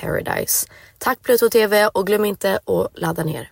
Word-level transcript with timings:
paradise. 0.00 0.66
Tack 0.98 1.22
Pluto 1.22 1.48
TV 1.50 1.86
och 1.86 2.06
glöm 2.06 2.24
inte 2.24 2.56
att 2.66 2.98
ladda 3.00 3.24
ner. 3.24 3.50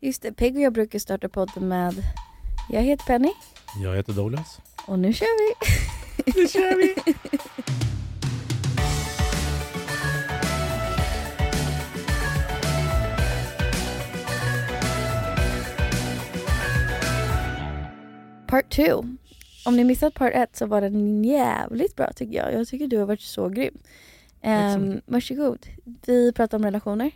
Just 0.00 0.22
det, 0.22 0.32
Peg 0.32 0.56
och 0.56 0.62
jag 0.62 0.72
brukar 0.72 0.98
starta 0.98 1.28
podden 1.28 1.68
med 1.68 1.94
Jag 2.70 2.82
heter 2.82 3.04
Penny 3.04 3.32
Jag 3.82 3.96
heter 3.96 4.12
Douglas. 4.12 4.60
och 4.86 4.98
nu 4.98 5.12
kör 5.12 5.38
vi! 5.38 5.54
Nu 6.40 6.48
kör 6.48 6.76
vi! 6.76 7.14
Part 18.46 18.70
2. 18.76 19.04
Om 19.64 19.76
ni 19.76 19.84
missat 19.84 20.14
part 20.14 20.32
1 20.34 20.56
så 20.56 20.66
var 20.66 20.80
den 20.80 21.24
jävligt 21.24 21.96
bra 21.96 22.12
tycker 22.12 22.36
jag. 22.36 22.52
Jag 22.54 22.68
tycker 22.68 22.86
du 22.86 22.98
har 22.98 23.06
varit 23.06 23.20
så 23.20 23.48
grym. 23.48 23.78
Um, 24.42 25.00
varsågod. 25.06 25.66
Vi 26.06 26.32
pratar 26.32 26.58
om 26.58 26.64
relationer. 26.64 27.10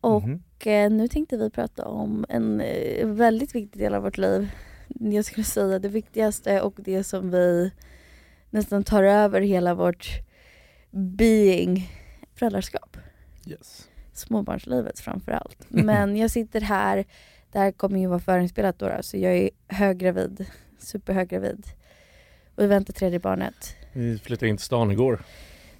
Och 0.00 0.22
Mhm. 0.22 0.42
eh, 0.64 0.90
nu 0.90 1.08
tänkte 1.08 1.36
vi 1.36 1.50
prata 1.50 1.84
om 1.84 2.24
en 2.28 2.60
eh, 2.60 3.06
väldigt 3.06 3.54
viktig 3.54 3.82
del 3.82 3.94
av 3.94 4.02
vårt 4.02 4.18
liv. 4.18 4.50
Jag 4.88 5.24
skulle 5.24 5.44
säga 5.44 5.78
det 5.78 5.88
viktigaste 5.88 6.60
och 6.60 6.74
det 6.78 7.04
som 7.04 7.30
vi 7.30 7.70
nästan 8.50 8.84
tar 8.84 9.02
över 9.02 9.40
hela 9.40 9.74
vårt 9.74 10.08
being. 10.90 11.90
Föräldraskap. 12.34 12.96
Yes. 13.46 13.88
Småbarnslivet 14.12 15.00
framförallt. 15.00 15.56
Men 15.68 16.16
jag 16.16 16.30
sitter 16.30 16.60
här, 16.60 17.04
det 17.52 17.58
här 17.58 17.72
kommer 17.72 18.00
ju 18.00 18.06
vara 18.06 18.18
förinspelat 18.20 18.78
då, 18.78 18.88
då 18.88 19.02
så 19.02 19.16
jag 19.16 19.36
är 19.36 19.50
höggravid, 19.68 20.46
superhöggravid. 20.78 21.66
Och 22.54 22.62
vi 22.62 22.66
väntar 22.66 22.92
tredje 22.92 23.18
barnet. 23.18 23.76
Vi 23.92 24.18
flyttade 24.18 24.48
in 24.48 24.56
till 24.56 24.66
stan 24.66 24.90
igår. 24.90 25.24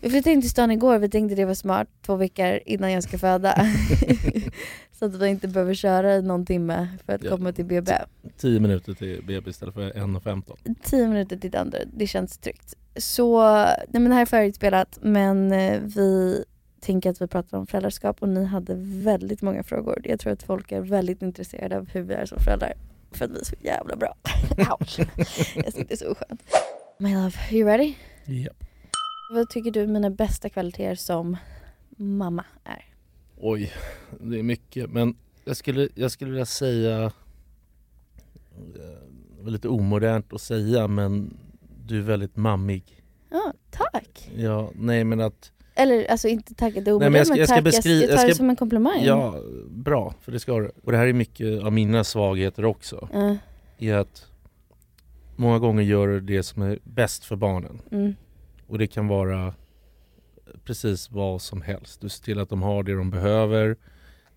Vi 0.03 0.11
flyttade 0.11 0.33
in 0.33 0.41
till 0.41 0.51
stan 0.51 0.71
igår, 0.71 0.99
vi 0.99 1.09
tänkte 1.09 1.35
det 1.35 1.45
var 1.45 1.55
smart, 1.55 1.89
två 2.07 2.17
veckor 2.17 2.61
innan 2.67 2.93
jag 2.93 3.03
ska 3.03 3.19
föda. 3.19 3.55
så 4.93 5.05
att 5.05 5.15
vi 5.15 5.29
inte 5.29 5.49
behöver 5.49 5.75
köra 5.75 6.15
i 6.15 6.23
någon 6.23 6.47
timme 6.47 6.89
för 7.07 7.13
att 7.13 7.23
Ja. 7.25 7.31
komma 7.31 7.53
till 7.53 7.65
BB. 7.65 7.93
10 8.37 8.61
minuter 8.61 8.95
till 8.95 9.23
BB 9.27 9.51
istället 9.51 9.75
för 9.75 9.91
1.15. 9.91 10.75
10 10.83 11.09
minuter 11.09 11.37
till 11.37 11.57
andra, 11.57 11.79
det 11.97 12.07
känns 12.07 12.39
tryggt. 12.39 12.75
Så, 12.97 13.43
nej 13.65 13.77
men 13.93 14.05
det 14.05 14.15
här 14.15 14.23
är 14.23 14.27
förinspelat 14.27 14.99
men 15.03 15.53
eh, 15.53 15.81
vi 15.81 16.45
tänker 16.81 17.11
att 17.11 17.23
vi 17.23 17.27
pratar 17.27 17.59
om 17.59 17.67
föräldraskap 17.67 18.23
och 18.23 18.29
ni 18.29 18.45
hade 18.45 18.75
väldigt 18.79 19.43
många 19.43 19.63
frågor. 19.63 20.01
Jag 20.05 20.21
tror 20.21 20.33
att 20.33 20.43
folk 20.43 20.73
är 20.73 20.81
väldigt 20.81 21.23
intresserade 21.23 21.77
av 21.79 21.89
hur 21.89 22.03
vi 22.03 22.15
är 22.15 22.27
som 22.27 22.39
föräldrar. 22.39 22.73
För 23.13 23.25
att 23.25 23.31
vi 23.31 23.41
är 23.41 23.45
så 23.45 23.55
jävla 23.61 23.97
bra. 23.97 24.15
Ouch. 24.81 24.99
Jag 25.57 25.75
tycker 25.75 25.85
det 25.89 25.93
är 25.93 25.97
så 25.97 26.15
skönt. 26.15 26.43
My 26.99 27.15
love, 27.15 27.33
you 27.51 27.65
ready? 27.69 27.95
Japp. 28.25 28.65
Vad 29.33 29.49
tycker 29.49 29.71
du 29.71 29.87
mina 29.87 30.11
bästa 30.11 30.49
kvaliteter 30.49 30.95
som 30.95 31.37
mamma 31.97 32.45
är? 32.65 32.85
Oj, 33.41 33.73
det 34.21 34.39
är 34.39 34.43
mycket. 34.43 34.91
Men 34.91 35.17
jag 35.45 35.57
skulle, 35.57 35.89
jag 35.95 36.11
skulle 36.11 36.31
vilja 36.31 36.47
säga, 36.47 37.03
eh, 37.05 37.11
det 39.37 39.43
var 39.43 39.51
lite 39.51 39.69
omodernt 39.69 40.33
att 40.33 40.41
säga 40.41 40.89
men 40.89 41.37
du 41.87 41.99
är 41.99 42.03
väldigt 42.03 42.37
mammig. 42.37 43.03
Ja, 43.31 43.53
tack! 43.71 44.31
Ja, 44.37 44.71
nej 44.75 45.05
men 45.05 45.21
att, 45.21 45.53
Eller 45.75 46.11
alltså 46.11 46.29
inte 46.29 46.55
tack, 46.55 46.75
det 46.75 46.81
är 46.81 46.85
men 46.85 46.95
omodernt 46.95 47.17
jag 47.17 47.27
ska- 47.27 47.33
men 47.35 47.39
jag 47.39 47.49
ska 47.49 47.55
tack. 47.57 47.65
beskri- 47.65 48.01
jag 48.01 48.11
tar 48.11 48.17
jag 48.17 48.27
det 48.29 48.35
ska- 48.35 48.39
som 48.39 48.51
en 48.51 48.57
komplimang. 48.57 49.03
ja 49.05 49.43
bra, 49.71 50.15
för 50.21 50.33
det 50.33 50.41
ska 50.41 50.59
du. 50.59 50.73
Och 50.85 50.93
det 50.93 50.99
här 50.99 51.07
är 51.07 51.13
mycket 51.13 51.63
av 51.63 51.73
mina 51.73 52.05
svagheter 52.05 52.65
också. 52.65 53.09
Ja, 53.13 53.37
Är 53.79 53.95
att 53.95 54.27
många 55.37 55.59
gånger 55.59 55.83
gör 55.83 56.09
du 56.09 56.21
det 56.21 56.43
som 56.43 56.63
är 56.63 56.79
bäst 56.85 57.25
för 57.25 57.37
barnen. 57.37 57.81
mm, 57.91 58.15
Och 58.73 58.79
det 58.79 58.87
kan 58.87 59.09
vara 59.09 59.55
precis 60.65 61.11
vad 61.11 61.43
som 61.43 61.63
helst. 61.63 62.01
Du 62.01 62.09
ser 62.09 62.25
till 62.25 62.39
att 62.39 62.49
de 62.49 62.63
har 62.63 62.83
det 62.83 62.95
de 62.95 63.11
behöver. 63.11 63.77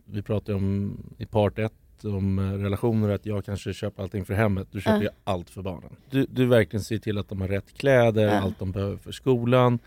Vi 0.06 0.22
pratade 0.22 0.58
om 0.58 0.98
i 1.18 1.26
part 1.26 1.60
1 1.60 1.72
om 2.04 2.40
relationer 2.64 3.10
att 3.10 3.26
jag 3.26 3.46
kanske 3.46 3.74
köper 3.74 4.04
allting 4.04 4.26
för 4.26 4.34
hemmet. 4.34 4.68
Du 4.72 4.82
köper 4.82 5.02
ju 5.02 5.10
allt 5.24 5.50
för 5.50 5.62
barnen. 5.62 5.90
Du, 6.10 6.26
du 6.30 6.46
verkligen 6.46 6.84
ser 6.84 6.98
till 6.98 7.18
att 7.18 7.30
de 7.30 7.42
har 7.42 7.48
rätt 7.48 7.78
kläder, 7.78 8.28
Ja. 8.28 8.32
allt 8.40 8.60
de 8.60 8.72
behöver 8.72 8.98
för 8.98 9.12
skolan. 9.12 9.80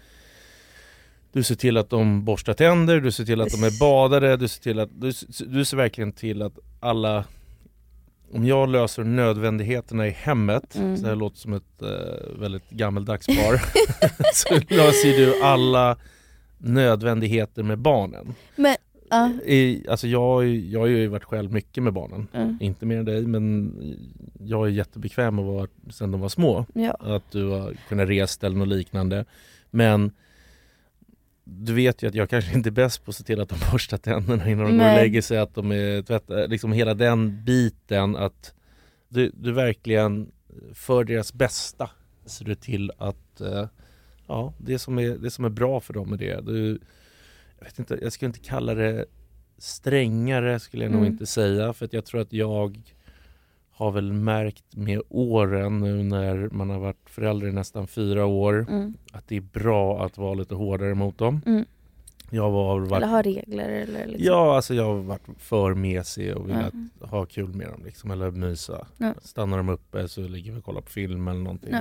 Du 1.33 1.43
ser 1.43 1.55
till 1.55 1.77
att 1.77 1.91
de 1.91 2.25
borstar 2.25 2.55
tänder, 2.55 3.01
du 3.01 3.13
ser 3.13 3.25
till 3.25 3.41
att 3.41 3.51
de 3.51 3.65
är 3.65 3.81
badade, 3.81 4.37
du 4.37 4.49
ser, 4.49 4.63
till 4.63 4.79
att, 4.79 4.91
du, 5.01 5.13
du 5.47 5.65
ser 5.65 5.77
verkligen 5.77 6.13
till 6.13 6.43
att 6.43 6.59
alla 6.81 7.25
om 8.33 8.47
jag 8.47 8.69
löser 8.69 9.05
nödvändigheterna 9.05 10.07
i 10.07 10.11
hemmet, 10.11 10.77
Mm. 10.77 10.97
så 10.97 11.07
det 11.07 11.15
låter 11.15 11.37
som 11.39 11.53
ett 11.53 11.83
eh, 11.83 12.39
väldigt 12.41 12.71
gammeldags 12.71 13.27
par, 13.27 13.61
så 14.35 14.55
löser 14.75 15.17
du 15.19 15.43
alla 15.43 15.97
nödvändigheter 16.59 17.63
med 17.63 17.79
barnen. 17.79 18.35
Men, 18.57 18.77
ja. 19.11 19.31
I, 19.45 19.87
alltså 19.89 20.07
jag, 20.07 20.47
jag 20.47 20.81
har 20.81 20.87
ju 20.87 21.07
varit 21.07 21.25
själv 21.25 21.53
mycket 21.53 21.83
med 21.83 21.93
barnen, 21.93 22.27
Mm. 22.33 22.59
inte 22.61 22.87
mer 22.87 22.99
än 22.99 23.05
dig 23.05 23.27
men 23.27 23.73
jag 24.41 24.67
är 24.67 24.71
jättebekväm 24.71 25.35
med 25.35 25.43
att 25.45 25.55
vara 25.55 25.69
sen 25.91 26.11
de 26.11 26.21
var 26.21 26.29
små. 26.29 26.67
Ja. 26.75 26.97
Att 27.01 27.31
du 27.31 27.49
har 27.49 27.75
kunnat 27.89 28.09
resa 28.09 28.47
eller 28.47 28.57
något 28.57 28.69
liknande. 28.69 29.25
Men 29.71 30.11
du 31.51 31.75
vet 31.75 32.03
ju 32.03 32.07
att 32.09 32.15
jag 32.15 32.31
kanske 32.31 32.53
inte 32.55 32.69
är 32.69 32.71
bäst 32.71 33.05
på 33.05 33.11
att 33.11 33.17
se 33.17 33.25
till 33.25 33.41
att 33.41 33.49
de 33.49 33.57
borstar 33.73 33.99
tänderna 33.99 34.49
innan 34.51 34.65
de 34.65 34.65
går 34.65 34.71
och 34.71 34.75
Nej. 34.75 34.97
lägger 34.97 35.23
sig, 35.23 35.39
att 35.39 35.55
de 35.55 35.73
är 35.73 36.03
tvättade, 36.03 36.47
liksom 36.47 36.73
hela 36.73 36.95
den 36.95 37.45
biten 37.45 38.17
att 38.17 38.55
du, 39.09 39.33
du 39.35 39.53
verkligen 39.53 40.31
för 40.75 41.05
deras 41.05 41.33
bästa 41.33 41.91
ser 42.27 42.45
du 42.45 42.55
till 42.55 42.93
att 42.99 43.41
eh, 43.41 43.67
ja, 44.27 44.55
det 44.59 44.79
som, 44.79 44.99
är, 44.99 45.09
det 45.19 45.31
som 45.31 45.45
är 45.45 45.49
bra 45.49 45.81
för 45.81 45.95
dem 45.95 46.13
är 46.13 46.17
det. 46.17 46.41
Du, 46.41 46.79
jag, 47.59 47.65
vet 47.65 47.79
inte, 47.79 47.99
jag 48.03 48.13
skulle 48.13 48.27
inte 48.27 48.41
kalla 48.41 48.75
det 48.75 49.05
strängare 49.59 50.61
skulle 50.61 50.85
jag 50.85 50.93
nog 50.93 51.01
Mm. 51.01 51.13
inte 51.13 51.27
säga 51.27 51.73
för 51.73 51.85
att 51.85 51.93
jag 51.93 52.05
tror 52.05 52.21
att 52.21 52.33
jag 52.33 52.95
har 53.79 53.91
väl 53.91 54.13
märkt 54.13 54.77
med 54.77 55.03
åren 55.09 55.81
nu 55.81 56.03
när 56.03 56.49
man 56.53 56.71
har 56.71 56.79
varit 56.79 57.11
förälder 57.11 57.47
i 57.49 57.53
nästan 57.53 57.87
fyra 57.87 58.27
år 58.27 58.67
Mm. 58.71 58.95
att 59.13 59.29
det 59.29 59.37
är 59.37 59.41
bra 59.41 60.05
att 60.05 60.19
vara 60.19 60.35
lite 60.35 60.55
hårdare 60.55 60.95
mot 60.95 61.19
dem. 61.19 61.41
Mm. 61.47 61.65
Jag 62.31 62.43
har 62.51 62.51
varit, 62.81 62.93
Eller 62.93 63.07
ha 63.07 63.23
regler 63.23 63.69
eller 63.69 64.07
liksom. 64.07 64.27
Ja, 64.27 64.57
alltså 64.57 64.75
jag 64.75 64.85
har 64.85 64.95
varit 64.95 65.27
för 65.39 65.75
mesig 65.75 66.37
och 66.37 66.49
velat 66.49 66.73
Mm. 66.75 66.91
ha 67.01 67.27
kul 67.27 67.49
med 67.55 67.67
dem 67.69 67.81
liksom, 67.85 68.11
eller 68.11 68.31
mysa. 68.31 68.87
Ja. 68.99 69.15
Stannar 69.23 69.57
de 69.57 69.69
uppe 69.69 70.09
så 70.09 70.21
ligger 70.21 70.53
vi 70.53 70.61
och 70.61 70.65
kollar 70.65 70.81
på 70.81 70.91
film 70.91 71.29
eller 71.29 71.41
någonting. 71.41 71.75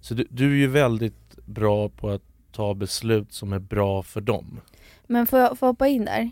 Så 0.00 0.14
du, 0.14 0.26
du 0.30 0.44
är 0.52 0.56
ju 0.56 0.66
väldigt 0.66 1.36
bra 1.46 1.88
på 1.88 2.10
att 2.10 2.22
ta 2.52 2.74
beslut 2.74 3.32
som 3.32 3.52
är 3.52 3.58
bra 3.58 4.02
för 4.02 4.20
dem. 4.20 4.60
Men 5.06 5.26
får 5.26 5.38
jag, 5.38 5.58
får 5.58 5.66
jag 5.66 5.72
hoppa 5.72 5.88
in 5.88 6.04
där? 6.04 6.20
Mm. 6.20 6.30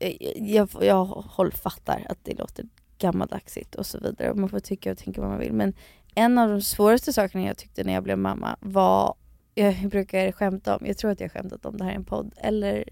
Eh, 0.00 0.52
Jag, 0.54 0.68
jag 0.80 1.04
håll, 1.04 1.52
fattar 1.52 2.06
att 2.08 2.18
det 2.22 2.38
låter 2.38 2.64
gammaldagsigt 3.04 3.74
och 3.74 3.86
så 3.86 3.98
vidare 3.98 4.30
och 4.30 4.36
man 4.38 4.48
får 4.48 4.60
tycka 4.60 4.92
och 4.92 4.98
tänka 4.98 5.20
vad 5.20 5.30
man 5.30 5.38
vill 5.38 5.52
men 5.52 5.74
en 6.14 6.38
av 6.38 6.48
de 6.48 6.62
svåraste 6.62 7.12
sakerna 7.12 7.44
jag 7.44 7.56
tyckte 7.56 7.84
när 7.84 7.92
jag 7.92 8.02
blev 8.02 8.18
mamma 8.18 8.56
var, 8.60 9.14
jag 9.54 9.74
brukar 9.90 10.32
skämta 10.32 10.76
om, 10.76 10.86
jag 10.86 10.98
tror 10.98 11.10
att 11.10 11.20
jag 11.20 11.28
har 11.28 11.32
skämtat 11.42 11.66
om 11.66 11.76
det 11.76 11.84
här 11.84 11.92
i 11.92 11.94
en 11.94 12.04
podd 12.04 12.34
eller 12.36 12.84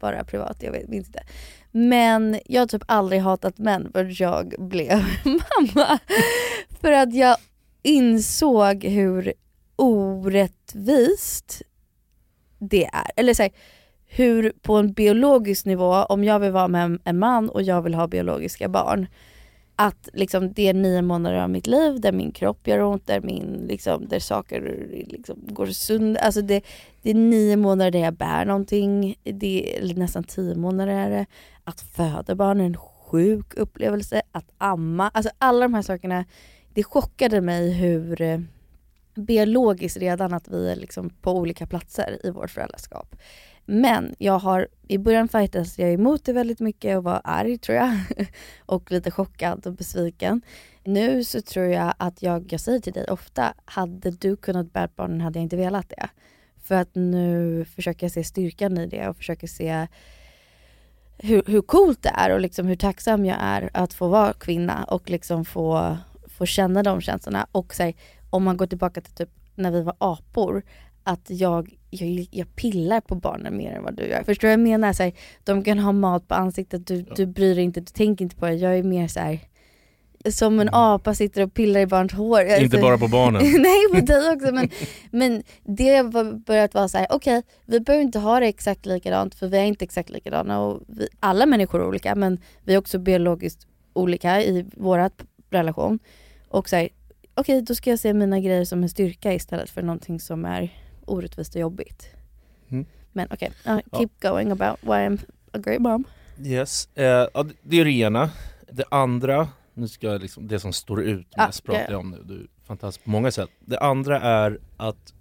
bara 0.00 0.24
privat, 0.24 0.62
jag 0.62 0.72
vet 0.72 0.88
minns 0.88 1.06
inte. 1.06 1.22
Men 1.70 2.40
jag 2.46 2.62
har 2.62 2.66
typ 2.66 2.82
aldrig 2.86 3.20
hatat 3.20 3.58
män 3.58 3.90
förrän 3.92 4.14
jag 4.18 4.54
blev 4.58 5.04
mamma. 5.24 5.98
För 6.80 6.92
att 6.92 7.14
jag 7.14 7.36
insåg 7.82 8.84
hur 8.84 9.32
orättvist 9.76 11.62
det 12.58 12.84
är. 12.84 13.10
Eller 13.16 13.34
så 13.34 13.42
här, 13.42 13.52
hur 14.06 14.52
på 14.62 14.76
en 14.76 14.92
biologisk 14.92 15.66
nivå, 15.66 15.94
om 15.94 16.24
jag 16.24 16.40
vill 16.40 16.52
vara 16.52 16.68
med 16.68 16.98
en 17.04 17.18
man 17.18 17.48
och 17.48 17.62
jag 17.62 17.82
vill 17.82 17.94
ha 17.94 18.06
biologiska 18.06 18.68
barn, 18.68 19.06
att 19.80 20.08
liksom 20.12 20.52
det 20.52 20.68
är 20.68 20.74
nio 20.74 21.02
månader 21.02 21.36
av 21.36 21.50
mitt 21.50 21.66
liv 21.66 22.00
där 22.00 22.12
min 22.12 22.32
kropp 22.32 22.66
gör 22.66 22.82
ont, 22.82 23.06
där, 23.06 23.20
min, 23.20 23.66
liksom, 23.68 24.08
där 24.08 24.18
saker 24.18 24.86
liksom 25.06 25.36
går 25.48 25.66
sönder. 25.66 26.20
Alltså 26.20 26.42
det, 26.42 26.64
det 27.02 27.10
är 27.10 27.14
nio 27.14 27.56
månader 27.56 27.90
där 27.90 27.98
jag 27.98 28.14
bär 28.14 28.44
någonting, 28.44 29.14
det, 29.22 29.76
eller 29.76 29.94
nästan 29.94 30.24
tio 30.24 30.54
månader 30.54 30.92
är 30.92 31.10
det. 31.10 31.26
Att 31.64 31.80
föda 31.80 32.34
barn 32.34 32.60
är 32.60 32.64
en 32.64 32.76
sjuk 32.76 33.54
upplevelse, 33.54 34.22
att 34.32 34.50
amma, 34.58 35.08
alltså 35.08 35.32
alla 35.38 35.60
de 35.60 35.74
här 35.74 35.82
sakerna, 35.82 36.24
det 36.74 36.84
chockade 36.84 37.40
mig 37.40 37.72
hur 37.72 38.20
eh, 38.22 38.40
biologiskt 39.14 39.96
redan 39.96 40.34
att 40.34 40.48
vi 40.48 40.70
är 40.70 40.76
liksom 40.76 41.10
på 41.10 41.32
olika 41.32 41.66
platser 41.66 42.18
i 42.24 42.30
vårt 42.30 42.50
föräldraskap. 42.50 43.16
Men 43.72 44.14
jag 44.18 44.38
har, 44.38 44.68
i 44.88 44.98
början 44.98 45.28
fightades 45.28 45.78
jag 45.78 45.92
emot 45.92 46.24
det 46.24 46.32
väldigt 46.32 46.60
mycket 46.60 46.96
och 46.96 47.04
var 47.04 47.20
arg 47.24 47.58
tror 47.58 47.78
jag. 47.78 47.98
och 48.66 48.90
lite 48.90 49.10
chockad 49.10 49.66
och 49.66 49.72
besviken. 49.72 50.42
Nu 50.84 51.24
så 51.24 51.40
tror 51.40 51.66
jag 51.66 51.94
att 51.98 52.22
jag, 52.22 52.52
jag 52.52 52.60
säger 52.60 52.80
till 52.80 52.92
dig 52.92 53.04
ofta, 53.04 53.54
hade 53.64 54.10
du 54.10 54.36
kunnat 54.36 54.72
bära 54.72 54.88
barnen 54.96 55.20
hade 55.20 55.38
jag 55.38 55.42
inte 55.42 55.56
velat 55.56 55.88
det. 55.88 56.08
För 56.62 56.74
att 56.74 56.94
nu 56.94 57.64
försöker 57.64 58.04
jag 58.04 58.12
se 58.12 58.24
styrkan 58.24 58.78
i 58.78 58.86
det 58.86 59.08
och 59.08 59.16
försöker 59.16 59.46
se 59.46 59.86
hur, 61.18 61.42
hur 61.46 61.62
coolt 61.62 62.02
det 62.02 62.12
är 62.14 62.30
och 62.34 62.40
liksom 62.40 62.66
hur 62.66 62.76
tacksam 62.76 63.24
jag 63.24 63.38
är 63.40 63.70
att 63.74 63.94
få 63.94 64.08
vara 64.08 64.32
kvinna 64.32 64.84
och 64.84 65.10
liksom 65.10 65.44
få, 65.44 65.96
få 66.26 66.46
känna 66.46 66.82
de 66.82 67.00
känslorna. 67.00 67.46
Och 67.52 67.74
här, 67.78 67.94
om 68.30 68.44
man 68.44 68.56
går 68.56 68.66
tillbaka 68.66 69.00
till 69.00 69.14
typ 69.14 69.30
när 69.54 69.70
vi 69.70 69.82
var 69.82 69.96
apor, 69.98 70.62
att 71.04 71.30
jag, 71.30 71.76
jag, 71.90 72.26
jag 72.30 72.56
pillar 72.56 73.00
på 73.00 73.14
barnen 73.14 73.56
mer 73.56 73.72
än 73.72 73.82
vad 73.82 73.94
du 73.94 74.06
gör. 74.06 74.22
Förstår 74.22 74.48
du 74.48 74.48
vad 74.48 74.52
jag 74.52 74.70
menar? 74.70 74.92
Så 74.92 75.02
här, 75.02 75.12
de 75.44 75.64
kan 75.64 75.78
ha 75.78 75.92
mat 75.92 76.28
på 76.28 76.34
ansiktet, 76.34 76.86
du, 76.86 77.04
du 77.16 77.26
bryr 77.26 77.54
dig 77.54 77.64
inte, 77.64 77.80
du 77.80 77.86
tänker 77.86 78.24
inte 78.24 78.36
på 78.36 78.46
det. 78.46 78.54
Jag 78.54 78.78
är 78.78 78.82
mer 78.82 79.08
så 79.08 79.20
här 79.20 79.38
som 80.28 80.60
en 80.60 80.68
apa 80.72 81.14
sitter 81.14 81.42
och 81.42 81.54
pillar 81.54 81.80
i 81.80 81.86
barns 81.86 82.12
hår. 82.12 82.40
Mm. 82.40 82.62
Inte 82.62 82.76
Alltså- 82.76 82.88
bara 82.88 82.98
på 82.98 83.08
barnen. 83.08 83.42
Nej 83.62 84.00
på 84.00 84.06
dig 84.06 84.32
också 84.32 84.52
men, 84.54 84.70
men 85.10 85.42
det 85.64 85.96
har 85.96 86.34
börjat 86.38 86.74
vara 86.74 86.88
så 86.88 86.98
här: 86.98 87.06
okej 87.10 87.42
vi 87.66 87.80
behöver 87.80 88.02
inte 88.04 88.18
ha 88.18 88.40
det 88.40 88.46
exakt 88.46 88.86
likadant 88.86 89.34
för 89.34 89.48
vi 89.48 89.58
är 89.58 89.64
inte 89.64 89.84
exakt 89.84 90.10
likadana 90.10 90.60
och 90.60 90.80
vi, 90.86 91.08
alla 91.20 91.46
människor 91.46 91.80
är 91.80 91.86
olika 91.88 92.14
men 92.14 92.38
vi 92.64 92.74
är 92.74 92.78
också 92.78 92.98
biologiskt 92.98 93.66
olika 93.92 94.42
i 94.42 94.66
vårat 94.76 95.24
relation. 95.50 95.98
Och 96.48 96.68
så 96.68 96.76
här, 96.76 96.88
okej 97.34 97.62
då 97.62 97.74
ska 97.74 97.90
jag 97.90 97.98
se 97.98 98.14
mina 98.14 98.40
grejer 98.40 98.64
som 98.64 98.82
en 98.82 98.88
styrka 98.88 99.34
istället 99.34 99.70
för 99.70 99.82
någonting 99.82 100.20
som 100.20 100.44
är 100.44 100.72
orättvist 101.10 101.54
och 101.54 101.60
jobbigt. 101.60 102.08
Mm. 102.68 102.86
Men 103.12 103.28
okej, 103.30 103.52
uh, 103.68 103.78
keep 103.92 104.08
going 104.20 104.50
about 104.50 104.78
why 104.82 104.90
I'm 104.90 105.18
a 105.52 105.58
great 105.58 105.80
mom. 105.80 106.04
Yes. 106.44 106.88
Ja, 106.94 107.28
det- 107.62 107.80
är 107.80 107.84
det 107.84 107.90
ena. 107.90 108.30
Det 108.72 108.84
andra, 108.90 109.48
nu 109.74 109.88
ska 109.88 110.06
jag 110.06 110.22
liksom, 110.22 110.48
det 110.48 110.60
som 110.60 110.72
står 110.72 111.02
ut 111.02 111.26
Ah, 111.36 111.46
mest 111.46 111.64
pratar 111.64 111.80
ja. 111.80 111.90
jag 111.90 112.00
om 112.00 112.10
nu. 112.10 112.18
Du 112.24 112.40
är 112.40 112.46
fantastisk 112.64 113.04
på 113.04 113.10
många 113.10 113.30
sätt. 113.30 113.50
Det 113.60 113.78
andra 113.78 114.20
är 114.20 114.58
att 114.76 115.14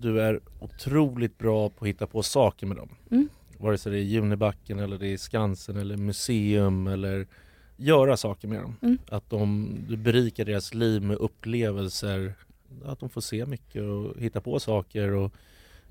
du 0.00 0.20
är 0.20 0.40
otroligt 0.60 1.38
bra 1.38 1.68
på 1.68 1.84
att 1.84 1.88
hitta 1.88 2.06
på 2.06 2.22
saker 2.22 2.66
med 2.66 2.76
dem. 2.76 2.88
Mm. 3.10 3.28
Vare 3.58 3.78
sig 3.78 3.92
det 3.92 3.98
är 3.98 4.02
Junibacken 4.02 4.78
eller 4.78 4.98
det 4.98 5.06
är 5.06 5.16
Skansen 5.16 5.76
eller 5.76 5.96
museum 5.96 6.86
eller 6.86 7.26
göra 7.76 8.16
saker 8.16 8.48
med 8.48 8.62
dem. 8.62 8.76
Mm. 8.82 8.98
Att 9.08 9.30
de, 9.30 9.74
du 9.88 9.96
berikar 9.96 10.44
deras 10.44 10.74
liv 10.74 11.02
med 11.02 11.16
upplevelser, 11.16 12.34
att 12.84 13.00
de 13.00 13.08
får 13.08 13.20
se 13.20 13.46
mycket 13.46 13.82
och 13.82 14.20
hitta 14.20 14.40
på 14.40 14.60
saker 14.60 15.12
och 15.12 15.32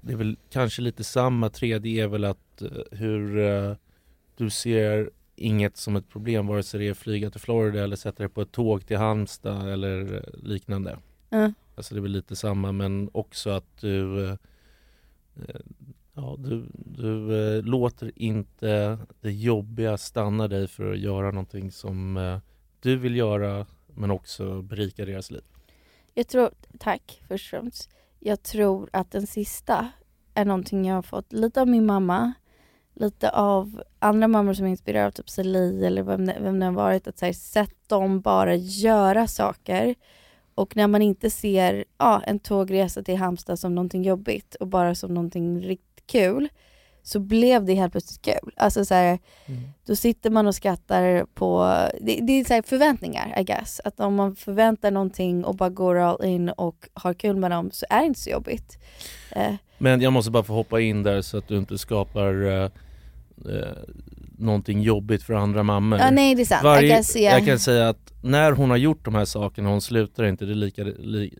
det 0.01 0.13
är 0.13 0.17
väl 0.17 0.37
kanske 0.49 0.81
lite 0.81 1.03
samma. 1.03 1.49
Tredje 1.49 2.03
är 2.03 2.07
väl 2.07 2.25
att 2.25 2.61
eh, 2.61 2.69
hur 2.91 3.37
eh, 3.37 3.75
du 4.37 4.49
ser 4.49 5.09
inget 5.35 5.77
som 5.77 5.95
ett 5.95 6.09
problem 6.09 6.47
vare 6.47 6.63
sig 6.63 6.79
det 6.79 6.87
är 6.87 6.93
flyga 6.93 7.29
till 7.29 7.41
Florida 7.41 7.83
eller 7.83 7.95
sätta 7.95 8.23
dig 8.23 8.29
på 8.29 8.41
ett 8.41 8.51
tåg 8.51 8.87
till 8.87 8.97
Halmstad 8.97 9.69
eller 9.69 10.15
eh, 10.15 10.43
liknande. 10.43 10.97
Ja. 11.29 11.53
Alltså 11.75 11.95
det 11.95 11.99
är 11.99 12.01
väl 12.01 12.11
lite 12.11 12.35
samma 12.35 12.71
men 12.71 13.09
också 13.13 13.49
att 13.49 13.81
du 13.81 14.37
Ja, 16.13 16.35
du, 16.39 16.65
du 16.73 17.61
låter 17.61 18.11
inte 18.15 18.97
det 19.21 19.31
jobbiga 19.31 19.97
stanna 19.97 20.47
dig 20.47 20.67
för 20.67 20.91
att 20.91 20.99
göra 20.99 21.31
någonting 21.31 21.71
som 21.71 22.39
du 22.79 22.97
vill 22.97 23.15
göra 23.15 23.65
men 23.87 24.11
också 24.11 24.61
berika 24.61 25.05
deras 25.05 25.31
liv. 25.31 25.43
Jag 26.17 26.27
tror, 26.27 26.51
tack 26.79 27.21
först 27.27 27.53
och 27.53 27.59
främst. 27.59 27.89
Jag 28.19 28.43
tror 28.43 28.89
att 28.93 29.11
den 29.11 29.27
sista 29.27 29.89
är 30.33 30.45
någonting 30.45 30.85
jag 30.85 30.95
har 30.95 31.01
fått 31.01 31.33
lite 31.33 31.61
av 31.61 31.67
min 31.67 31.85
mamma, 31.85 32.33
lite 32.93 33.29
av 33.29 33.83
andra 33.99 34.27
mammor 34.27 34.53
som 34.53 34.65
är 34.65 34.69
inspirerade 34.69 35.07
av 35.07 35.11
typ 35.11 35.29
Celie 35.29 35.87
eller 35.87 36.03
vem 36.03 36.25
det, 36.25 36.37
vem 36.41 36.59
det 36.59 36.65
har 36.65 36.73
varit. 36.73 37.07
Att 37.07 37.19
så 37.19 37.25
här, 37.25 37.33
sätt 37.33 37.75
dem 37.87 38.21
bara 38.21 38.55
göra 38.55 39.27
saker. 39.27 39.95
Och 40.55 40.75
när 40.75 40.87
man 40.87 41.01
inte 41.01 41.29
ser 41.29 41.85
ja, 41.97 42.21
en 42.25 42.39
tågresa 42.39 43.03
till 43.03 43.17
Halmstad 43.17 43.59
som 43.59 43.75
någonting 43.75 44.03
jobbigt 44.03 44.55
och 44.55 44.67
bara 44.67 44.95
som 44.95 45.13
någonting 45.13 45.61
riktigt 45.61 46.07
kul 46.07 46.49
så 47.05 47.19
blev 47.19 47.65
det 47.65 47.73
helt 47.73 47.91
plötsligt 47.91 48.21
kul. 48.21 48.51
Alltså 48.55 48.85
så 48.85 48.93
här, 48.93 49.19
då 49.85 49.95
sitter 49.95 50.29
man 50.29 50.47
och 50.47 50.55
skrattar 50.55 51.25
på, 51.33 51.77
det, 52.01 52.19
det 52.21 52.33
är 52.33 52.45
så 52.45 52.53
här 52.53 52.61
förväntningar 52.61 53.39
I 53.39 53.43
guess. 53.43 53.81
Att 53.83 53.99
om 53.99 54.15
man 54.15 54.35
förväntar 54.35 54.91
någonting 54.91 55.45
och 55.45 55.55
bara 55.55 55.69
går 55.69 55.95
all 55.95 56.25
in 56.25 56.49
och 56.49 56.89
har 56.93 57.13
kul 57.13 57.35
med 57.35 57.51
dem 57.51 57.69
så 57.73 57.85
är 57.89 57.99
det 57.99 58.05
inte 58.05 58.19
så 58.19 58.29
jobbigt. 58.29 58.77
Eh, 59.31 59.53
Men 59.77 60.01
jag 60.01 60.13
måste 60.13 60.31
bara 60.31 60.43
få 60.43 60.53
hoppa 60.53 60.79
in 60.79 61.03
där 61.03 61.21
så 61.21 61.37
att 61.37 61.47
du 61.47 61.57
inte 61.57 61.77
skapar 61.77 62.45
eh, 62.45 62.69
eh, 63.53 63.77
någonting 64.37 64.81
jobbigt 64.81 65.23
för 65.23 65.33
andra 65.33 65.63
mammor. 65.63 65.99
Ja, 65.99 66.11
nej, 66.11 66.35
det 66.35 66.41
är 66.41 66.45
sant. 66.45 66.63
Jag 66.63 66.89
kan 66.89 67.03
se- 67.03 67.23
jag 67.23 67.45
kan 67.45 67.59
säga 67.59 67.89
att 67.89 68.13
när 68.21 68.51
hon 68.51 68.69
har 68.69 68.77
gjort 68.77 69.05
de 69.05 69.15
här 69.15 69.25
sakerna, 69.25 69.69
hon 69.69 69.81
slutar 69.81 70.23
inte, 70.23 70.45
det 70.45 70.51
är 70.51 70.55
lika, 70.55 70.83
li, 70.83 71.33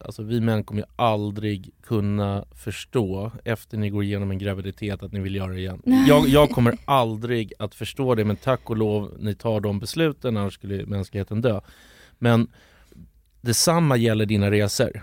alltså 0.00 0.22
vi 0.22 0.40
män 0.40 0.64
kommer 0.64 0.80
ju 0.80 0.86
aldrig 0.96 1.70
kunna 1.82 2.44
förstå 2.54 3.32
efter 3.44 3.78
ni 3.78 3.90
går 3.90 4.04
igenom 4.04 4.30
en 4.30 4.38
graviditet 4.38 5.02
att 5.02 5.12
ni 5.12 5.20
vill 5.20 5.34
göra 5.34 5.52
det 5.52 5.58
igen. 5.58 5.82
Jag, 6.08 6.28
jag 6.28 6.50
kommer 6.50 6.76
aldrig 6.84 7.52
att 7.58 7.74
förstå 7.74 8.14
det 8.14 8.24
men 8.24 8.36
tack 8.36 8.70
och 8.70 8.76
lov 8.76 9.16
ni 9.18 9.34
tar 9.34 9.60
de 9.60 9.78
besluten 9.78 10.36
annars 10.36 10.54
skulle 10.54 10.86
mänskligheten 10.86 11.40
dö. 11.40 11.60
Men 12.18 12.48
detsamma 13.40 13.96
gäller 13.96 14.26
dina 14.26 14.50
resor. 14.50 15.02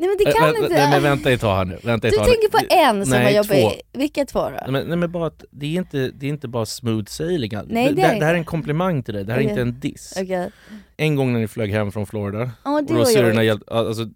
Nej 0.00 0.08
men 0.08 0.16
det 0.18 0.32
kan 0.32 0.46
vänta, 0.46 0.62
inte... 0.62 0.74
Nej 0.74 0.90
men 0.90 1.02
vänta 1.02 1.30
ett 1.30 1.40
tag 1.40 1.56
här 1.56 1.64
nu, 1.64 1.78
vänta 1.82 2.08
ett 2.08 2.14
du 2.14 2.18
tag 2.18 2.26
tänker 2.26 2.48
på 2.48 2.74
en 2.74 3.06
som 3.06 3.10
Nej, 3.10 3.24
var 3.24 3.30
jobbig. 3.30 3.80
två. 3.92 3.98
Vilka 3.98 4.24
två 4.24 4.38
då? 4.40 4.50
Nej 4.50 4.70
men, 4.70 4.86
nej 4.86 4.96
men 4.96 5.12
bara 5.12 5.26
att 5.26 5.44
det 5.50 5.66
är 5.66 5.78
inte, 5.78 6.10
det 6.14 6.26
är 6.26 6.30
inte 6.30 6.48
bara 6.48 6.66
smooth 6.66 7.04
sailing. 7.06 7.50
Nej, 7.52 7.64
det, 7.88 7.94
det 7.94 8.02
är 8.02 8.12
det, 8.14 8.20
det 8.20 8.26
här 8.26 8.34
är 8.34 8.38
en 8.38 8.44
komplimang 8.44 9.02
till 9.02 9.14
dig, 9.14 9.24
det 9.24 9.32
här 9.32 9.38
är 9.40 9.42
Okej. 9.44 9.50
inte 9.50 9.62
en 9.62 9.80
diss. 9.80 10.14
Okej. 10.22 10.50
En 10.96 11.16
gång 11.16 11.32
när 11.32 11.40
ni 11.40 11.48
flög 11.48 11.70
hem 11.70 11.92
från 11.92 12.06
Florida, 12.06 12.38
det 12.38 12.70
och 12.70 12.84
då 12.84 13.04
syrrorna 13.04 13.44
hjälpte, 13.44 13.74
alltså, 13.74 14.08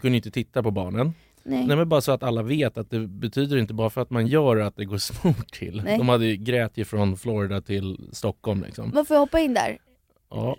kunde 0.00 0.16
inte 0.16 0.30
titta 0.30 0.62
på 0.62 0.70
barnen. 0.70 1.14
Nej. 1.44 1.66
Nej 1.66 1.76
men 1.76 1.88
bara 1.88 2.00
så 2.00 2.12
att 2.12 2.22
alla 2.22 2.42
vet 2.42 2.78
att 2.78 2.90
det 2.90 2.98
betyder 2.98 3.56
inte 3.56 3.74
bara 3.74 3.90
för 3.90 4.00
att 4.00 4.10
man 4.10 4.26
gör 4.26 4.56
att 4.56 4.76
det 4.76 4.84
går 4.84 4.98
smooth 5.12 5.42
till. 5.52 5.82
Nej. 5.84 5.98
De 5.98 6.08
hade 6.08 6.26
ju 6.26 6.36
grät 6.36 6.72
ju 6.74 6.84
från 6.84 7.16
Florida 7.16 7.60
till 7.60 8.08
Stockholm 8.12 8.62
liksom. 8.62 8.90
Men 8.94 9.04
får 9.04 9.16
hoppa 9.16 9.40
in 9.40 9.54
där? 9.54 9.78
Ja. 10.34 10.56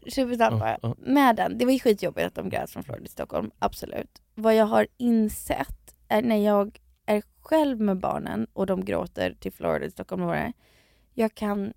Bara. 0.49 0.77
Ja. 0.81 0.95
Med 0.97 1.35
den, 1.35 1.57
det 1.57 1.65
var 1.65 1.71
ju 1.71 1.79
skitjobbigt 1.79 2.27
att 2.27 2.35
de 2.35 2.49
grät 2.49 2.69
från 2.69 2.83
Florida 2.83 3.03
till 3.03 3.11
Stockholm, 3.11 3.51
absolut. 3.59 4.21
Vad 4.35 4.55
jag 4.55 4.65
har 4.65 4.87
insett 4.97 5.95
är 6.07 6.21
när 6.21 6.45
jag 6.45 6.79
är 7.05 7.23
själv 7.41 7.79
med 7.79 7.99
barnen 7.99 8.47
och 8.53 8.65
de 8.65 8.85
gråter 8.85 9.35
till 9.39 9.51
Florida 9.51 9.85
till 9.85 9.91
Stockholm, 9.91 10.53
jag 11.13 11.35
kan 11.35 11.73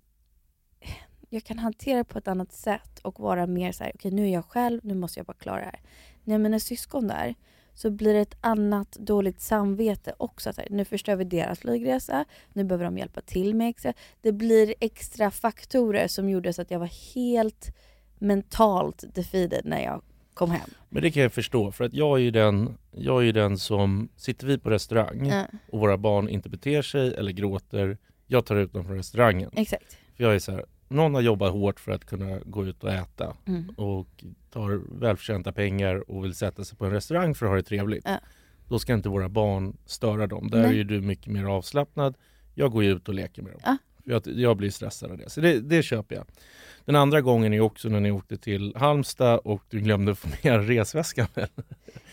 jag 1.29 1.43
kan 1.43 1.59
hantera 1.59 1.97
det 1.97 2.03
på 2.03 2.17
ett 2.17 2.27
annat 2.27 2.51
sätt 2.51 2.99
och 2.99 3.19
vara 3.19 3.47
mer 3.47 3.71
så 3.71 3.83
här: 3.83 3.91
okej 3.95 4.11
nu 4.11 4.27
är 4.27 4.33
jag 4.33 4.45
själv, 4.45 4.81
nu 4.83 4.93
måste 4.93 5.19
jag 5.19 5.25
bara 5.25 5.37
klara 5.37 5.59
det 5.59 5.65
här. 5.65 5.81
När 6.23 6.37
mina 6.37 6.59
syskon 6.59 7.07
där 7.07 7.35
så 7.77 7.89
blir 7.89 8.13
det 8.13 8.19
ett 8.19 8.37
annat 8.41 8.91
dåligt 8.91 9.41
samvete 9.41 10.13
också. 10.17 10.53
Så 10.53 10.61
här, 10.61 10.67
nu 10.71 10.85
förstör 10.85 11.15
vi 11.15 11.23
deras 11.23 11.59
flygresa, 11.59 12.25
nu 12.53 12.63
behöver 12.63 12.85
de 12.85 12.97
hjälpa 12.97 13.21
till 13.21 13.55
med 13.55 13.69
extra. 13.69 13.93
Det 14.21 14.31
blir 14.31 14.73
extra 14.79 15.31
faktorer 15.31 16.07
som 16.07 16.29
gjorde 16.29 16.53
så 16.53 16.61
att 16.61 16.71
jag 16.71 16.79
var 16.79 17.13
helt 17.15 17.75
mentalt 18.19 19.03
defeated 19.15 19.65
när 19.65 19.83
jag 19.83 20.01
kom 20.33 20.51
hem. 20.51 20.69
Men 20.89 21.01
det 21.01 21.11
kan 21.11 21.23
jag 21.23 21.33
förstå 21.33 21.71
för 21.71 21.83
att 21.83 21.93
jag 21.93 22.17
är 22.17 22.21
ju 22.21 22.31
den, 22.31 22.77
jag 22.91 23.21
är 23.21 23.25
ju 23.25 23.31
den 23.31 23.57
som, 23.57 24.09
sitter 24.15 24.47
vi 24.47 24.57
på 24.57 24.69
restaurang 24.69 25.27
Ja. 25.29 25.45
och 25.71 25.79
våra 25.79 25.97
barn 25.97 26.29
inte 26.29 26.49
beter 26.49 26.81
sig 26.81 27.13
eller 27.15 27.31
gråter, 27.31 27.97
jag 28.27 28.45
tar 28.45 28.55
ut 28.55 28.73
dem 28.73 28.85
från 28.85 28.95
restaurangen. 28.97 29.49
Exakt. 29.55 29.97
För 30.15 30.23
jag 30.23 30.35
är 30.35 30.39
så 30.39 30.51
här, 30.51 30.65
någon 30.87 31.13
har 31.13 31.21
jobbat 31.21 31.51
hårt 31.53 31.79
för 31.79 31.91
att 31.91 32.05
kunna 32.05 32.39
gå 32.45 32.65
ut 32.65 32.83
och 32.83 32.91
äta 32.91 33.33
Mm. 33.45 33.69
och 33.69 34.23
tar 34.49 34.99
välförtjänta 34.99 35.51
pengar 35.51 36.11
och 36.11 36.23
vill 36.25 36.35
sätta 36.35 36.63
sig 36.63 36.77
på 36.77 36.85
en 36.85 36.91
restaurang 36.91 37.35
för 37.35 37.45
att 37.45 37.49
ha 37.49 37.55
det 37.55 37.63
trevligt. 37.63 38.03
Ja. 38.05 38.19
Då 38.67 38.79
ska 38.79 38.93
inte 38.93 39.09
våra 39.09 39.29
barn 39.29 39.77
störa 39.85 40.27
dem. 40.27 40.49
Där 40.49 40.61
Nej. 40.61 40.69
är 40.69 40.73
ju 40.73 40.83
du 40.83 41.01
mycket 41.01 41.27
mer 41.33 41.43
avslappnad. 41.45 42.15
Jag 42.53 42.71
går 42.71 42.83
ut 42.83 43.07
och 43.07 43.13
leker 43.13 43.41
med 43.41 43.51
dem. 43.51 43.61
Ja. 43.65 43.77
Jag, 44.09 44.21
jag 44.25 44.57
blir 44.57 44.69
stressad 44.69 45.11
av 45.11 45.17
det. 45.17 45.29
Så 45.29 45.41
det, 45.41 45.59
det 45.59 45.83
köper 45.83 46.15
jag. 46.15 46.25
Den 46.85 46.95
andra 46.95 47.21
gången 47.21 47.53
är 47.53 47.59
också 47.59 47.89
när 47.89 47.99
ni 47.99 48.11
åkte 48.11 48.37
till 48.37 48.73
Halmstad 48.75 49.39
och 49.43 49.63
du 49.69 49.79
glömde 49.79 50.15
få 50.15 50.27
med 50.43 50.67
resväskan. 50.67 51.27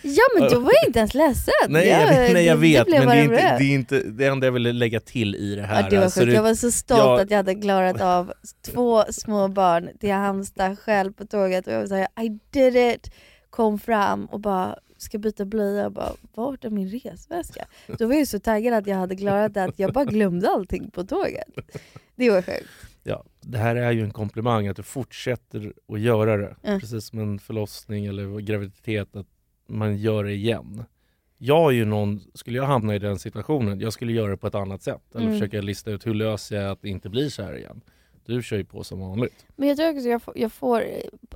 Ja 0.02 0.22
men 0.38 0.50
då 0.50 0.58
var 0.60 0.72
jag 0.82 0.88
inte 0.88 0.98
ens 0.98 1.14
ledsen. 1.14 1.52
nej, 1.68 1.88
jag, 1.88 2.32
nej, 2.32 2.44
jag 2.46 2.56
vet, 2.56 2.88
men 2.88 3.06
det 3.08 3.14
är, 3.14 3.22
inte, 3.22 3.56
det 3.58 3.64
är 3.64 3.74
inte 3.74 4.00
det 4.00 4.26
enda 4.26 4.46
jag 4.46 4.52
ville 4.52 4.72
lägga 4.72 5.00
till 5.00 5.34
i 5.34 5.54
det 5.54 5.62
här. 5.62 5.82
Ja, 5.82 5.88
det 5.90 5.96
var 5.96 6.04
Alltså, 6.04 6.20
sjukt. 6.20 6.32
Jag 6.32 6.42
var 6.42 6.54
så 6.54 6.70
stolt 6.70 6.98
jag- 7.00 7.20
att 7.20 7.30
jag 7.30 7.36
hade 7.36 7.54
klarat 7.54 8.00
av 8.00 8.32
två 8.72 9.04
små 9.10 9.48
barn 9.48 9.88
till 10.00 10.12
Halmstad 10.12 10.78
själv 10.78 11.12
på 11.12 11.26
tåget 11.26 11.66
och 11.66 11.72
jag 11.72 11.80
var 11.80 11.86
såhär 11.86 12.08
I 12.24 12.38
did 12.50 12.76
it! 12.76 13.10
Kom 13.50 13.78
fram 13.78 14.26
och 14.26 14.40
bara 14.40 14.76
ska 15.04 15.18
byta 15.18 15.44
blöja 15.44 15.86
och 15.86 15.92
bara 15.92 16.12
vart 16.34 16.64
är 16.64 16.70
min 16.70 16.88
resväska? 16.88 17.66
Då 17.98 18.06
var 18.06 18.14
jag 18.14 18.28
så 18.28 18.38
taggad 18.38 18.74
att 18.74 18.86
jag 18.86 18.96
hade 18.96 19.16
klarat 19.16 19.54
det 19.54 19.64
att 19.64 19.78
jag 19.78 19.92
bara 19.92 20.04
glömde 20.04 20.48
allting 20.50 20.90
på 20.90 21.04
tåget. 21.04 21.48
Det 22.14 22.30
var 22.30 22.42
sjukt. 22.42 22.68
Ja, 23.02 23.24
det 23.40 23.58
här 23.58 23.76
är 23.76 23.92
ju 23.92 24.02
en 24.02 24.10
komplimang 24.10 24.66
att 24.68 24.76
du 24.76 24.82
fortsätter 24.82 25.72
att 25.88 26.00
göra 26.00 26.36
det. 26.36 26.56
Ja. 26.62 26.78
Precis 26.80 27.04
som 27.04 27.18
en 27.18 27.38
förlossning 27.38 28.06
eller 28.06 28.40
graviditet, 28.40 29.16
att 29.16 29.26
man 29.68 29.96
gör 29.96 30.24
det 30.24 30.32
igen. 30.32 30.84
Jag 31.38 31.70
är 31.72 31.74
ju 31.76 31.84
någon, 31.84 32.20
skulle 32.34 32.58
jag 32.58 32.64
hamna 32.64 32.94
i 32.94 32.98
den 32.98 33.18
situationen, 33.18 33.80
jag 33.80 33.92
skulle 33.92 34.12
göra 34.12 34.30
det 34.30 34.36
på 34.36 34.46
ett 34.46 34.54
annat 34.54 34.82
sätt. 34.82 35.14
Eller 35.14 35.26
Mm. 35.26 35.38
försöka 35.38 35.60
lista 35.60 35.90
ut 35.90 36.06
hur 36.06 36.14
löser 36.14 36.56
jag 36.56 36.70
att 36.70 36.82
det 36.82 36.88
inte 36.88 37.08
blir 37.08 37.28
så 37.28 37.42
här 37.42 37.56
igen. 37.56 37.80
Du 38.26 38.42
kör 38.42 38.56
ju 38.56 38.64
på 38.64 38.84
som 38.84 39.00
vanligt. 39.00 39.46
Men 39.56 39.68
jag 39.68 39.76
tror 39.76 39.88
också 39.88 40.00
att 40.00 40.06
jag 40.10 40.22
får, 40.22 40.38
jag 40.38 40.52
får 40.52 40.84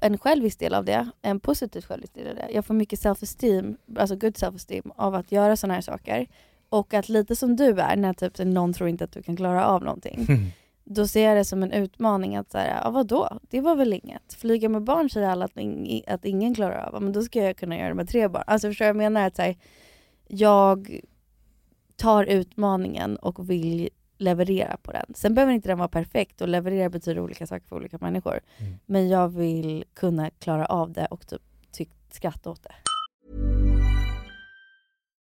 en 0.01 0.19
självisk 0.19 0.59
del 0.59 0.75
av 0.75 0.85
det, 0.85 1.11
en 1.23 1.41
positiv 1.41 1.83
självisk 1.83 2.15
del 2.15 2.29
av 2.29 2.35
det. 2.35 2.49
Jag 2.53 2.65
får 2.65 2.75
mycket 2.75 2.99
self-esteem, 2.99 3.77
alltså 3.97 4.17
good 4.17 4.35
self-esteem 4.35 4.91
av 4.97 5.15
att 5.15 5.33
göra 5.33 5.57
sådana 5.57 5.75
här 5.75 5.81
saker. 5.81 6.27
Och 6.69 6.95
att 6.95 7.09
lite 7.09 7.37
som 7.37 7.57
du 7.57 7.81
är, 7.81 7.97
när 7.97 8.13
typ 8.13 8.39
någon 8.39 8.73
tror 8.73 8.89
inte 8.89 9.05
att 9.05 9.13
du 9.13 9.23
kan 9.23 9.37
klara 9.37 9.67
av 9.67 9.83
någonting. 9.85 10.27
Då 10.85 11.09
ser 11.09 11.25
jag 11.29 11.37
det 11.37 11.45
som 11.45 11.63
en 11.63 11.73
utmaning 11.73 12.37
att 12.37 12.51
säga, 12.51 12.81
ja 12.85 12.91
vadå? 12.91 13.39
Det 13.51 13.61
var 13.61 13.77
väl 13.77 13.93
inget. 13.93 14.35
Flyga 14.35 14.69
med 14.69 14.83
barn 14.83 15.11
säger 15.11 15.29
alla 15.29 15.45
att, 15.45 15.55
ing- 15.55 16.05
att 16.07 16.25
ingen 16.25 16.55
klarar 16.55 16.87
av. 16.95 17.03
Men 17.03 17.13
då 17.13 17.23
ska 17.23 17.43
jag 17.45 17.57
kunna 17.57 17.79
göra 17.79 17.89
det 17.89 17.95
med 17.95 18.09
tre 18.09 18.29
barn. 18.29 18.45
Alltså 18.47 18.69
förstår 18.69 18.85
vad 18.85 18.89
jag 18.89 18.97
menar? 18.97 19.27
Att 19.27 19.37
så 19.37 19.43
här, 19.43 19.57
jag 20.29 21.01
tar 21.97 22.25
utmaningen 22.25 23.17
och 23.17 23.51
vill 23.51 23.89
leverera 24.19 24.77
på 24.83 24.93
den. 24.93 25.15
Sen 25.15 25.35
behöver 25.35 25.53
inte 25.53 25.69
den 25.69 25.79
vara 25.79 25.89
perfekt 25.89 26.41
och 26.41 26.49
leverera 26.49 26.89
betyder 26.91 27.21
olika 27.21 27.47
saker 27.47 27.67
för 27.67 27.77
olika 27.77 27.99
människor. 28.01 28.41
Men 28.87 29.09
jag 29.09 29.29
vill 29.29 29.85
kunna 29.95 30.31
klara 30.31 30.67
av 30.67 30.93
det 30.93 31.07
och 31.07 31.27
typ 31.71 31.89
skratta 32.11 32.51
åt 32.51 32.63
det. 32.63 32.75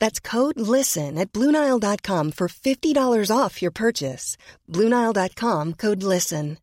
That's 0.00 0.18
code 0.18 0.58
LISTEN 0.60 1.16
at 1.16 1.32
Bluenile.com 1.32 2.32
for 2.32 2.48
$50 2.48 3.30
off 3.36 3.62
your 3.62 3.70
purchase. 3.70 4.36
Bluenile.com 4.68 5.74
code 5.74 6.02
LISTEN. 6.02 6.58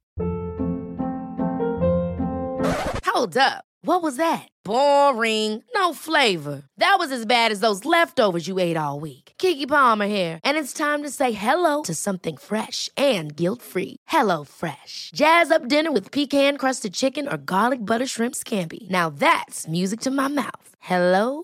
Hold 3.06 3.38
up. 3.38 3.64
What 3.82 4.04
was 4.04 4.18
that? 4.18 4.48
Boring. 4.64 5.64
No 5.74 5.94
flavor. 5.94 6.64
That 6.78 6.98
was 7.00 7.12
as 7.12 7.26
bad 7.26 7.52
as 7.52 7.62
those 7.62 7.84
leftovers 7.84 8.48
you 8.48 8.60
ate 8.60 8.78
all 8.78 9.00
week. 9.00 9.34
Kiki 9.38 9.66
Palmer 9.66 10.08
here, 10.08 10.40
and 10.44 10.58
it's 10.58 10.74
time 10.74 11.04
to 11.04 11.10
say 11.10 11.32
hello 11.32 11.84
to 11.84 11.94
something 11.96 12.38
fresh 12.38 12.90
and 12.98 13.36
guilt-free. 13.36 13.96
Hello 14.08 14.44
Fresh. 14.44 15.12
Jazz 15.16 15.52
up 15.52 15.68
dinner 15.68 15.92
with 15.92 16.12
pecan-crusted 16.12 16.94
chicken 16.94 17.28
or 17.28 17.38
garlic 17.38 17.84
butter 17.84 18.08
shrimp 18.08 18.36
scampi. 18.36 18.90
Now 18.90 19.10
that's 19.10 19.68
music 19.68 20.02
to 20.02 20.12
my 20.12 20.28
mouth. 20.28 20.70
Hello 20.80 21.44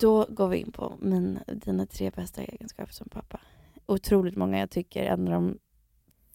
Då 0.00 0.26
går 0.28 0.48
vi 0.48 0.56
in 0.56 0.72
på 0.72 0.96
min, 1.00 1.38
dina 1.46 1.86
tre 1.86 2.10
bästa 2.10 2.42
egenskaper 2.42 2.92
som 2.92 3.08
pappa. 3.08 3.40
Otroligt 3.86 4.36
många. 4.36 4.58
Jag 4.58 4.70
tycker 4.70 5.04
en 5.04 5.28
av 5.28 5.32
de 5.32 5.58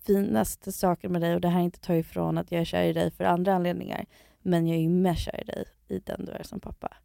finaste 0.05 0.71
sakerna 0.71 1.11
med 1.11 1.21
dig, 1.21 1.35
och 1.35 1.41
det 1.41 1.49
här 1.49 1.61
inte 1.61 1.79
tar 1.79 1.93
ifrån 1.93 2.37
att 2.37 2.51
jag 2.51 2.61
är 2.61 2.65
kär 2.65 2.83
i 2.83 2.93
dig 2.93 3.11
för 3.11 3.23
andra 3.23 3.53
anledningar, 3.53 4.05
men 4.39 4.67
jag 4.67 4.77
är 4.77 4.81
ju 4.81 4.89
mest 4.89 5.21
kär 5.21 5.41
i 5.41 5.43
dig 5.43 5.65
i 5.87 5.99
den 5.99 6.25
du 6.25 6.31
är 6.31 6.43
som 6.43 6.59
pappa. 6.59 6.97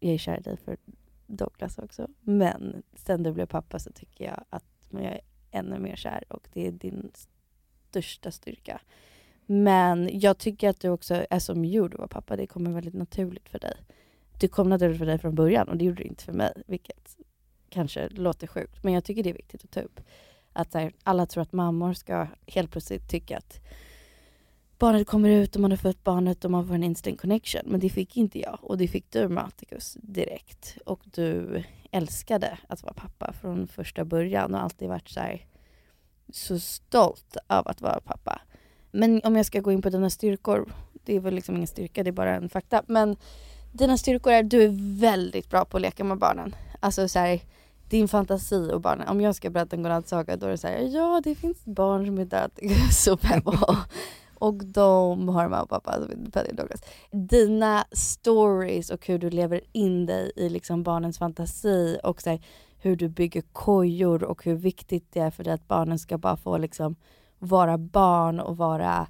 Jag 0.00 0.14
är 0.14 0.18
kär 0.18 0.38
i 0.38 0.42
dig 0.42 0.56
för 0.56 0.76
Douglas 1.26 1.78
också, 1.78 2.08
men 2.20 2.82
sen 2.94 3.22
du 3.22 3.32
blev 3.32 3.46
pappa 3.46 3.78
så 3.78 3.92
tycker 3.92 4.24
jag 4.24 4.44
att 4.50 4.88
jag 4.90 5.02
är 5.02 5.20
ännu 5.50 5.78
mer 5.78 5.96
kär 5.96 6.24
och 6.28 6.48
det 6.52 6.66
är 6.66 6.72
din 6.72 7.12
största 7.88 8.30
styrka. 8.30 8.80
Men 9.46 10.20
jag 10.20 10.38
tycker 10.38 10.68
att 10.68 10.80
du 10.80 10.88
också 10.88 11.26
är 11.30 11.38
som 11.38 11.64
gjord 11.64 11.94
att 11.94 11.98
vara 11.98 12.08
pappa. 12.08 12.36
Det 12.36 12.46
kommer 12.46 12.70
väldigt 12.70 12.94
naturligt 12.94 13.48
för 13.48 13.58
dig. 13.58 13.74
Det 14.40 14.48
kom 14.48 14.68
naturligt 14.68 14.98
för 14.98 15.06
dig 15.06 15.18
från 15.18 15.34
början 15.34 15.68
och 15.68 15.76
det 15.76 15.84
gjorde 15.84 16.02
det 16.02 16.08
inte 16.08 16.24
för 16.24 16.32
mig, 16.32 16.52
vilket 16.66 17.16
kanske 17.68 18.08
låter 18.08 18.46
sjukt. 18.46 18.84
Men 18.84 18.92
jag 18.92 19.04
tycker 19.04 19.22
det 19.22 19.30
är 19.30 19.34
viktigt 19.34 19.64
att 19.64 19.70
ta 19.70 19.80
upp. 19.80 20.00
Att 20.52 20.74
här, 20.74 20.92
alla 21.02 21.26
tror 21.26 21.42
att 21.42 21.52
mammor 21.52 21.92
ska 21.92 22.26
helt 22.46 22.70
plötsligt 22.70 23.08
tycka 23.08 23.38
att 23.38 23.60
barnet 24.78 25.06
kommer 25.06 25.28
ut 25.28 25.54
och 25.54 25.60
man 25.60 25.70
har 25.70 25.76
fött 25.78 26.04
barnet 26.04 26.44
och 26.44 26.50
man 26.50 26.66
får 26.66 26.74
en 26.74 26.84
instant 26.84 27.20
connection. 27.20 27.62
Men 27.66 27.80
det 27.80 27.88
fick 27.88 28.16
inte 28.16 28.38
jag 28.40 28.58
och 28.62 28.78
det 28.78 28.88
fick 28.88 29.10
du 29.10 29.28
med 29.28 29.52
direkt. 29.94 30.78
Och 30.86 31.00
du 31.04 31.62
älskade 31.90 32.58
att 32.68 32.82
vara 32.82 32.94
pappa 32.94 33.32
från 33.32 33.68
första 33.68 34.04
början 34.04 34.54
och 34.54 34.62
alltid 34.62 34.88
varit 34.88 35.08
så, 35.08 35.20
här, 35.20 35.46
så 36.32 36.58
stolt 36.58 37.36
av 37.46 37.68
att 37.68 37.80
vara 37.80 38.00
pappa. 38.00 38.40
Men 38.92 39.20
om 39.24 39.36
jag 39.36 39.46
ska 39.46 39.60
gå 39.60 39.72
in 39.72 39.82
på 39.82 39.90
dina 39.90 40.10
styrkor, 40.10 40.72
det 41.04 41.16
är 41.16 41.20
väl 41.20 41.34
liksom 41.34 41.56
ingen 41.56 41.66
styrka, 41.66 42.02
det 42.02 42.10
är 42.10 42.12
bara 42.12 42.34
en 42.34 42.48
fakta. 42.48 42.82
Men 42.86 43.16
dina 43.72 43.98
styrkor 43.98 44.32
är 44.32 44.40
att 44.40 44.50
du 44.50 44.62
är 44.62 45.00
väldigt 45.00 45.50
bra 45.50 45.64
på 45.64 45.76
att 45.76 45.80
leka 45.80 46.04
med 46.04 46.18
barnen. 46.18 46.54
Alltså 46.80 47.08
så 47.08 47.18
här, 47.18 47.40
din 47.88 48.08
fantasi 48.08 48.70
och 48.72 48.80
barnen. 48.80 49.08
Om 49.08 49.20
jag 49.20 49.34
ska 49.34 49.50
berätta 49.50 49.76
en 49.76 49.82
godnattsaga 49.82 50.36
då 50.36 50.46
är 50.46 50.50
det 50.50 50.58
så 50.58 50.68
här, 50.68 50.78
ja 50.78 51.20
det 51.24 51.34
finns 51.34 51.64
barn 51.64 52.06
som 52.06 52.18
är 52.18 52.24
döda. 52.24 52.50
och 53.44 53.76
och 54.42 54.64
de 54.64 55.28
har 55.28 55.48
mamma 55.48 55.62
och 55.62 55.68
pappa 55.68 55.92
som 55.92 56.08
heter 56.08 56.30
Penny 56.30 56.52
Douglas. 56.52 56.82
Dina 57.10 57.84
stories 57.92 58.90
och 58.90 59.06
hur 59.06 59.18
du 59.18 59.30
lever 59.30 59.60
in 59.72 60.06
dig 60.06 60.32
i 60.36 60.48
liksom 60.48 60.82
barnens 60.82 61.18
fantasi 61.18 61.98
och 62.02 62.22
så 62.22 62.30
här, 62.30 62.40
hur 62.78 62.96
du 62.96 63.08
bygger 63.08 63.42
kojor 63.52 64.24
och 64.24 64.44
hur 64.44 64.54
viktigt 64.54 65.12
det 65.12 65.20
är 65.20 65.30
för 65.30 65.44
dig 65.44 65.52
att 65.52 65.68
barnen 65.68 65.98
ska 65.98 66.18
bara 66.18 66.36
få 66.36 66.58
liksom 66.58 66.96
vara 67.42 67.78
barn 67.78 68.40
och 68.40 68.56
vara 68.56 69.06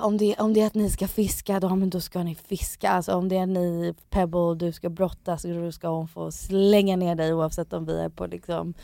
om 0.00 0.16
det, 0.16 0.36
om 0.38 0.52
det 0.52 0.60
är 0.60 0.66
att 0.66 0.74
ni 0.74 0.90
ska 0.90 1.08
fiska, 1.08 1.60
då, 1.60 1.76
men 1.76 1.90
då 1.90 2.00
ska 2.00 2.22
ni 2.22 2.34
fiska. 2.34 2.90
Alltså 2.90 3.14
om 3.14 3.28
det 3.28 3.36
är 3.36 3.46
ni, 3.46 3.94
Pebble, 4.10 4.54
du 4.54 4.72
ska 4.72 4.88
brottas, 4.88 5.42
då 5.42 5.72
ska 5.72 5.88
hon 5.88 6.08
få 6.08 6.32
slänga 6.32 6.96
ner 6.96 7.14
dig 7.14 7.34
oavsett 7.34 7.72
om 7.72 7.84
vi 7.84 8.00
är 8.00 8.08
på 8.08 8.26
liksom, 8.26 8.74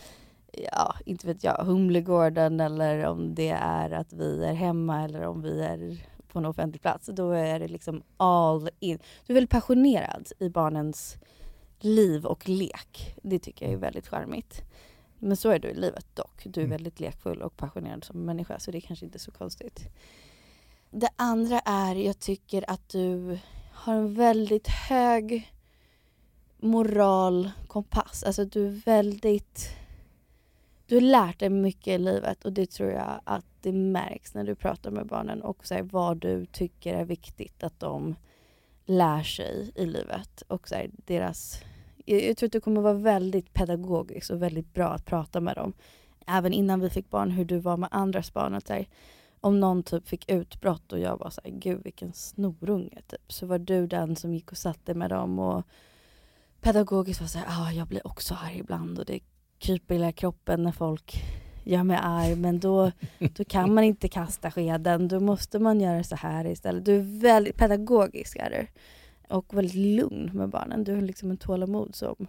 ja, 0.72 0.94
inte 1.06 1.26
vet 1.26 1.44
jag, 1.44 1.54
Humlegården 1.54 2.61
eller 2.61 3.06
om 3.06 3.35
det 3.35 3.50
är 3.61 3.90
att 3.90 4.12
vi 4.12 4.44
är 4.44 4.54
hemma 4.54 5.04
eller 5.04 5.22
om 5.22 5.42
vi 5.42 5.62
är 5.62 5.98
på 6.32 6.38
en 6.38 6.46
offentlig 6.46 6.82
plats. 6.82 7.11
Då 7.12 7.30
är 7.30 7.61
det 7.61 7.68
liksom 7.68 8.02
all 8.16 8.70
in. 8.80 8.98
Du 9.26 9.32
är 9.32 9.35
väldigt 9.35 9.50
passionerad 9.50 10.32
i 10.38 10.48
barnens 10.48 11.16
liv 11.80 12.26
och 12.26 12.48
lek. 12.48 13.16
Det 13.22 13.38
tycker 13.38 13.66
jag 13.66 13.74
är 13.74 13.78
väldigt 13.78 14.09
charmigt. 14.09 14.62
Men 15.26 15.36
så 15.36 15.50
är 15.50 15.58
du 15.58 15.68
i 15.68 15.74
livet 15.74 16.06
dock. 16.14 16.42
Du 16.44 16.60
är 16.60 16.64
Mm. 16.64 16.70
väldigt 16.70 17.00
lekfull 17.00 17.42
och 17.42 17.56
passionerad 17.56 18.04
som 18.04 18.24
människa 18.24 18.58
så 18.58 18.70
det 18.70 18.78
är 18.78 18.80
kanske 18.80 19.04
inte 19.04 19.18
så 19.18 19.30
konstigt. 19.30 19.88
Det 20.90 21.08
andra 21.16 21.60
är, 21.60 21.94
jag 21.94 22.18
tycker 22.18 22.70
att 22.70 22.88
du 22.88 23.38
har 23.72 23.94
en 23.94 24.14
väldigt 24.14 24.68
hög 24.68 25.52
moralkompass. 26.56 28.22
Alltså 28.22 28.44
du 28.44 28.66
är 28.66 28.70
väldigt... 28.70 29.68
Du 30.86 30.94
har 30.94 31.00
lärt 31.00 31.38
dig 31.38 31.50
mycket 31.50 31.86
i 31.94 31.98
livet 31.98 32.44
och 32.44 32.52
det 32.52 32.70
tror 32.70 32.90
jag 32.90 33.20
att 33.24 33.46
det 33.60 33.72
märks 33.72 34.34
när 34.34 34.44
du 34.44 34.54
pratar 34.54 34.90
med 34.90 35.06
barnen 35.06 35.42
och 35.42 35.66
så 35.66 35.74
här, 35.74 35.82
vad 35.82 36.16
du 36.16 36.46
tycker 36.46 36.94
är 36.94 37.04
viktigt 37.04 37.62
att 37.62 37.80
de 37.80 38.14
lär 38.84 39.22
sig 39.22 39.72
i 39.74 39.86
livet. 39.86 40.42
Och 40.48 40.68
så 40.68 40.74
här, 40.74 40.90
deras... 41.06 41.60
Jag, 42.06 42.36
tror 42.36 42.46
att 42.46 42.52
du 42.52 42.60
kommer 42.60 42.80
vara 42.80 42.94
väldigt 42.94 43.52
pedagogisk 43.52 44.30
och 44.30 44.42
väldigt 44.42 44.74
bra 44.74 44.88
att 44.88 45.04
prata 45.04 45.40
med 45.40 45.56
dem. 45.56 45.72
Även 46.26 46.52
innan 46.52 46.80
vi 46.80 46.90
fick 46.90 47.10
barn, 47.10 47.30
hur 47.30 47.44
du 47.44 47.58
var 47.58 47.76
med 47.76 47.88
andras 47.92 48.32
barn. 48.32 48.54
Att 48.54 48.68
här, 48.68 48.88
om 49.40 49.60
någon 49.60 49.82
typ 49.82 50.08
fick 50.08 50.30
utbrott 50.30 50.92
och 50.92 50.98
jag 50.98 51.18
var 51.18 51.30
så 51.30 51.40
här, 51.44 51.50
gud 51.50 51.80
vilken 51.84 52.12
snorunge 52.12 53.00
typ. 53.06 53.32
Så 53.32 53.46
var 53.46 53.58
du 53.58 53.86
den 53.86 54.16
som 54.16 54.34
gick 54.34 54.52
och 54.52 54.58
satte 54.58 54.94
med 54.94 55.10
dem 55.10 55.38
och 55.38 55.62
pedagogiskt 56.60 57.20
var 57.20 57.28
så 57.28 57.38
här, 57.38 57.46
ah, 57.48 57.72
jag 57.72 57.86
blir 57.86 58.06
också 58.06 58.34
arg 58.34 58.58
ibland 58.58 58.98
och 58.98 59.04
det 59.04 59.20
kryper 59.58 59.94
i 59.94 59.98
hela 59.98 60.12
kroppen 60.12 60.62
när 60.62 60.72
folk 60.72 61.22
gör 61.64 61.82
mig 61.82 61.98
arg. 62.02 62.36
Men 62.36 62.60
då, 62.60 62.92
då 63.18 63.44
kan 63.44 63.74
man 63.74 63.84
inte 63.84 64.08
kasta 64.08 64.50
skeden, 64.50 65.08
då 65.08 65.20
måste 65.20 65.58
man 65.58 65.80
göra 65.80 66.04
så 66.04 66.16
här 66.16 66.46
istället. 66.46 66.84
Du 66.84 66.96
är 66.96 67.20
väldigt 67.20 67.56
pedagogisk 67.56 68.36
är 68.36 68.50
du. 68.50 68.66
Och 69.28 69.56
väldigt 69.56 69.74
lugn 69.74 70.30
med 70.34 70.48
barnen. 70.48 70.84
Du 70.84 70.94
har 70.94 71.00
liksom 71.00 71.30
en 71.30 71.36
tålamod 71.36 71.94
som 71.94 72.26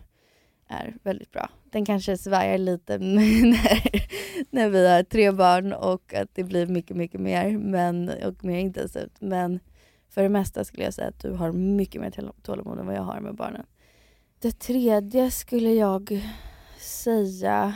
är 0.68 0.98
väldigt 1.04 1.32
bra. 1.32 1.50
Den 1.64 1.86
kanske 1.86 2.18
svajar 2.18 2.58
lite 2.58 2.98
när, 2.98 4.02
när 4.50 4.70
vi 4.70 4.88
har 4.88 5.04
tre 5.04 5.32
barn 5.32 5.74
och 5.74 6.14
att 6.14 6.36
det 6.36 6.44
blir 6.44 6.66
mycket, 6.66 6.98
mycket 6.98 7.22
mer 7.22 7.58
men, 7.58 8.10
och 8.10 8.46
mer 8.46 8.60
intensivt. 8.60 9.22
Men 9.22 9.60
för 10.10 10.24
det 10.24 10.30
mesta 10.30 10.64
skulle 10.64 10.84
jag 10.84 10.94
säga 10.94 11.08
att 11.08 11.20
du 11.20 11.32
har 11.32 11.52
mycket 11.52 12.02
mer 12.02 12.32
tålamod 12.42 12.80
än 12.80 12.86
vad 12.86 12.96
jag 12.96 13.02
har 13.02 13.20
med 13.20 13.36
barnen. 13.36 13.66
Det 14.40 14.60
tredje 14.60 15.32
skulle 15.32 15.74
jag 15.74 16.22
säga 16.80 17.76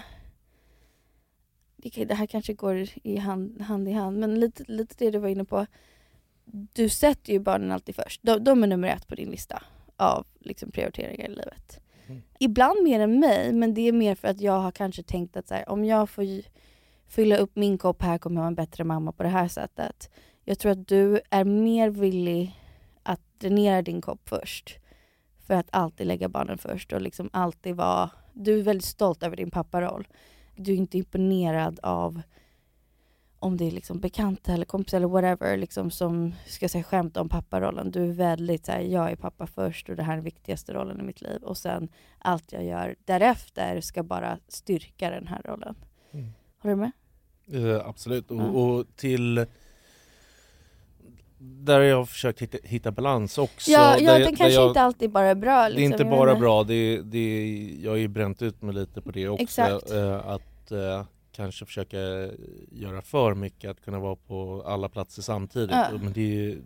det 1.75 2.05
det 2.05 2.15
här 2.15 2.25
kanske 2.25 2.53
går 2.53 2.87
i 3.03 3.17
hand, 3.17 3.61
hand 3.61 3.87
i 3.87 3.91
hand, 3.91 4.19
men 4.19 4.39
lite, 4.39 4.63
lite 4.67 4.95
det 4.97 5.11
du 5.11 5.19
var 5.19 5.29
inne 5.29 5.45
på 5.45 5.65
du 6.51 6.89
sätter 6.89 7.33
ju 7.33 7.39
barnen 7.39 7.71
alltid 7.71 7.95
först. 7.95 8.21
De, 8.23 8.43
de 8.43 8.63
är 8.63 8.67
nummer 8.67 8.87
ett 8.87 9.07
på 9.07 9.15
din 9.15 9.29
lista 9.29 9.63
av 9.97 10.25
liksom, 10.39 10.71
prioriteringar 10.71 11.25
i 11.25 11.29
livet. 11.29 11.79
Mm. 12.07 12.21
Ibland 12.39 12.83
mer 12.83 12.99
än 12.99 13.19
mig, 13.19 13.53
men 13.53 13.73
det 13.73 13.81
är 13.81 13.91
mer 13.91 14.15
för 14.15 14.27
att 14.27 14.41
jag 14.41 14.59
har 14.59 14.71
kanske 14.71 15.03
tänkt 15.03 15.37
att 15.37 15.47
så 15.47 15.53
här, 15.53 15.69
om 15.69 15.85
jag 15.85 16.09
får 16.09 16.25
fylla 17.07 17.37
upp 17.37 17.55
min 17.55 17.77
kopp 17.77 18.01
här 18.01 18.17
kommer 18.17 18.35
jag 18.35 18.41
vara 18.41 18.47
en 18.47 18.55
bättre 18.55 18.83
mamma 18.83 19.11
på 19.11 19.23
det 19.23 19.29
här 19.29 19.47
sättet. 19.47 20.09
Jag 20.43 20.59
tror 20.59 20.71
att 20.71 20.87
du 20.87 21.21
är 21.29 21.43
mer 21.43 21.89
villig 21.89 22.59
att 23.03 23.21
dränera 23.37 23.81
din 23.81 24.01
kopp 24.01 24.29
först. 24.29 24.77
För 25.47 25.53
att 25.53 25.67
alltid 25.71 26.07
lägga 26.07 26.29
barnen 26.29 26.57
först 26.57 26.93
och 26.93 27.01
liksom 27.01 27.29
alltid 27.33 27.75
vara... 27.75 28.09
Du 28.33 28.59
är 28.59 28.63
väldigt 28.63 28.85
stolt 28.85 29.23
över 29.23 29.35
din 29.35 29.51
papparoll. 29.51 30.07
Du 30.55 30.71
är 30.71 30.77
inte 30.77 30.97
imponerad 30.97 31.79
av 31.83 32.21
om 33.41 33.57
det 33.57 33.67
är 33.67 33.71
liksom 33.71 33.99
bekanta 33.99 34.53
eller 34.53 34.65
kompisar 34.65 34.97
eller 34.97 35.07
whatever 35.07 35.57
liksom 35.57 35.91
som 35.91 36.33
ska 36.45 36.69
säga 36.69 36.83
skämt 36.83 37.17
om 37.17 37.29
papparollen. 37.29 37.91
Du 37.91 38.09
är 38.09 38.13
väldigt 38.13 38.65
såhär, 38.65 38.79
jag 38.79 39.11
är 39.11 39.15
pappa 39.15 39.47
först 39.47 39.89
och 39.89 39.95
det 39.95 40.03
här 40.03 40.11
är 40.11 40.17
den 40.17 40.25
viktigaste 40.25 40.73
rollen 40.73 40.99
i 40.99 41.03
mitt 41.03 41.21
liv. 41.21 41.43
Och 41.43 41.57
sen 41.57 41.89
allt 42.19 42.51
jag 42.51 42.63
gör 42.65 42.95
därefter 43.05 43.81
ska 43.81 44.03
bara 44.03 44.37
styrka 44.47 45.09
den 45.09 45.27
här 45.27 45.41
rollen. 45.45 45.75
Mm. 46.11 46.29
Håller 46.57 46.75
du 46.75 46.81
med? 46.81 46.91
Eh, 47.77 47.87
absolut. 47.87 48.31
Och, 48.31 48.37
Ja. 48.37 48.43
och 48.43 48.85
till... 48.95 49.45
Där 51.43 51.73
har 51.73 51.85
jag 51.85 52.09
försökt 52.09 52.41
hitta, 52.41 52.57
hitta 52.63 52.91
balans 52.91 53.37
också. 53.37 53.71
ja, 53.71 53.97
ja 53.99 54.19
den 54.19 54.35
kanske 54.35 54.49
jag, 54.49 54.67
inte 54.69 54.81
alltid 54.81 55.11
bara 55.11 55.27
är 55.27 55.35
bra. 55.35 55.67
Liksom. 55.67 55.75
Det 55.75 55.81
är 55.81 55.91
inte 55.91 56.03
jag 56.03 56.11
bara 56.11 56.35
bra, 56.35 56.63
det, 56.63 57.01
det, 57.01 57.77
jag 57.81 57.91
har 57.91 57.97
ju 57.97 58.07
bränt 58.07 58.41
ut 58.41 58.61
mig 58.61 58.73
lite 58.73 59.01
på 59.01 59.11
det 59.11 59.29
också. 59.29 59.43
Exakt. 59.43 59.91
Eh, 59.91 60.27
att 60.27 60.71
eh, 60.71 61.05
kanske 61.41 61.65
försöka 61.65 61.97
göra 62.71 63.01
för 63.01 63.33
mycket, 63.35 63.71
att 63.71 63.81
kunna 63.81 63.99
vara 63.99 64.15
på 64.15 64.63
alla 64.65 64.89
platser 64.89 65.21
samtidigt. 65.21 65.71
Ja. 65.71 65.89
Men 66.01 66.13
det, 66.13 66.57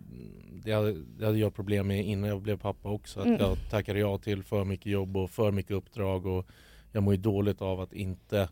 det, 0.64 0.72
hade, 0.72 0.92
det 0.92 1.24
hade 1.26 1.38
jag 1.38 1.54
problem 1.54 1.86
med 1.86 2.04
innan 2.06 2.28
jag 2.30 2.42
blev 2.42 2.56
pappa 2.58 2.88
också. 2.88 3.20
Att 3.20 3.26
Mm. 3.26 3.40
jag 3.40 3.56
tackade 3.70 3.98
ja 3.98 4.18
till 4.18 4.42
för 4.42 4.64
mycket 4.64 4.86
jobb 4.86 5.16
och 5.16 5.30
för 5.30 5.50
mycket 5.52 5.72
uppdrag. 5.72 6.26
Och 6.26 6.46
jag 6.92 7.02
mår 7.02 7.14
ju 7.14 7.20
dåligt 7.20 7.62
av 7.62 7.80
att 7.80 7.92
inte 7.92 8.48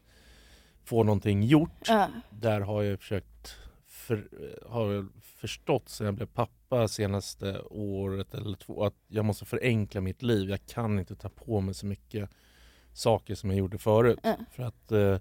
få 0.84 1.02
någonting 1.04 1.42
gjort. 1.42 1.88
Ja. 1.88 2.08
Där 2.30 2.60
har 2.60 2.82
jag 2.82 2.98
försökt 2.98 3.56
för, 3.86 4.28
har 4.68 5.06
förstått 5.22 5.88
sen 5.88 6.04
jag 6.04 6.14
blev 6.14 6.26
pappa 6.26 6.88
senaste 6.88 7.60
året 7.70 8.34
eller 8.34 8.56
två 8.56 8.84
att 8.84 8.94
jag 9.08 9.24
måste 9.24 9.44
förenkla 9.44 10.00
mitt 10.00 10.22
liv. 10.22 10.50
Jag 10.50 10.66
kan 10.66 10.98
inte 10.98 11.16
ta 11.16 11.28
på 11.28 11.60
mig 11.60 11.74
så 11.74 11.86
mycket 11.86 12.30
saker 12.92 13.34
som 13.34 13.50
jag 13.50 13.58
gjorde 13.58 13.78
förut. 13.78 14.18
Ja. 14.22 14.36
För 14.52 14.62
att 14.62 14.92
eh, 14.92 15.16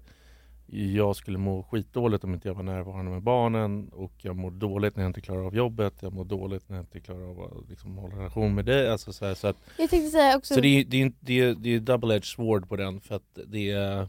jag 0.66 1.16
skulle 1.16 1.38
må 1.38 1.62
skitdåligt 1.62 2.24
om 2.24 2.34
inte 2.34 2.48
jag 2.48 2.54
var 2.54 2.62
närvarande 2.62 3.10
med 3.10 3.22
barnen 3.22 3.88
och 3.88 4.12
jag 4.16 4.36
mår 4.36 4.50
dåligt 4.50 4.96
när 4.96 5.02
jag 5.02 5.10
inte 5.10 5.20
klarar 5.20 5.46
av 5.46 5.56
jobbet. 5.56 5.94
Jag 6.00 6.12
mår 6.12 6.24
dåligt 6.24 6.68
när 6.68 6.76
jag 6.76 6.82
inte 6.82 7.00
klarar 7.00 7.30
av 7.30 7.40
att 7.40 7.68
liksom, 7.70 7.96
hålla 7.96 8.16
relation 8.16 8.54
med 8.54 8.64
dig. 8.64 8.90
Alltså, 8.90 9.12
så, 9.12 9.26
här, 9.26 9.34
så, 9.34 9.46
att, 9.46 9.56
Jag 9.78 9.90
tänkte 9.90 10.10
säga 10.10 10.36
också... 10.36 10.54
så 10.54 10.60
det 10.60 10.68
är, 10.68 10.84
det, 10.84 11.02
är, 11.02 11.12
det, 11.20 11.40
är, 11.40 11.54
det 11.54 11.74
är 11.74 11.80
double-edged 11.80 12.24
sword 12.24 12.68
på 12.68 12.76
den 12.76 13.00
för 13.00 13.14
att 13.14 13.38
det 13.46 13.70
är 13.70 14.08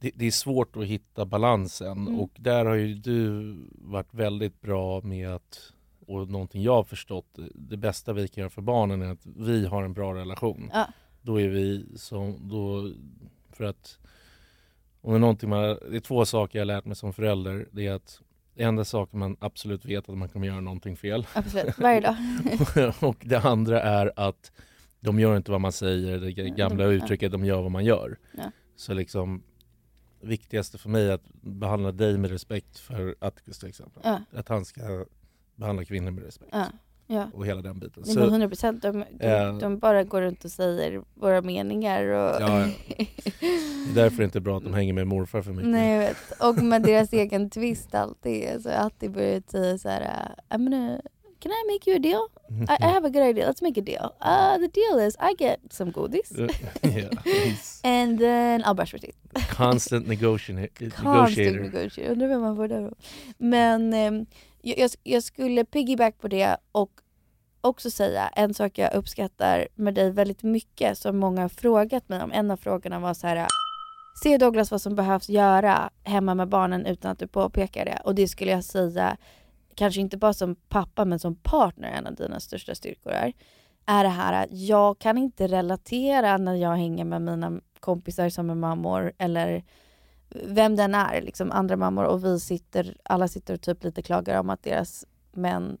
det, 0.00 0.10
det 0.14 0.26
är 0.26 0.30
svårt 0.30 0.76
att 0.76 0.84
hitta 0.84 1.24
balansen 1.24 1.92
Mm. 1.92 2.20
och 2.20 2.30
där 2.36 2.64
har 2.64 2.74
ju 2.74 2.94
du 2.94 3.54
varit 3.72 4.14
väldigt 4.14 4.60
bra 4.60 5.00
med 5.00 5.28
att 5.34 5.72
och 6.06 6.28
någonting 6.28 6.62
jag 6.62 6.72
har 6.72 6.84
förstått, 6.84 7.38
det 7.54 7.76
bästa 7.76 8.12
vi 8.12 8.28
kan 8.28 8.40
göra 8.42 8.50
för 8.50 8.62
barnen 8.62 9.02
är 9.02 9.12
att 9.12 9.26
vi 9.36 9.66
har 9.66 9.82
en 9.82 9.92
bra 9.92 10.14
relation. 10.14 10.70
Ja. 10.72 10.86
Då 11.22 11.40
är 11.40 11.48
vi 11.48 11.86
som, 11.96 12.48
då, 12.48 12.92
för 13.52 13.64
att 13.64 13.98
om 15.14 15.20
det 15.20 15.42
är 15.42 15.46
man, 15.46 15.60
det 15.90 15.96
är 15.96 16.00
två 16.00 16.24
saker 16.24 16.58
jag 16.58 16.60
har 16.60 16.66
lärt 16.66 16.84
mig 16.84 16.96
som 16.96 17.12
förälder. 17.12 17.68
Det 17.70 17.86
är 17.86 17.92
att 17.92 18.20
det 18.54 18.62
enda 18.62 18.84
saken 18.84 19.18
man 19.18 19.36
absolut 19.40 19.84
vet 19.84 20.08
att 20.08 20.18
man 20.18 20.28
kommer 20.28 20.46
göra 20.46 20.60
någonting 20.60 20.96
fel. 20.96 21.26
Absolut, 21.34 21.78
varje 21.78 22.00
dag. 22.00 22.16
och 23.00 23.16
det 23.20 23.38
andra 23.38 23.82
är 23.82 24.12
att 24.16 24.52
de 25.00 25.20
gör 25.20 25.36
inte 25.36 25.50
vad 25.50 25.60
man 25.60 25.72
säger, 25.72 26.18
det 26.18 26.32
gamla 26.32 26.84
de- 26.84 26.90
uttrycket 26.92 27.32
de 27.32 27.44
gör 27.44 27.62
vad 27.62 27.70
man 27.70 27.84
gör. 27.84 28.18
Ja. 28.36 28.50
Så 28.76 28.94
liksom 28.94 29.42
viktigaste 30.20 30.78
för 30.78 30.88
mig 30.88 31.08
är 31.08 31.12
att 31.12 31.32
behandla 31.42 31.92
dig 31.92 32.18
med 32.18 32.30
respekt 32.30 32.78
för 32.78 33.14
Atticus 33.18 33.58
till 33.58 33.68
exempel. 33.68 34.02
Ja. 34.04 34.20
Att 34.32 34.48
han 34.48 34.64
ska 34.64 35.04
behandla 35.54 35.84
kvinnor 35.84 36.10
med 36.10 36.24
respekt. 36.24 36.50
Ja. 36.52 36.66
Ja. 37.06 37.30
Och 37.34 37.46
hela 37.46 37.62
den 37.62 37.78
biten. 37.78 38.02
Nej, 38.06 38.16
men 38.16 38.28
100 38.28 38.48
procent. 38.48 38.82
De, 38.82 39.04
de, 39.10 39.26
eh, 39.26 39.58
de 39.58 39.78
bara 39.78 40.04
går 40.04 40.20
runt 40.22 40.44
och 40.44 40.50
säger 40.50 41.02
våra 41.14 41.42
meningar. 41.42 42.02
Och 42.02 42.42
Ja, 42.42 42.60
ja. 42.60 42.66
Det 42.98 43.90
är 43.90 43.94
därför 43.94 44.16
det 44.18 44.24
inte 44.24 44.40
bra 44.40 44.56
att 44.56 44.64
de 44.64 44.74
hänger 44.74 44.92
med 44.92 45.06
morfar 45.06 45.42
för 45.42 45.50
mycket. 45.52 45.70
Nej 45.70 45.92
jag 45.92 45.98
vet. 45.98 46.16
Och 46.40 46.64
med 46.64 46.82
deras 46.82 47.12
egen 47.12 47.50
twist 47.50 47.94
alltid. 47.94 48.48
Alltså, 48.48 48.70
alltid 48.70 49.10
börjar 49.10 49.42
säga 49.50 49.78
så 49.78 49.88
här, 49.88 50.00
uh, 50.00 50.56
I'm 50.56 50.64
gonna, 50.64 51.00
can 51.40 51.52
I 51.52 51.72
make 51.72 51.90
you 51.90 51.96
a 51.96 52.02
deal? 52.02 52.22
I, 52.68 52.84
I 52.84 52.86
have 52.92 53.06
a 53.06 53.10
good 53.10 53.22
idea, 53.22 53.50
let's 53.50 53.62
make 53.62 53.80
a 53.80 53.84
deal. 53.84 54.10
Uh, 54.20 54.58
the 54.58 54.68
deal 54.80 55.06
is 55.08 55.16
I 55.20 55.34
get 55.38 55.58
some 55.70 55.90
godis. 55.90 56.32
yeah, 56.82 57.10
And 57.84 58.18
then 58.18 58.62
I'll 58.64 58.74
brush 58.74 58.92
your 58.92 59.00
teeth. 59.00 59.16
constant 59.56 60.08
negotiator. 60.08 60.90
Konstigt 60.90 61.52
negotiator. 61.62 62.12
Undrar 62.12 62.28
vem 62.28 62.40
man 62.40 62.56
får 62.56 62.68
från. 62.68 62.94
Men 63.38 63.92
ehm, 63.92 64.26
jag, 64.62 64.78
jag- 64.78 64.90
jag 65.02 65.22
skulle 65.22 65.64
piggyback 65.64 66.18
på 66.18 66.28
det 66.28 66.56
och 66.72 66.90
också 67.60 67.90
säga 67.90 68.28
en 68.28 68.54
sak 68.54 68.78
jag 68.78 68.94
uppskattar 68.94 69.68
med 69.74 69.94
dig 69.94 70.10
väldigt 70.10 70.42
mycket 70.42 70.98
som 70.98 71.18
många 71.18 71.42
har 71.42 71.48
frågat 71.48 72.08
mig 72.08 72.22
om. 72.22 72.32
En 72.32 72.50
av 72.50 72.56
frågorna 72.56 72.98
var 72.98 73.14
så 73.14 73.26
här. 73.26 73.46
Ser 74.22 74.38
Douglas 74.38 74.70
vad 74.70 74.80
som 74.82 74.94
behövs 74.94 75.28
göra 75.28 75.90
hemma 76.04 76.34
med 76.34 76.48
barnen 76.48 76.86
utan 76.86 77.10
att 77.10 77.18
du 77.18 77.26
påpekar 77.26 77.84
det? 77.84 78.00
Och 78.04 78.14
det 78.14 78.28
skulle 78.28 78.50
jag 78.50 78.64
säga, 78.64 79.16
kanske 79.74 80.00
inte 80.00 80.16
bara 80.16 80.32
som 80.32 80.54
pappa 80.54 81.04
men 81.04 81.18
som 81.18 81.34
partner, 81.36 81.88
en 81.92 82.06
av 82.06 82.14
dina 82.14 82.40
största 82.40 82.74
styrkor 82.74 83.12
är. 83.12 83.32
Är 83.86 84.02
det 84.04 84.10
här 84.10 84.44
att 84.44 84.48
jag 84.52 84.98
kan 84.98 85.18
inte 85.18 85.46
relatera 85.46 86.36
när 86.38 86.54
jag 86.54 86.76
hänger 86.76 87.04
med 87.04 87.22
mina 87.22 87.60
kompisar 87.80 88.28
som 88.28 88.50
är 88.50 88.54
mammor 88.54 89.12
eller 89.18 89.64
vem 90.30 90.76
den 90.76 90.94
är, 90.94 91.22
liksom 91.22 91.52
andra 91.52 91.76
mammor 91.76 92.04
och 92.04 92.24
vi 92.24 92.40
sitter, 92.40 92.96
alla 93.02 93.28
sitter 93.28 93.54
och 93.54 93.60
typ 93.60 93.84
lite 93.84 94.02
klagar 94.02 94.40
om 94.40 94.50
att 94.50 94.62
deras 94.62 95.04
män 95.32 95.78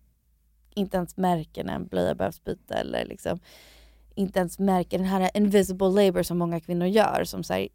inte 0.74 0.96
ens 0.96 1.16
märker 1.16 1.64
när 1.64 1.74
en 1.74 1.86
blöja 1.86 2.14
behövs 2.14 2.44
byta 2.44 2.74
eller 2.74 3.04
liksom 3.04 3.38
inte 4.14 4.38
ens 4.38 4.58
märker 4.58 4.98
den 4.98 5.06
här 5.06 5.30
invisible 5.34 5.88
labor 5.88 6.22
som 6.22 6.38
många 6.38 6.60
kvinnor 6.60 6.86
gör 6.86 7.24
som 7.24 7.44
säger 7.44 7.68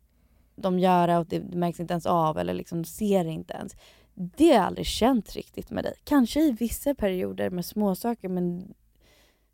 de 0.56 0.80
gör 0.80 1.08
det 1.08 1.18
och 1.18 1.26
det 1.26 1.40
märks 1.40 1.80
inte 1.80 1.94
ens 1.94 2.06
av 2.06 2.38
eller 2.38 2.54
liksom 2.54 2.86
ser 2.86 3.24
det 3.24 3.32
inte 3.32 3.54
ens. 3.54 3.76
Det 4.14 4.48
har 4.48 4.54
jag 4.54 4.64
aldrig 4.64 4.86
känt 4.86 5.36
riktigt 5.36 5.70
med 5.70 5.84
dig. 5.84 5.94
Kanske 6.04 6.42
i 6.42 6.52
vissa 6.52 6.96
perioder 6.96 7.50
med 7.50 7.66
småsaker 7.66 8.30
men 8.30 8.74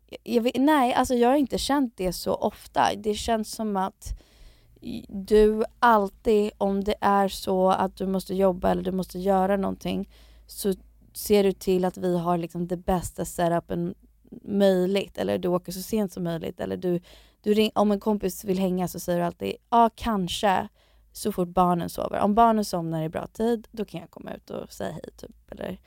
jag, 0.06 0.18
jag 0.22 0.42
vet, 0.42 0.56
nej, 0.56 0.94
alltså 0.94 1.14
jag 1.14 1.28
har 1.28 1.36
inte 1.36 1.58
känt 1.58 1.96
det 1.96 2.12
så 2.12 2.34
ofta. 2.34 2.94
Det 2.96 3.14
känns 3.14 3.52
som 3.52 3.76
att 3.76 4.20
du 5.08 5.64
alltid, 5.78 6.50
om 6.58 6.84
det 6.84 6.94
är 7.00 7.28
så 7.28 7.70
att 7.70 7.96
du 7.96 8.06
måste 8.06 8.34
jobba 8.34 8.70
eller 8.70 8.82
du 8.82 8.92
måste 8.92 9.18
göra 9.18 9.56
någonting, 9.56 10.08
så 10.46 10.74
ser 11.12 11.44
du 11.44 11.52
till 11.52 11.84
att 11.84 11.96
vi 11.96 12.18
har 12.18 12.38
liksom 12.38 12.66
det 12.66 12.76
bästa 12.76 13.24
setupen 13.24 13.94
möjligt. 14.42 15.18
Eller 15.18 15.38
du 15.38 15.48
åker 15.48 15.72
så 15.72 15.82
sent 15.82 16.12
som 16.12 16.24
möjligt. 16.24 16.60
Eller 16.60 16.76
du, 16.76 17.00
du 17.42 17.54
ring, 17.54 17.70
om 17.74 17.90
en 17.90 18.00
kompis 18.00 18.44
vill 18.44 18.58
hänga 18.58 18.88
så 18.88 19.00
säger 19.00 19.18
du 19.18 19.24
alltid, 19.24 19.54
ja 19.70 19.90
kanske 19.94 20.68
så 21.12 21.32
fort 21.32 21.48
barnen 21.48 21.88
sover. 21.88 22.20
Om 22.20 22.34
barnen 22.34 22.64
somnar 22.64 23.02
i 23.02 23.08
bra 23.08 23.26
tid, 23.26 23.68
då 23.70 23.84
kan 23.84 24.00
jag 24.00 24.10
komma 24.10 24.34
ut 24.34 24.50
och 24.50 24.72
säga 24.72 24.92
hej. 24.92 25.10
Typ. 25.16 25.50
Eller, 25.50 25.80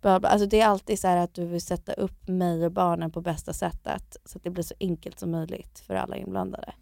bla 0.00 0.20
bla. 0.20 0.28
Alltså 0.28 0.46
det 0.46 0.60
är 0.60 0.66
alltid 0.66 0.98
så 0.98 1.08
här 1.08 1.16
att 1.16 1.34
du 1.34 1.46
vill 1.46 1.60
sätta 1.60 1.92
upp 1.92 2.28
mig 2.28 2.64
och 2.64 2.72
barnen 2.72 3.10
på 3.10 3.20
bästa 3.20 3.52
sättet. 3.52 4.16
Så 4.24 4.38
att 4.38 4.44
det 4.44 4.50
blir 4.50 4.64
så 4.64 4.74
enkelt 4.80 5.18
som 5.20 5.30
möjligt 5.30 5.78
för 5.86 5.94
alla 5.94 6.16
inblandade. 6.16 6.72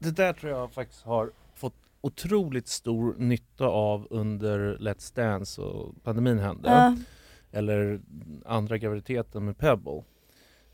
Det 0.00 0.10
där 0.10 0.32
tror 0.32 0.52
jag 0.52 0.72
faktiskt 0.72 1.02
har 1.02 1.32
fått 1.54 1.74
otroligt 2.00 2.68
stor 2.68 3.14
nytta 3.18 3.66
av 3.66 4.06
under 4.10 4.76
Let's 4.76 5.16
Dance 5.16 5.62
och 5.62 6.02
pandemin 6.02 6.38
hände. 6.38 6.68
Ja. 6.68 6.96
Eller 7.52 8.00
andra 8.46 8.78
graviditeten 8.78 9.44
med 9.44 9.58
Pebble. 9.58 10.02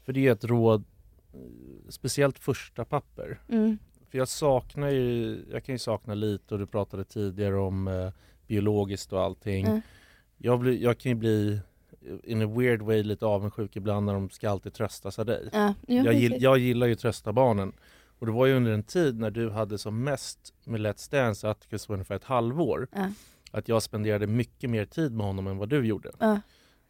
För 0.04 0.12
det 0.12 0.26
är 0.26 0.32
ett 0.32 0.44
råd, 0.44 0.84
eh, 1.32 1.40
speciellt 1.88 2.38
första 2.38 2.84
papper. 2.84 3.40
Mm. 3.48 3.78
För 4.10 4.18
jag 4.18 4.28
saknar 4.28 4.88
ju, 4.88 5.38
jag 5.50 5.64
kan 5.64 5.74
ju 5.74 5.78
sakna 5.78 6.14
lite 6.14 6.54
och 6.54 6.60
du 6.60 6.66
pratade 6.66 7.04
tidigare 7.04 7.56
om 7.58 7.88
eh, 7.88 8.10
biologiskt 8.46 9.12
och 9.12 9.20
allting. 9.20 9.66
Mm. 9.66 9.80
Jag, 10.38 10.60
blir, 10.60 10.82
jag 10.82 10.98
kan 10.98 11.10
ju 11.10 11.16
bli 11.16 11.60
in 12.24 12.42
a 12.42 12.46
weird 12.46 12.82
way 12.82 13.02
lite 13.02 13.26
avundsjuk 13.26 13.76
ibland 13.76 14.06
när 14.06 14.14
de 14.14 14.30
ska 14.30 14.50
alltid 14.50 14.74
tröstas 14.74 15.18
av 15.18 15.26
dig. 15.26 15.48
Ja, 15.52 15.74
jag, 15.86 16.14
gill, 16.14 16.36
jag 16.38 16.58
gillar 16.58 16.86
ju 16.86 16.92
att 16.92 16.98
trösta 16.98 17.32
barnen. 17.32 17.72
Och 18.18 18.26
det 18.26 18.32
var 18.32 18.46
ju 18.46 18.54
under 18.56 18.72
en 18.72 18.82
tid 18.82 19.18
när 19.18 19.30
du 19.30 19.50
hade 19.50 19.78
som 19.78 20.04
mest 20.04 20.54
med 20.64 20.80
Let's 20.80 21.10
Dance, 21.10 21.48
Atticus 21.50 21.88
var 21.88 21.94
ungefär 21.94 22.16
ett 22.16 22.24
halvår, 22.24 22.88
Ja. 22.92 23.08
att 23.50 23.68
jag 23.68 23.82
spenderade 23.82 24.26
mycket 24.26 24.70
mer 24.70 24.84
tid 24.84 25.12
med 25.12 25.26
honom 25.26 25.46
än 25.46 25.56
vad 25.58 25.68
du 25.68 25.86
gjorde. 25.86 26.10
Ja. 26.18 26.40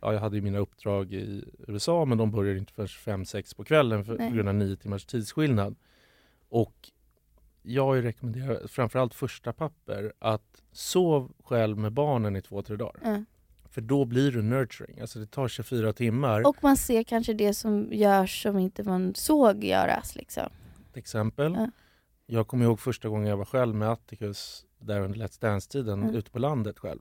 Ja, 0.00 0.12
jag 0.12 0.20
hade 0.20 0.36
ju 0.36 0.42
mina 0.42 0.58
uppdrag 0.58 1.12
i 1.12 1.44
USA 1.68 2.04
men 2.04 2.18
de 2.18 2.30
började 2.30 2.58
inte 2.58 2.72
förrän 2.72 3.24
5-6 3.24 3.56
på 3.56 3.64
kvällen 3.64 4.04
för, 4.04 4.16
på 4.16 4.34
grund 4.34 4.48
av 4.48 4.54
nio 4.54 4.76
timmars 4.76 5.04
tidsskillnad. 5.06 5.76
Och 6.48 6.90
jag 7.62 8.04
rekommenderat, 8.04 8.70
framförallt 8.70 9.14
första 9.14 9.52
papper, 9.52 10.12
att 10.18 10.62
sov 10.72 11.32
själv 11.44 11.78
med 11.78 11.92
barnen 11.92 12.36
i 12.36 12.42
två, 12.42 12.62
tre 12.62 12.76
dagar. 12.76 13.00
Ja. 13.04 13.24
För 13.70 13.80
då 13.80 14.04
blir 14.04 14.32
du 14.32 14.42
nurturing. 14.42 15.00
Alltså 15.00 15.18
det 15.18 15.26
tar 15.26 15.48
24 15.48 15.92
timmar. 15.92 16.46
Och 16.46 16.56
man 16.62 16.76
ser 16.76 17.02
kanske 17.02 17.32
det 17.32 17.54
som 17.54 17.88
görs 17.92 18.42
som 18.42 18.58
inte 18.58 18.82
man 18.82 19.14
såg 19.14 19.64
göras. 19.64 20.16
Liksom. 20.16 20.48
Ett 20.96 21.00
exempel. 21.00 21.54
Ja. 21.54 21.68
Jag 22.26 22.48
kommer 22.48 22.64
ihåg 22.64 22.80
första 22.80 23.08
gången 23.08 23.26
jag 23.28 23.36
var 23.36 23.44
själv 23.44 23.74
med 23.74 23.90
Atticus 23.90 24.66
där 24.78 25.00
under 25.00 25.18
Let's 25.18 25.40
Dance-tiden 25.40 26.02
Mm. 26.02 26.14
ute 26.14 26.30
på 26.30 26.38
landet 26.38 26.78
själv. 26.78 27.00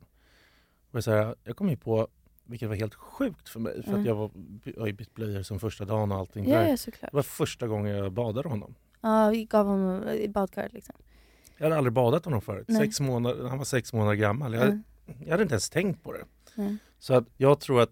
Och 0.91 1.03
så 1.03 1.11
här, 1.11 1.35
jag 1.43 1.55
kom 1.57 1.69
ju 1.69 1.77
på, 1.77 2.07
vilket 2.45 2.69
var 2.69 2.75
helt 2.75 2.95
sjukt 2.95 3.49
för 3.49 3.59
mig, 3.59 3.83
för 3.83 3.89
Mm. 3.89 4.01
att 4.01 4.07
jag, 4.07 4.15
var, 4.15 4.31
jag 4.63 4.79
har 4.81 4.87
ju 4.87 4.93
bytt 4.93 5.13
blöjor 5.13 5.43
som 5.43 5.59
första 5.59 5.85
dagen 5.85 6.11
och 6.11 6.17
allting. 6.17 6.49
Ja, 6.49 6.59
där. 6.59 6.67
ja, 6.69 6.77
såklart. 6.77 7.11
Det 7.11 7.15
var 7.15 7.23
första 7.23 7.67
gången 7.67 7.95
jag 7.95 8.11
badade 8.11 8.49
honom. 8.49 8.75
Ja, 9.01 9.29
vi 9.29 9.45
gav 9.45 9.65
honom 9.67 10.09
i 10.09 10.27
badkaret 10.29 10.73
liksom. 10.73 10.95
Jag 11.57 11.65
hade 11.65 11.77
aldrig 11.77 11.93
badat 11.93 12.25
honom 12.25 12.41
förut. 12.41 12.65
Nej. 12.67 12.77
Sex 12.81 12.99
månader, 12.99 13.47
han 13.47 13.57
var 13.57 13.65
sex 13.65 13.93
månader 13.93 14.15
gammal. 14.15 14.53
Jag, 14.53 14.63
Mm. 14.67 14.83
jag 15.23 15.31
hade 15.31 15.43
inte 15.43 15.53
ens 15.53 15.69
tänkt 15.69 16.03
på 16.03 16.11
det. 16.13 16.25
Mm. 16.57 16.77
Så 16.99 17.13
att 17.13 17.25
jag 17.37 17.59
tror 17.59 17.81
att 17.81 17.91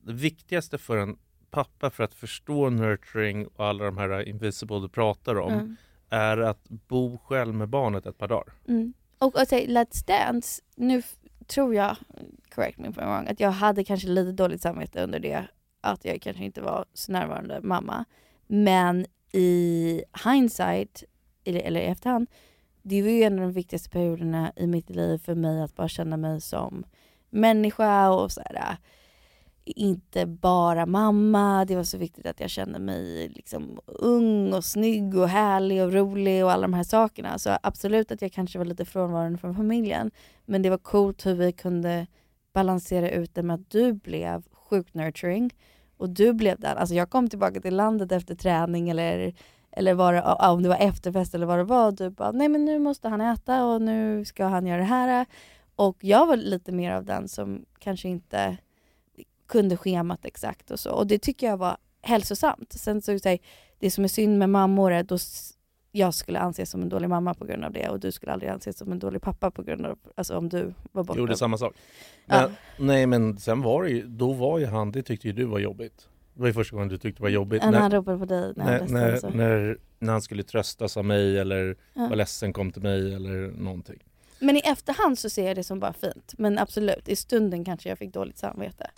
det 0.00 0.12
viktigaste 0.12 0.78
för 0.78 0.96
en 0.96 1.18
pappa 1.50 1.90
för 1.90 2.04
att 2.04 2.14
förstå 2.14 2.70
nurturing 2.70 3.46
och 3.46 3.66
alla 3.66 3.84
de 3.84 3.98
här 3.98 4.28
invisible 4.28 4.80
du 4.80 4.88
pratar 4.88 5.38
om 5.38 5.52
Mm. 5.52 5.76
är 6.08 6.38
att 6.38 6.68
bo 6.68 7.18
själv 7.18 7.54
med 7.54 7.68
barnet 7.68 8.06
ett 8.06 8.18
par 8.18 8.28
dagar. 8.28 8.52
Mm. 8.68 8.92
Och 9.18 9.40
att 9.40 9.48
säga 9.48 9.82
Let's 9.82 10.06
Dance, 10.06 10.62
nu 10.74 11.02
tror 11.46 11.74
jag, 11.74 11.96
correct 12.54 12.78
me 12.78 12.88
if 12.88 12.96
I'm 12.96 13.06
wrong, 13.06 13.26
att 13.28 13.40
jag 13.40 13.50
hade 13.50 13.84
kanske 13.84 14.08
lite 14.08 14.32
dåligt 14.32 14.62
samvete 14.62 15.02
under 15.02 15.18
det. 15.18 15.46
Att 15.80 16.04
jag 16.04 16.22
kanske 16.22 16.44
inte 16.44 16.60
var 16.60 16.84
så 16.94 17.12
närvarande 17.12 17.60
mamma. 17.62 18.04
Men 18.46 19.06
i 19.32 20.02
hindsight, 20.24 21.04
eller, 21.44 21.60
eller 21.60 21.80
i 21.80 21.84
efterhand, 21.84 22.30
det 22.82 23.02
var 23.02 23.08
ju 23.08 23.22
en 23.22 23.34
av 23.34 23.40
de 23.40 23.52
viktigaste 23.52 23.90
perioderna 23.90 24.52
i 24.56 24.66
mitt 24.66 24.90
liv 24.90 25.18
för 25.18 25.34
mig 25.34 25.62
att 25.62 25.76
bara 25.76 25.88
känna 25.88 26.16
mig 26.16 26.40
som 26.40 26.84
människa 27.30 28.10
och 28.10 28.32
så 28.32 28.42
här, 28.46 28.76
inte 29.64 30.26
bara 30.26 30.86
mamma. 30.86 31.64
Det 31.64 31.76
var 31.76 31.82
så 31.82 31.98
viktigt 31.98 32.26
att 32.26 32.40
jag 32.40 32.50
kände 32.50 32.78
mig 32.78 33.28
liksom 33.28 33.80
ung 33.86 34.52
och 34.52 34.64
snygg 34.64 35.16
och 35.16 35.28
härlig 35.28 35.82
och 35.82 35.92
rolig 35.92 36.44
och 36.44 36.52
alla 36.52 36.62
de 36.62 36.74
här 36.74 36.82
sakerna. 36.82 37.38
Så 37.38 37.58
absolut 37.62 38.12
att 38.12 38.22
jag 38.22 38.32
kanske 38.32 38.58
var 38.58 38.64
lite 38.64 38.84
frånvarande 38.84 39.38
från 39.38 39.54
familjen. 39.54 40.10
Men 40.44 40.62
det 40.62 40.70
var 40.70 40.78
coolt 40.78 41.26
hur 41.26 41.34
vi 41.34 41.52
kunde 41.52 42.06
balansera 42.52 43.10
ut 43.10 43.34
det 43.34 43.42
med 43.42 43.54
att 43.54 43.70
du 43.70 43.92
blev 43.92 44.42
sjukt 44.52 44.94
nurturing 44.94 45.54
och 45.96 46.08
du 46.08 46.32
blev 46.32 46.60
den. 46.60 46.78
Alltså 46.78 46.94
jag 46.94 47.10
kom 47.10 47.28
tillbaka 47.28 47.60
till 47.60 47.76
landet 47.76 48.12
efter 48.12 48.34
träning 48.34 48.90
eller 48.90 49.34
eller 49.72 49.94
var 49.94 50.12
det, 50.12 50.22
om 50.22 50.62
det 50.62 50.68
var 50.68 50.76
efterfest 50.76 51.34
eller 51.34 51.46
vad 51.46 51.58
det 51.58 51.64
var. 51.64 51.92
Du 51.92 52.10
bara, 52.10 52.32
nej 52.32 52.48
men 52.48 52.64
nu 52.64 52.78
måste 52.78 53.08
han 53.08 53.20
äta 53.20 53.64
och 53.64 53.82
nu 53.82 54.24
ska 54.24 54.44
han 54.44 54.66
göra 54.66 54.78
det 54.78 54.84
här. 54.84 55.26
Och 55.76 55.96
jag 56.00 56.26
var 56.26 56.36
lite 56.36 56.72
mer 56.72 56.92
av 56.92 57.04
den 57.04 57.28
som 57.28 57.64
kanske 57.78 58.08
inte 58.08 58.56
kunde 59.50 59.76
schemat 59.76 60.24
exakt 60.24 60.70
och 60.70 60.80
så. 60.80 60.90
Och 60.90 61.06
det 61.06 61.18
tycker 61.18 61.46
jag 61.46 61.56
var 61.56 61.76
hälsosamt. 62.02 62.72
Sen 62.72 63.02
så 63.02 63.18
säg, 63.18 63.40
det 63.78 63.90
som 63.90 64.04
är 64.04 64.08
synd 64.08 64.38
med 64.38 64.50
mammor 64.50 64.92
är 64.92 65.02
då 65.02 65.18
jag 65.92 66.14
skulle 66.14 66.38
anses 66.38 66.70
som 66.70 66.82
en 66.82 66.88
dålig 66.88 67.08
mamma 67.08 67.34
på 67.34 67.44
grund 67.44 67.64
av 67.64 67.72
det 67.72 67.88
och 67.88 68.00
du 68.00 68.12
skulle 68.12 68.32
aldrig 68.32 68.50
anses 68.50 68.78
som 68.78 68.92
en 68.92 68.98
dålig 68.98 69.22
pappa 69.22 69.50
på 69.50 69.62
grund 69.62 69.86
av, 69.86 69.98
alltså 70.14 70.36
om 70.36 70.48
du 70.48 70.74
var 70.92 71.04
borta. 71.04 71.18
Gjorde 71.20 71.36
samma 71.36 71.58
sak. 71.58 71.74
Ja. 72.26 72.50
Men, 72.78 72.86
Nej 72.86 73.06
men 73.06 73.38
sen 73.38 73.62
var 73.62 73.82
det 73.82 73.90
ju, 73.90 74.06
då 74.06 74.32
var 74.32 74.58
ju 74.58 74.66
han, 74.66 74.92
det 74.92 75.02
tyckte 75.02 75.26
ju 75.26 75.32
du 75.32 75.44
var 75.44 75.58
jobbigt. 75.58 76.08
Det 76.34 76.40
var 76.40 76.46
ju 76.46 76.54
första 76.54 76.76
gången 76.76 76.88
du 76.88 76.98
tyckte 76.98 77.18
det 77.18 77.22
var 77.22 77.30
jobbigt. 77.30 77.62
När 77.62 77.80
han 77.80 77.90
ropade 77.90 78.18
på 78.18 78.24
dig 78.24 78.52
när 78.56 78.64
när, 78.64 78.88
när, 78.88 79.16
så. 79.16 79.30
när, 79.30 79.78
när 79.98 80.12
han 80.12 80.22
skulle 80.22 80.42
tröstas 80.42 80.96
av 80.96 81.04
mig 81.04 81.38
eller 81.38 81.76
Ja. 81.94 82.08
var 82.08 82.16
ledsen 82.16 82.52
kom 82.52 82.70
till 82.72 82.82
mig 82.82 83.14
eller 83.14 83.50
någonting. 83.50 83.98
Men 84.38 84.56
i 84.56 84.60
efterhand 84.64 85.18
så 85.18 85.30
ser 85.30 85.46
jag 85.46 85.56
det 85.56 85.64
som 85.64 85.80
bara 85.80 85.92
fint. 85.92 86.34
Men 86.38 86.58
absolut, 86.58 87.08
i 87.08 87.16
stunden 87.16 87.64
kanske 87.64 87.88
jag 87.88 87.98
fick 87.98 88.14
dåligt 88.14 88.38
samvete. 88.38 88.90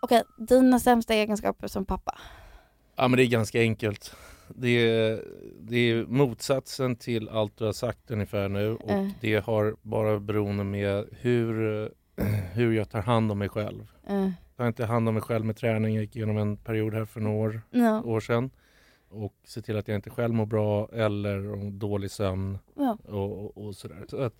Okej, 0.00 0.22
dina 0.38 0.78
sämsta 0.78 1.14
egenskaper 1.14 1.66
som 1.66 1.84
pappa? 1.84 2.18
Ja 2.96 3.08
men 3.08 3.16
det 3.16 3.24
är 3.24 3.26
ganska 3.26 3.60
enkelt. 3.60 4.16
Det 4.48 4.68
är, 4.68 5.24
det 5.60 5.76
är 5.76 6.04
motsatsen 6.06 6.96
till 6.96 7.28
allt 7.28 7.56
du 7.58 7.64
har 7.64 7.72
sagt 7.72 8.10
ungefär 8.10 8.48
nu 8.48 8.74
och 8.76 8.90
Eh. 8.90 9.08
det 9.20 9.44
har 9.44 9.76
bara 9.82 10.20
beroende 10.20 10.64
med 10.64 11.04
hur, 11.20 11.54
hur 12.52 12.72
jag 12.72 12.90
tar 12.90 13.00
hand 13.02 13.32
om 13.32 13.38
mig 13.38 13.48
själv. 13.48 13.92
Eh. 14.06 14.16
Jag 14.24 14.32
tar 14.56 14.66
inte 14.66 14.84
hand 14.86 15.08
om 15.08 15.14
mig 15.14 15.22
själv 15.22 15.44
med 15.44 15.56
träning. 15.56 15.94
Jag 15.94 16.02
gick 16.04 16.16
igenom 16.16 16.36
en 16.36 16.56
period 16.56 16.94
här 16.94 17.04
för 17.04 17.20
några 17.20 17.36
år, 17.38 17.62
Ja. 17.70 18.02
år 18.02 18.20
sedan. 18.20 18.50
Och 19.08 19.34
se 19.44 19.62
till 19.62 19.76
att 19.76 19.88
jag 19.88 19.94
inte 19.94 20.10
själv 20.10 20.34
mår 20.34 20.46
bra 20.46 20.88
eller 20.92 21.52
om 21.52 21.78
dålig 21.78 22.10
sömn 22.10 22.58
Ja. 22.76 22.98
och, 23.08 23.44
och, 23.44 23.64
och 23.66 23.76
sådär. 23.76 24.04
Så 24.08 24.16
att 24.22 24.34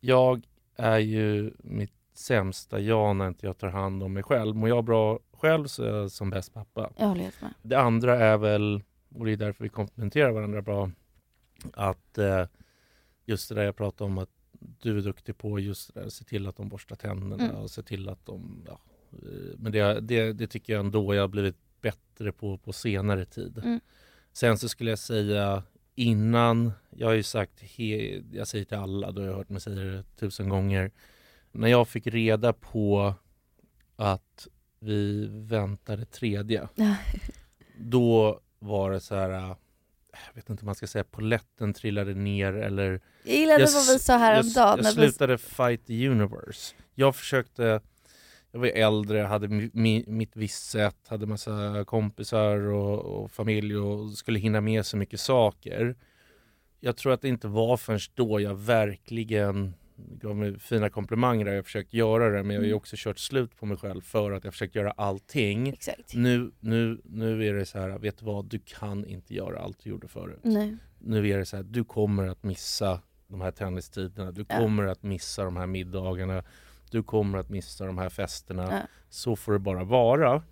jag 0.00 0.42
är 0.76 0.98
ju 0.98 1.52
mitt 1.58 1.92
sämsta 2.20 2.80
jag 2.80 3.16
när 3.16 3.28
inte 3.28 3.46
jag 3.46 3.58
tar 3.58 3.68
hand 3.68 4.02
om 4.02 4.12
mig 4.12 4.22
själv. 4.22 4.56
Mår 4.56 4.68
jag 4.68 4.84
bra 4.84 5.18
själv 5.32 5.66
så 5.66 5.84
är 5.84 5.96
jag 5.96 6.10
som 6.10 6.30
bäst 6.30 6.54
pappa. 6.54 6.92
Jag 6.96 7.06
håller 7.06 7.22
helt 7.22 7.42
med. 7.42 7.54
Det 7.62 7.80
andra 7.80 8.18
är 8.18 8.36
väl, 8.36 8.82
och 9.14 9.24
det 9.24 9.32
är 9.32 9.36
därför 9.36 9.64
vi 9.64 9.68
komplementerar 9.70 10.30
varandra 10.30 10.62
bra, 10.62 10.90
att 11.72 12.18
eh, 12.18 12.46
just 13.24 13.48
det 13.48 13.54
där 13.54 13.62
jag 13.62 13.76
pratade 13.76 14.10
om 14.10 14.18
att 14.18 14.30
du 14.58 14.98
är 14.98 15.02
duktig 15.02 15.38
på 15.38 15.58
just 15.60 15.94
det 15.94 16.00
där, 16.00 16.08
se 16.08 16.24
till 16.24 16.46
att 16.46 16.56
de 16.56 16.68
borstar 16.68 16.96
tänderna 16.96 17.44
Mm. 17.44 17.56
och 17.56 17.70
se 17.70 17.82
till 17.82 18.08
att 18.08 18.26
de... 18.26 18.64
Ja, 18.66 18.80
eh, 19.12 19.58
men 19.58 19.72
det, 19.72 20.00
det, 20.00 20.32
det 20.32 20.46
tycker 20.46 20.72
jag 20.72 20.80
ändå 20.80 21.14
jag 21.14 21.22
har 21.22 21.28
blivit 21.28 21.56
bättre 21.80 22.32
på 22.32 22.58
på 22.58 22.72
senare 22.72 23.24
tid. 23.24 23.58
Mm. 23.58 23.80
Sen 24.32 24.58
så 24.58 24.68
skulle 24.68 24.90
jag 24.90 24.98
säga 24.98 25.62
innan, 25.94 26.72
jag 26.90 27.06
har 27.06 27.14
ju 27.14 27.22
sagt, 27.22 27.60
he, 27.62 28.22
jag 28.32 28.48
säger 28.48 28.64
till 28.64 28.76
alla, 28.76 29.12
då 29.12 29.22
har 29.22 29.28
hört 29.32 29.48
mig 29.48 29.60
säga 29.60 29.76
det 29.76 30.02
tusen 30.16 30.48
gånger. 30.48 30.90
När 31.52 31.68
jag 31.68 31.88
fick 31.88 32.06
reda 32.06 32.52
på 32.52 33.14
att 33.96 34.48
vi 34.80 35.28
väntade 35.30 36.04
tredje, 36.04 36.68
då 37.78 38.40
var 38.58 38.90
det 38.90 39.00
så 39.00 39.14
här, 39.14 39.30
äh, 39.30 39.56
jag 40.26 40.34
vet 40.34 40.50
inte 40.50 40.62
om 40.62 40.66
man 40.66 40.74
ska 40.74 40.86
säga, 40.86 41.04
poletten 41.04 41.72
trillade 41.74 42.14
ner 42.14 42.52
eller... 42.52 43.00
Jag 43.24 43.36
gillade 43.36 43.64
vad 43.64 43.86
vi 43.86 43.98
sa 43.98 44.16
häromdagen 44.16 44.68
Jag, 44.68 44.78
jag 44.78 44.84
vi- 44.84 44.92
slutade 44.92 45.38
fight 45.38 45.86
the 45.86 46.08
universe. 46.08 46.74
Jag 46.94 47.16
försökte, 47.16 47.80
jag 48.50 48.60
var 48.60 48.66
äldre, 48.66 49.18
hade 49.20 49.48
mi, 49.48 50.04
mitt 50.06 50.36
visst 50.36 50.70
sätt, 50.70 50.96
hade 51.08 51.26
massa 51.26 51.84
kompisar 51.86 52.56
och, 52.58 52.98
och 53.22 53.30
familj 53.30 53.76
och 53.76 54.10
skulle 54.10 54.38
hinna 54.38 54.60
med 54.60 54.86
så 54.86 54.96
mycket 54.96 55.20
saker. 55.20 55.96
Jag 56.80 56.96
tror 56.96 57.12
att 57.12 57.22
det 57.22 57.28
inte 57.28 57.48
var 57.48 57.76
förrän 57.76 58.00
då 58.14 58.40
jag 58.40 58.54
verkligen 58.54 59.74
gav 60.08 60.36
mig 60.36 60.58
fina 60.58 60.90
komplimanger 60.90 61.44
där 61.44 61.52
jag 61.52 61.64
försökt 61.64 61.94
göra 61.94 62.30
det 62.30 62.42
men 62.42 62.50
jag 62.54 62.60
har 62.60 62.64
ju 62.64 62.70
Mm. 62.70 62.76
också 62.76 62.96
kört 62.98 63.18
slut 63.18 63.56
på 63.56 63.66
mig 63.66 63.76
själv 63.76 64.00
för 64.00 64.32
att 64.32 64.44
jag 64.44 64.52
försökt 64.52 64.74
göra 64.74 64.90
allting. 64.90 65.68
Exakt. 65.68 66.14
Nu, 66.14 66.50
nu, 66.60 67.00
nu 67.04 67.46
är 67.46 67.54
det 67.54 67.66
så 67.66 67.78
här, 67.78 67.98
vet 67.98 68.18
du 68.18 68.24
vad, 68.26 68.44
du 68.44 68.58
kan 68.58 69.04
inte 69.04 69.34
göra 69.34 69.58
allt 69.60 69.78
du 69.84 69.90
gjorde 69.90 70.08
förut. 70.08 70.40
Nej. 70.42 70.76
Nu 70.98 71.28
är 71.28 71.38
det 71.38 71.46
så 71.46 71.56
här, 71.56 71.62
du 71.62 71.84
kommer 71.84 72.26
att 72.28 72.42
missa 72.42 73.00
de 73.28 73.40
här 73.40 73.50
tennistiderna, 73.50 74.32
du 74.32 74.44
Ja. 74.48 74.58
kommer 74.58 74.86
att 74.86 75.02
missa 75.02 75.44
de 75.44 75.56
här 75.56 75.66
middagarna, 75.66 76.44
du 76.90 77.02
kommer 77.02 77.38
att 77.38 77.48
missa 77.48 77.86
de 77.86 77.98
här 77.98 78.08
festerna. 78.08 78.68
Ja. 78.72 78.80
Så 79.08 79.36
får 79.36 79.52
det 79.52 79.58
bara 79.58 79.84
vara. 79.84 80.42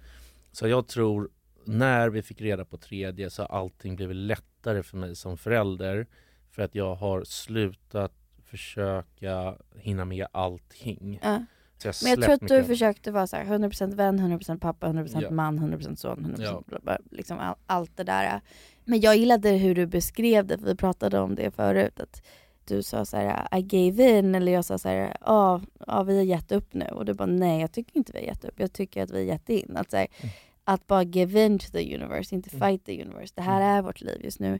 Så 0.52 0.68
jag 0.68 0.88
tror, 0.88 1.30
när 1.64 2.08
vi 2.08 2.22
fick 2.22 2.40
reda 2.40 2.64
på 2.64 2.76
tredje 2.76 3.30
så 3.30 3.42
har 3.42 3.48
allting 3.58 3.96
blivit 3.96 4.16
lättare 4.16 4.82
för 4.82 4.96
mig 4.96 5.16
som 5.16 5.36
förälder. 5.38 6.06
För 6.50 6.62
att 6.62 6.74
jag 6.74 6.94
har 6.94 7.24
slutat 7.24 8.12
försöka 8.50 9.54
hinna 9.76 10.04
med 10.04 10.26
allting. 10.32 11.18
Ja. 11.22 11.44
Jag 11.84 11.94
Men 12.02 12.10
jag 12.10 12.22
tror 12.22 12.34
att 12.34 12.40
du 12.40 12.54
mycket. 12.54 12.66
försökte 12.66 13.10
vara 13.10 13.26
så 13.26 13.36
här 13.36 13.44
100% 13.44 13.94
vän, 13.94 14.18
100% 14.20 14.58
pappa, 14.60 14.86
100% 14.88 15.22
Ja. 15.22 15.30
man, 15.30 15.58
100% 15.58 15.96
son, 15.96 16.24
100% 16.36 16.72
Ja. 16.86 16.98
liksom 17.10 17.38
all, 17.38 17.54
allt 17.66 17.96
det 17.96 18.04
där. 18.04 18.40
Men 18.84 19.00
jag 19.00 19.16
gillade 19.16 19.50
hur 19.50 19.74
du 19.74 19.86
beskrev 19.86 20.46
det, 20.46 20.58
för 20.58 20.66
vi 20.66 20.74
pratade 20.76 21.18
om 21.20 21.34
det 21.34 21.50
förut. 21.50 22.00
Att 22.00 22.22
du 22.64 22.82
sa 22.82 23.04
så 23.04 23.16
här, 23.16 23.58
I 23.58 23.62
gave 23.62 24.18
in, 24.18 24.34
eller 24.34 24.52
jag 24.52 24.64
sa 24.64 24.78
så 24.78 24.88
här, 24.88 25.16
ja, 25.20 25.60
vi 26.06 26.16
har 26.16 26.24
gett 26.24 26.52
upp 26.52 26.74
nu. 26.74 26.84
Och 26.84 27.04
du 27.04 27.14
bara, 27.14 27.26
nej 27.26 27.60
jag 27.60 27.72
tycker 27.72 27.96
inte 27.96 28.12
vi 28.12 28.18
har 28.18 28.26
gett 28.26 28.44
upp, 28.44 28.60
jag 28.60 28.72
tycker 28.72 29.02
att 29.02 29.10
vi 29.10 29.16
har 29.18 29.24
gett 29.24 29.48
in. 29.48 29.76
Att, 29.76 29.90
så 29.90 29.96
här, 29.96 30.06
Mm. 30.20 30.32
att 30.64 30.86
bara 30.86 31.02
give 31.02 31.44
in 31.46 31.58
to 31.58 31.66
the 31.72 31.94
universe, 31.96 32.34
inte 32.34 32.50
fight 32.50 32.84
the 32.84 33.02
universe. 33.02 33.32
Det 33.36 33.42
här 33.42 33.78
är 33.78 33.82
vårt 33.82 34.00
liv 34.00 34.20
just 34.24 34.40
nu. 34.40 34.58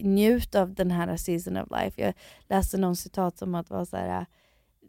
Njut 0.00 0.54
av 0.54 0.74
den 0.74 0.90
här 0.90 1.16
season 1.16 1.56
of 1.56 1.68
life. 1.70 2.02
Jag 2.02 2.14
läste 2.48 2.78
någon 2.78 2.96
citat 2.96 3.38
som 3.38 3.54
att 3.54 3.70
vara 3.70 3.86
så 3.86 3.96
här 3.96 4.26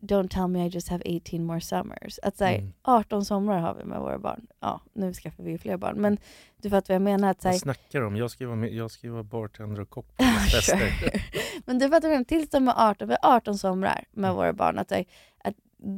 Don't 0.02 0.28
tell 0.30 0.48
me 0.48 0.65
I 0.65 0.70
just 0.70 0.89
have 0.89 1.04
18 1.17 1.44
more 1.46 1.62
summers. 1.62 2.20
Att 2.24 2.38
säga 2.38 2.58
Mm. 2.58 2.74
18 2.82 3.26
somrar 3.26 3.60
har 3.60 3.74
vi 3.74 3.84
med 3.84 4.00
våra 4.00 4.20
barn. 4.20 4.48
Ja, 4.60 4.82
nu 4.94 5.13
skaffar 5.13 5.44
vi 5.44 5.52
ju 5.52 5.58
fler 5.58 5.78
barn. 5.78 6.02
Men 6.02 6.17
du 6.62 6.70
fattar 6.70 6.88
vad 6.94 6.96
jag 6.96 7.02
menar. 7.02 7.30
Att, 7.32 7.41
så 7.41 7.48
här, 7.48 7.54
Vad 7.54 7.62
snackar 7.62 8.00
du 8.00 8.06
om? 8.06 8.15
Jag 8.15 8.32
ska 8.32 8.48
vara, 8.48 8.67
jag 8.67 8.91
ska 8.91 9.12
vara 9.12 9.24
bartender 9.24 9.82
och 9.82 9.89
kock 9.89 10.17
på 10.17 10.24
fester. 10.52 10.94
Men 11.65 11.80
du 11.80 11.89
fattar 11.89 12.02
vad 12.02 12.12
jag 12.12 12.17
menar. 12.17 12.24
Tills 12.24 12.50
de 12.50 12.67
är 12.67 12.89
18, 12.89 13.08
vi 13.08 13.15
har 13.22 13.36
18 13.36 13.58
somrar 13.58 14.04
med 14.12 14.26
Mm. 14.30 14.36
våra 14.36 14.54
barn. 14.54 14.80
Att, 14.80 14.89
så 14.89 14.96
här, 14.96 15.06
att 15.44 15.56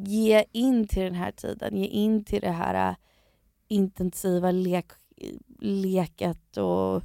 ge 0.08 0.44
in 0.52 0.88
till 0.88 1.04
den 1.04 1.16
här 1.16 1.32
tiden, 1.32 1.78
ge 1.78 1.86
in 1.86 2.26
till 2.26 2.42
det 2.42 2.52
här 2.52 2.90
äh, 2.90 2.96
intensiva 3.68 4.52
lek, 4.52 4.86
leket 5.60 6.58
och 6.58 7.04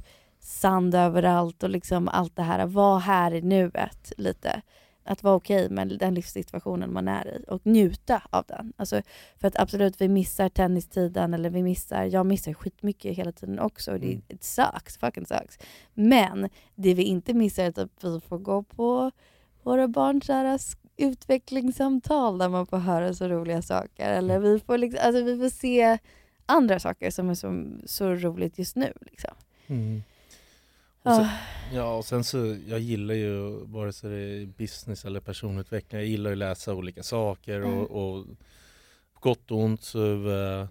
sand 0.49 0.95
överallt 0.95 1.63
och 1.63 1.69
liksom 1.69 2.07
allt 2.07 2.35
det 2.35 2.43
här. 2.43 2.65
Var 2.65 2.99
här 2.99 3.33
i 3.33 3.41
nuet 3.41 4.13
lite. 4.17 4.61
Att 5.03 5.23
vara 5.23 5.35
okej 5.35 5.69
med 5.69 5.97
den 5.99 6.13
livssituationen 6.13 6.93
man 6.93 7.07
är 7.07 7.27
i 7.27 7.45
och 7.47 7.61
njuta 7.65 8.21
av 8.29 8.45
den. 8.47 8.73
Alltså, 8.77 9.01
för 9.37 9.47
att 9.47 9.59
absolut, 9.59 10.01
vi 10.01 10.07
missar 10.07 10.49
tennistiden 10.49 11.33
eller 11.33 11.49
vi 11.49 11.63
missar, 11.63 12.03
jag 12.03 12.25
missar 12.25 12.53
skitmycket 12.53 13.17
hela 13.17 13.31
tiden 13.31 13.59
också. 13.59 13.91
och 13.91 13.99
Det, 13.99 14.07
Mm. 14.07 14.21
it 14.27 14.43
sucks, 14.43 14.97
fucking 14.97 15.25
sucks. 15.25 15.59
Men 15.93 16.49
det 16.75 16.93
vi 16.93 17.03
inte 17.03 17.33
missar 17.33 17.63
är 17.63 17.69
att 17.79 18.03
vi 18.03 18.19
får 18.19 18.37
gå 18.37 18.63
på 18.63 19.11
våra 19.63 19.87
barns 19.87 20.75
utvecklingssamtal 20.97 22.37
där 22.37 22.49
man 22.49 22.65
får 22.65 22.77
höra 22.77 23.13
så 23.13 23.27
roliga 23.27 23.61
saker. 23.61 24.09
Eller 24.09 24.39
vi 24.39 24.59
får, 24.59 24.77
liksom, 24.77 24.99
alltså, 25.03 25.23
vi 25.23 25.37
får 25.37 25.49
se 25.49 25.97
andra 26.45 26.79
saker 26.79 27.11
som 27.11 27.29
är 27.29 27.33
så, 27.35 27.65
så 27.85 28.09
roligt 28.15 28.59
just 28.59 28.75
nu. 28.75 28.93
Liksom. 29.01 29.31
Mm. 29.67 30.03
Och 31.09 31.15
sen, 31.15 31.25
Ah. 31.25 31.75
ja, 31.75 31.95
och 31.97 32.05
sen 32.05 32.23
så, 32.23 32.57
jag 32.67 32.79
gillar 32.79 33.13
ju 33.15 33.49
vare 33.65 33.93
sig 33.93 34.09
det 34.09 34.17
är 34.17 34.45
business 34.45 35.05
eller 35.05 35.19
personutveckling, 35.19 36.01
jag 36.01 36.07
gillar 36.09 36.31
att 36.31 36.37
läsa 36.37 36.73
olika 36.73 37.03
saker 37.03 37.55
Mm. 37.61 37.79
och, 37.79 38.25
på 39.13 39.19
gott 39.19 39.51
och 39.51 39.57
ont 39.59 39.83
så 39.83 39.99
uh, 40.13 40.67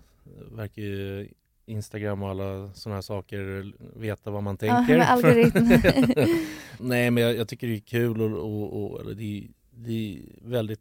verkar 0.51 0.83
ju 0.83 1.29
Instagram 1.66 2.22
och 2.22 2.29
alla 2.31 2.72
sådana 2.74 2.94
här 2.96 3.03
saker 3.03 3.72
veta 3.98 4.31
vad 4.31 4.42
man 4.42 4.59
Ja, 4.61 4.74
tänker. 4.77 4.98
med 4.98 5.11
algoritm. 5.11 5.59
Nej 6.79 7.11
men 7.11 7.22
jag, 7.22 7.37
jag 7.37 7.48
tycker 7.48 7.66
det 7.66 7.74
är 7.77 7.79
kul 7.81 8.22
och, 8.22 8.72
och, 8.72 8.92
och 9.01 9.16
det, 9.16 9.38
är- 9.38 9.48
det 9.70 9.92
är 10.14 10.48
väldigt 10.48 10.81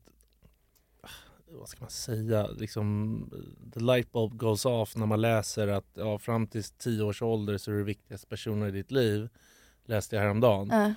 vad 1.51 1.69
ska 1.69 1.81
man 1.81 1.89
säga, 1.89 2.47
liksom 2.47 3.29
the 3.73 3.79
light 3.79 4.11
bulb 4.11 4.37
goes 4.37 4.65
off 4.65 4.95
när 4.95 5.05
man 5.05 5.21
läser 5.21 5.67
att 5.67 5.85
ja, 5.93 6.19
fram 6.19 6.47
till 6.47 6.63
10 6.63 7.03
års 7.03 7.21
ålder 7.21 7.57
så 7.57 7.71
är 7.71 7.75
du 7.75 7.83
viktigaste 7.83 8.27
personen 8.27 8.67
i 8.69 8.71
ditt 8.71 8.91
liv. 8.91 9.29
Läste 9.87 10.15
jag 10.15 10.23
häromdagen. 10.23 10.67
Ja. 10.71 10.93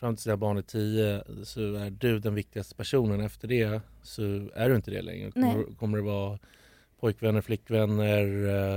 Fram 0.00 0.16
till 0.16 0.28
när 0.28 0.36
barnet 0.36 0.64
är 0.74 0.78
10 0.78 1.22
så 1.44 1.60
är 1.74 1.90
du 1.90 2.18
den 2.18 2.34
viktigaste 2.34 2.74
personen. 2.74 3.20
Efter 3.20 3.48
det 3.48 3.80
så 4.02 4.22
är 4.54 4.68
du 4.68 4.76
inte 4.76 4.90
det 4.90 5.02
längre. 5.02 5.30
Kommer, 5.30 5.76
kommer 5.78 5.98
det 5.98 6.04
vara 6.04 6.38
pojkvänner, 7.00 7.40
flickvänner, 7.40 8.24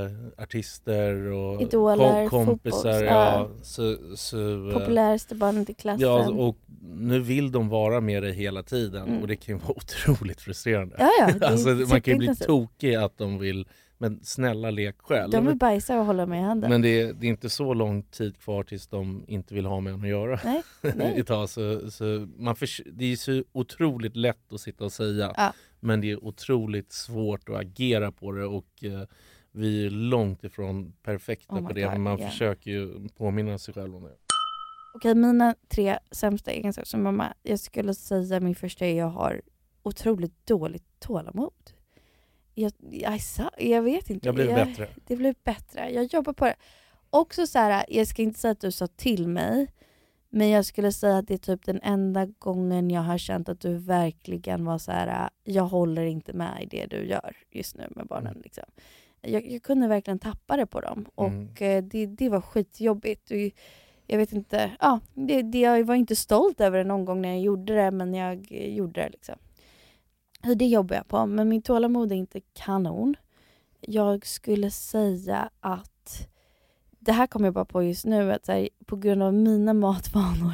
eh, 0.06 0.44
artister 0.44 1.16
och 1.32 1.62
Idoler, 1.62 2.30
kompisar. 2.30 2.94
fotbolls- 2.94 3.06
Ja, 3.06 3.50
så, 3.62 3.98
så, 4.16 4.68
eh, 4.70 4.74
Populäraste 4.74 5.36
barnet 5.36 5.70
i 5.70 5.74
klassen. 5.74 6.02
Ja, 6.08 6.30
och 6.30 6.58
nu 6.96 7.20
vill 7.20 7.52
de 7.52 7.70
vara 7.70 8.02
med 8.02 8.24
dig 8.24 8.34
hela 8.34 8.64
tiden 8.64 9.08
Mm. 9.08 9.22
och 9.22 9.28
det 9.28 9.36
kan 9.36 9.56
ju 9.56 9.62
vara 9.62 9.74
otroligt 9.78 10.42
frustrerande. 10.42 10.96
Ja, 11.00 11.10
ja, 11.20 11.34
det 11.40 11.48
alltså, 11.48 11.70
man 11.70 12.02
kan 12.02 12.14
ju 12.14 12.18
bli 12.18 12.36
tokig 12.36 12.96
att 12.96 13.18
de 13.18 13.40
vill, 13.40 13.68
men 13.98 14.24
snälla 14.24 14.72
lek 14.72 14.96
själv. 15.02 15.32
De 15.32 15.46
vill 15.48 15.56
bajsa 15.58 16.00
och 16.00 16.06
hålla 16.06 16.26
mig 16.26 16.40
i 16.40 16.44
handen. 16.44 16.70
Men 16.70 16.82
det 16.82 17.02
är, 17.02 17.14
det 17.14 17.26
är 17.28 17.30
inte 17.30 17.50
så 17.50 17.74
lång 17.74 18.04
tid 18.04 18.38
kvar 18.38 18.64
tills 18.64 18.88
de 18.88 19.26
inte 19.28 19.54
vill 19.54 19.66
ha 19.66 19.80
med 19.80 19.94
en 19.94 20.02
att 20.02 20.08
göra. 20.08 20.40
Nej, 20.44 20.64
nej. 20.96 21.24
Så, 21.48 21.92
så 21.92 22.28
man 22.38 22.56
förs- 22.56 22.82
det 22.94 23.06
är 23.12 23.16
så 23.16 23.44
otroligt 23.52 24.16
lätt 24.16 24.54
att 24.54 24.62
sitta 24.62 24.86
och 24.86 24.92
säga 24.92 25.34
Ja. 25.38 25.54
men 25.80 26.02
det 26.02 26.12
är 26.12 26.24
otroligt 26.24 26.92
svårt 26.92 27.50
att 27.50 27.56
agera 27.56 28.12
på 28.12 28.32
det 28.32 28.46
och 28.46 28.84
eh, 28.84 29.02
vi 29.52 29.86
är 29.86 29.90
långt 29.90 30.44
ifrån 30.44 30.94
perfekta 31.04 31.56
Oh 31.56 31.68
på 31.68 31.74
det 31.74 31.82
God, 31.82 31.92
men 31.92 32.02
man 32.02 32.20
ja. 32.20 32.30
försöker 32.30 32.72
ju 32.72 33.08
påminna 33.18 33.58
sig 33.58 33.74
själv 33.74 33.96
om 33.96 34.04
det. 34.04 34.16
Okej, 34.96 35.16
mina 35.16 35.56
tre 35.68 36.00
sämsta 36.12 36.52
egenskaper 36.52 36.86
som 36.88 37.04
mamma. 37.04 37.34
Jag 37.44 37.60
skulle 37.60 37.94
säga 37.94 38.40
min 38.40 38.56
första 38.56 38.86
är 38.86 38.92
att 38.92 38.98
jag 38.98 39.10
har 39.10 39.42
otroligt 39.84 40.46
dåligt 40.48 41.00
tålamod. 41.00 41.54
Jag, 42.56 42.72
jag, 42.92 43.20
jag 43.58 43.82
vet 43.82 44.10
inte. 44.10 44.28
Jag 44.28 44.36
blev 44.36 44.50
jag, 44.50 44.68
bättre. 44.68 44.88
Det 45.08 45.16
blev 45.16 45.36
bättre. 45.44 45.90
Jag 45.92 46.06
jobbar 46.06 46.34
på 46.34 46.46
det. 46.46 46.56
Också 47.10 47.48
så 47.48 47.60
här, 47.60 47.86
jag 47.90 48.08
ska 48.08 48.22
inte 48.22 48.40
säga 48.40 48.52
att 48.52 48.60
du 48.62 48.72
sa 48.72 48.88
till 48.88 49.28
mig, 49.28 49.68
men 50.30 50.50
jag 50.50 50.66
skulle 50.66 50.92
säga 50.92 51.18
att 51.18 51.28
det 51.28 51.34
är 51.34 51.38
typ 51.38 51.66
den 51.66 51.80
enda 51.84 52.26
gången 52.26 52.90
jag 52.90 53.02
har 53.02 53.18
känt 53.18 53.50
att 53.50 53.60
du 53.60 53.78
verkligen 53.78 54.66
var 54.66 54.78
så 54.78 54.92
här. 54.92 55.30
jag 55.44 55.64
håller 55.64 56.06
inte 56.06 56.34
med 56.34 56.64
i 56.64 56.66
det 56.66 56.86
du 56.86 57.06
gör 57.08 57.38
just 57.52 57.76
nu 57.78 57.88
med 57.96 58.08
barnen. 58.08 58.42
Liksom. 58.44 58.64
Jag, 59.22 59.52
jag 59.52 59.64
kunde 59.64 59.88
verkligen 59.88 60.20
tappa 60.20 60.58
det 60.58 60.66
på 60.66 60.82
dem 60.82 61.06
Mm. 61.18 61.50
och 61.52 61.62
eh, 61.62 61.84
det, 61.84 62.06
det 62.06 62.30
var 62.30 62.42
skitjobbigt. 62.42 63.32
Och 63.32 63.38
jag 64.08 64.18
vet 64.18 64.34
inte, 64.34 64.72
ja, 64.80 65.00
det, 65.14 65.42
det, 65.42 65.60
jag 65.60 65.84
var 65.84 65.96
inte 65.96 66.16
stolt 66.16 66.62
över 66.62 66.78
det 66.78 66.84
någon 66.84 67.06
gång 67.06 67.22
när 67.22 67.30
jag 67.30 67.40
gjorde 67.42 67.76
det, 67.76 67.92
men 67.92 68.14
jag 68.14 68.52
gjorde 68.52 69.02
det. 69.02 69.10
Liksom. 69.10 69.36
Det 70.54 70.66
jobbar 70.66 70.96
jag 70.96 71.08
på, 71.08 71.26
men 71.26 71.50
min 71.50 71.62
tålamod 71.62 72.12
är 72.12 72.16
inte 72.16 72.42
kanon. 72.54 73.16
Jag 73.82 74.26
skulle 74.26 74.72
säga 74.72 75.50
att 75.60 76.28
det 77.00 77.12
här 77.12 77.28
kommer 77.28 77.48
jag 77.48 77.54
bara 77.54 77.66
på 77.66 77.84
just 77.84 78.06
nu, 78.06 78.34
att 78.34 78.48
här, 78.48 78.70
på 78.86 78.96
grund 78.96 79.24
av 79.24 79.34
mina 79.34 79.74
matvanor 79.74 80.54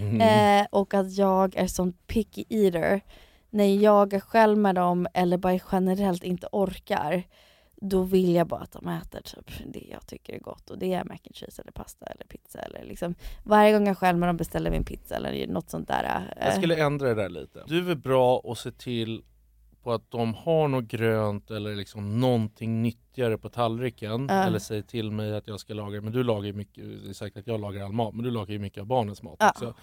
Mm. 0.00 0.20
eh, 0.60 0.66
och 0.70 0.94
att 0.94 1.12
jag 1.12 1.56
är 1.56 1.66
sån 1.66 1.92
picky 1.92 2.44
eater, 2.48 3.00
när 3.50 3.82
jag 3.82 4.12
är 4.12 4.20
själv 4.20 4.58
med 4.58 4.74
dem 4.74 5.06
eller 5.14 5.36
bara 5.36 5.58
generellt 5.72 6.24
inte 6.24 6.48
orkar, 6.52 7.22
då 7.76 8.02
vill 8.02 8.34
jag 8.34 8.46
bara 8.46 8.60
att 8.60 8.72
de 8.72 8.88
äter 8.88 9.20
typ 9.20 9.50
det 9.72 9.86
jag 9.90 10.06
tycker 10.06 10.32
är 10.32 10.38
gott 10.38 10.70
och 10.70 10.78
det 10.78 10.92
är 10.94 11.04
mac 11.04 11.12
and 11.12 11.36
cheese 11.36 11.62
eller 11.62 11.72
pasta 11.72 12.06
eller 12.06 12.24
pizza 12.24 12.58
eller 12.58 12.84
liksom 12.84 13.14
varje 13.44 13.72
gång 13.72 13.86
jag 13.86 13.98
själv 13.98 14.18
med 14.18 14.28
dem 14.28 14.36
beställer 14.36 14.70
min 14.70 14.84
pizza 14.84 15.16
eller 15.16 15.46
något 15.46 15.70
sånt 15.70 15.88
där. 15.88 16.32
eh, 16.36 16.44
Jag 16.46 16.54
skulle 16.54 16.76
ändra 16.84 17.08
det 17.08 17.14
där 17.14 17.28
lite. 17.28 17.64
Du 17.66 17.90
är 17.90 17.94
bra 17.94 18.42
att 18.44 18.58
se 18.58 18.70
till 18.72 19.22
på 19.82 19.92
att 19.92 20.10
de 20.10 20.34
har 20.34 20.68
något 20.68 20.84
grönt 20.84 21.50
eller 21.50 21.74
liksom 21.76 22.20
någonting 22.20 22.82
nyttigare 22.82 23.38
på 23.38 23.48
tallriken. 23.48 24.26
Ja. 24.30 24.34
Eller 24.34 24.58
säg 24.58 24.82
till 24.82 25.10
mig 25.10 25.34
att 25.36 25.46
jag 25.48 25.60
ska 25.60 25.74
laga, 25.74 26.00
men 26.00 26.12
du 26.12 26.22
lagar 26.22 26.46
ju 26.46 26.52
mycket, 26.52 26.84
det 27.04 27.08
är 27.08 27.12
sagt 27.12 27.36
att 27.36 27.46
jag 27.46 27.60
lagar 27.60 27.84
all 27.84 27.92
mat, 27.92 28.14
men 28.14 28.24
du 28.24 28.30
lagar 28.30 28.52
ju 28.52 28.58
mycket 28.58 28.80
av 28.80 28.86
barnens 28.86 29.22
mat 29.22 29.36
Ja. 29.38 29.50
också. 29.50 29.74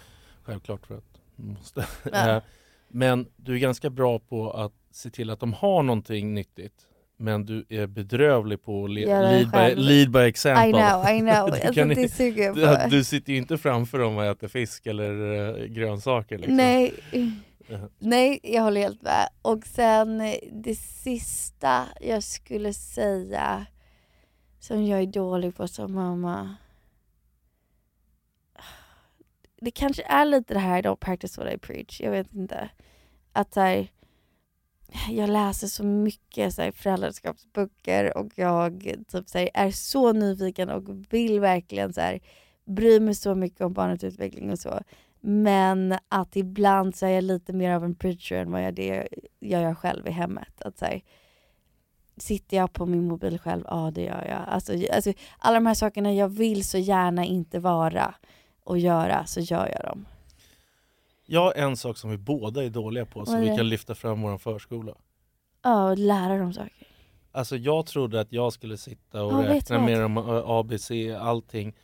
Självklart 0.42 0.86
för 0.86 0.96
att 0.98 1.20
du 1.36 1.42
måste. 1.42 1.86
Eh, 2.12 2.42
men 2.88 3.26
du 3.36 3.54
är 3.54 3.58
ganska 3.58 3.90
bra 3.90 4.18
på 4.18 4.50
att 4.50 4.72
se 4.90 5.10
till 5.10 5.30
att 5.30 5.40
de 5.40 5.52
har 5.52 5.82
någonting 5.82 6.34
nyttigt. 6.34 6.88
Men 7.16 7.44
du 7.46 7.64
är 7.68 7.86
bedrövlig 7.86 8.62
på 8.62 8.84
att 8.84 8.90
le- 8.90 9.06
lead, 9.06 9.50
by, 9.50 9.74
lead 9.82 10.10
by 10.10 10.18
example. 10.18 10.68
I 10.68 10.72
know, 10.72 11.08
I 11.08 11.18
know. 11.32 11.46
Du 11.50 11.52
Alltså, 11.52 11.72
kan 11.72 11.92
i- 11.92 11.94
du, 12.54 12.88
du 12.90 13.04
sitter 13.04 13.32
ju 13.32 13.38
inte 13.38 13.58
framför 13.58 13.98
dem 13.98 14.16
och 14.16 14.24
äter 14.24 14.48
fisk 14.48 14.86
eller 14.86 15.32
eh, 15.60 15.64
grönsaker. 15.66 16.38
Liksom. 16.38 16.56
Nej. 16.56 16.94
Jaha. 17.68 17.88
Nej, 17.98 18.40
jag 18.42 18.62
håller 18.62 18.80
helt 18.80 19.02
med. 19.02 19.28
Och 19.42 19.66
sen 19.66 20.20
eh, 20.20 20.34
det 20.52 20.74
sista 20.74 21.84
jag 22.00 22.22
skulle 22.22 22.72
säga 22.72 23.66
som 24.60 24.86
jag 24.86 25.00
är 25.02 25.06
dålig 25.06 25.56
på 25.56 25.68
som 25.68 25.92
mamma. 25.94 26.54
Det 29.60 29.70
kanske 29.70 30.02
är 30.02 30.24
lite 30.24 30.54
det 30.54 30.60
här 30.60 30.82
don't 30.82 30.96
practice 30.96 31.38
what 31.38 31.52
I 31.54 31.58
preach. 31.58 32.00
Jag 32.00 32.10
vet 32.10 32.34
inte. 32.34 32.68
Att 33.32 33.54
så 33.54 33.60
här, 33.60 33.88
jag 35.10 35.30
läser 35.30 35.66
så 35.66 35.84
mycket 35.84 36.54
så 36.54 36.62
här, 36.62 36.72
föräldraskapsböcker 36.72 38.16
och 38.16 38.32
jag 38.34 38.94
typ, 39.08 39.28
så 39.28 39.38
här, 39.38 39.50
är 39.54 39.70
så 39.70 40.12
nyfiken 40.12 40.70
och 40.70 40.84
vill 41.10 41.40
verkligen 41.40 41.92
så 41.92 42.00
här, 42.00 42.20
bry 42.64 43.00
mig 43.00 43.14
så 43.14 43.34
mycket 43.34 43.60
om 43.60 43.72
barnets 43.72 44.04
utveckling 44.04 44.50
och 44.50 44.58
så. 44.58 44.80
Men 45.20 45.98
att 46.08 46.36
ibland 46.36 46.96
så 46.96 47.06
är 47.06 47.10
jag 47.10 47.24
lite 47.24 47.52
mer 47.52 47.70
av 47.70 47.84
en 47.84 47.94
preacher 47.94 48.36
än 48.36 48.50
vad 48.50 48.64
jag, 48.64 48.74
det, 48.74 49.08
jag 49.40 49.62
gör 49.62 49.74
själv 49.74 50.06
i 50.06 50.10
hemmet. 50.10 50.62
Att 50.62 50.78
så 50.78 50.84
här, 50.84 51.02
sitter 52.16 52.56
jag 52.56 52.72
på 52.72 52.86
min 52.86 53.08
mobil 53.08 53.38
själv? 53.38 53.64
Ja, 53.68 53.90
det 53.94 54.02
gör 54.02 54.26
jag. 54.28 54.42
Alltså, 54.46 54.72
alltså, 54.92 55.12
alla 55.38 55.54
de 55.54 55.66
här 55.66 55.74
sakerna 55.74 56.12
jag 56.12 56.28
vill 56.28 56.64
så 56.64 56.78
gärna 56.78 57.24
inte 57.24 57.58
vara 57.58 58.14
och 58.64 58.78
göra, 58.78 59.26
så 59.26 59.40
gör 59.40 59.68
jag 59.68 59.84
dem. 59.84 60.06
Jag 61.26 61.40
har 61.40 61.52
en 61.52 61.76
sak 61.76 61.98
som 61.98 62.10
vi 62.10 62.18
båda 62.18 62.64
är 62.64 62.70
dåliga 62.70 63.06
på 63.06 63.26
som 63.26 63.40
vi 63.40 63.56
kan 63.56 63.68
lyfta 63.68 63.94
fram 63.94 64.22
vår 64.22 64.38
förskola. 64.38 64.94
Ja, 65.62 65.90
och 65.90 65.98
lära 65.98 66.38
dem 66.38 66.52
saker. 66.52 66.72
Alltså 67.32 67.56
jag 67.56 67.86
trodde 67.86 68.20
att 68.20 68.32
jag 68.32 68.52
skulle 68.52 68.76
sitta 68.76 69.22
och 69.22 69.32
Ja, 69.44 69.48
räkna 69.48 69.78
med 69.78 70.00
dem, 70.00 70.18
ö, 70.18 70.42
ABC, 70.46 70.90
allting. 71.20 71.74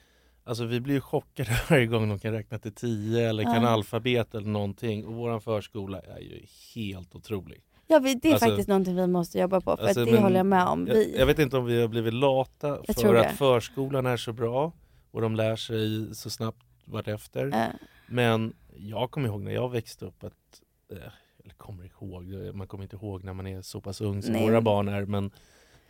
Alltså 0.45 0.65
vi 0.65 0.81
blir 0.81 0.95
ju 0.95 1.01
chockade 1.01 1.51
varje 1.71 1.87
gång 1.87 2.09
de 2.09 2.19
kan 2.19 2.33
räkna 2.33 2.59
till 2.59 2.75
10 2.75 3.29
eller 3.29 3.43
kan 3.43 3.63
Ja. 3.63 3.69
alfabet 3.69 4.35
eller 4.35 4.49
någonting. 4.49 5.07
Och 5.07 5.15
vår 5.15 5.41
förskola 5.41 6.01
är 6.01 6.19
ju 6.21 6.41
helt 6.75 7.15
otrolig. 7.15 7.63
Ja, 7.87 7.99
det 8.01 8.29
är 8.29 8.33
Alltså- 8.33 8.47
faktiskt 8.47 8.69
någonting 8.69 8.97
vi 8.97 9.07
måste 9.07 9.39
jobba 9.39 9.61
på, 9.61 9.77
för 9.77 9.85
Alltså, 9.85 10.05
det 10.05 10.13
men 10.13 10.23
håller 10.23 10.37
jag 10.37 10.47
med 10.47 10.67
om. 10.67 10.87
Jag, 10.87 10.95
Vi, 10.95 11.19
jag 11.19 11.27
vet 11.27 11.39
inte 11.39 11.57
om 11.57 11.65
vi 11.65 11.81
har 11.81 11.89
blivit 11.89 12.15
lata 12.15 12.79
Jag 12.87 12.97
för 12.97 13.15
att 13.15 13.37
förskolan 13.37 14.07
är 14.07 14.17
så 14.17 14.33
bra 14.33 14.73
och 15.11 15.21
de 15.21 15.37
lär 15.37 15.57
sig 15.57 16.15
så 16.15 16.31
snabbt 16.31 16.67
vartefter. 16.85 17.51
Ja. 17.53 17.67
Men 18.09 18.53
jag 18.89 19.11
kommer 19.11 19.29
ihåg 19.29 19.43
när 19.43 19.53
jag 19.53 19.71
växte 19.71 20.05
upp 20.05 20.25
att, 20.25 20.63
eh, 20.93 21.13
eller 21.45 21.55
kommer 21.55 21.85
ihåg, 21.85 22.55
man 22.55 22.67
kommer 22.67 22.85
inte 22.85 22.97
ihåg 22.97 23.25
när 23.25 23.33
man 23.33 23.47
är 23.47 23.63
så 23.63 23.81
pass 23.81 24.01
ung 24.01 24.23
som 24.23 24.33
Nej. 24.33 24.47
våra 24.47 24.61
barn 24.61 24.89
är, 24.89 25.05
men 25.05 25.31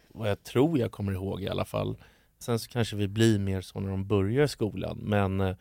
vad 0.08 0.30
jag 0.30 0.42
tror 0.42 0.78
jag 0.78 0.92
kommer 0.92 1.12
ihåg 1.12 1.42
i 1.42 1.48
alla 1.48 1.64
fall. 1.64 1.96
Sen 2.38 2.58
så 2.58 2.70
kanske 2.70 2.96
vi 2.96 3.08
blir 3.08 3.38
mer 3.38 3.60
så 3.60 3.80
när 3.80 3.90
de 3.90 4.06
börjar 4.06 4.46
skolan, 4.46 4.98
men 5.02 5.40
eh, 5.40 5.56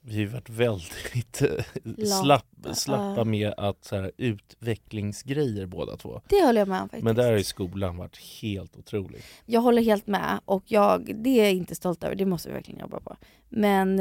vi 0.00 0.24
har 0.24 0.32
varit 0.32 0.48
väldigt 0.48 1.42
eh, 1.42 2.04
slapp, 2.04 2.46
slappa 2.72 3.24
med 3.24 3.54
att 3.56 3.84
så 3.84 3.96
här, 3.96 4.12
utvecklingsgrejer 4.16 5.66
båda 5.66 5.96
två. 5.96 6.20
det 6.28 6.44
håller 6.44 6.60
jag 6.60 6.68
med 6.68 6.80
om 6.80 6.88
faktiskt. 6.88 7.04
Men 7.04 7.16
där 7.16 7.30
har 7.30 7.38
ju 7.38 7.44
skolan 7.44 7.96
varit 7.96 8.16
helt 8.42 8.76
otrolig. 8.76 9.22
Jag 9.46 9.60
håller 9.60 9.82
helt 9.82 10.06
med 10.06 10.40
och 10.44 10.62
jag, 10.66 11.22
det 11.22 11.40
är 11.40 11.44
jag 11.44 11.52
inte 11.52 11.74
stolt 11.74 12.04
över, 12.04 12.14
det 12.14 12.26
måste 12.26 12.48
vi 12.48 12.54
verkligen 12.54 12.80
jobba 12.80 13.00
på. 13.00 13.16
Men 13.48 14.00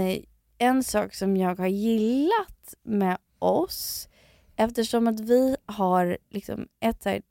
en 0.60 0.84
sak 0.84 1.14
som 1.14 1.38
jag 1.38 1.60
har 1.60 1.68
gillat 1.68 2.76
med 2.84 3.18
oss 3.40 4.10
eftersom 4.56 5.08
att 5.08 5.20
vi 5.20 5.56
har 5.66 6.18
liksom 6.30 6.68
ett 6.80 7.04
så 7.04 7.10
här, 7.10 7.22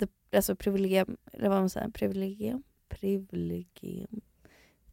the, 0.00 0.06
alltså 0.36 0.56
privilegium, 0.56 1.16
eller 1.32 1.48
vad 1.48 1.58
man 1.58 1.70
säger, 1.70 1.88
privilegium, 1.88 2.62
privilegium, 2.88 4.20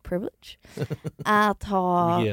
privilege, 0.03 0.57
att 1.25 1.63
ha 1.63 2.23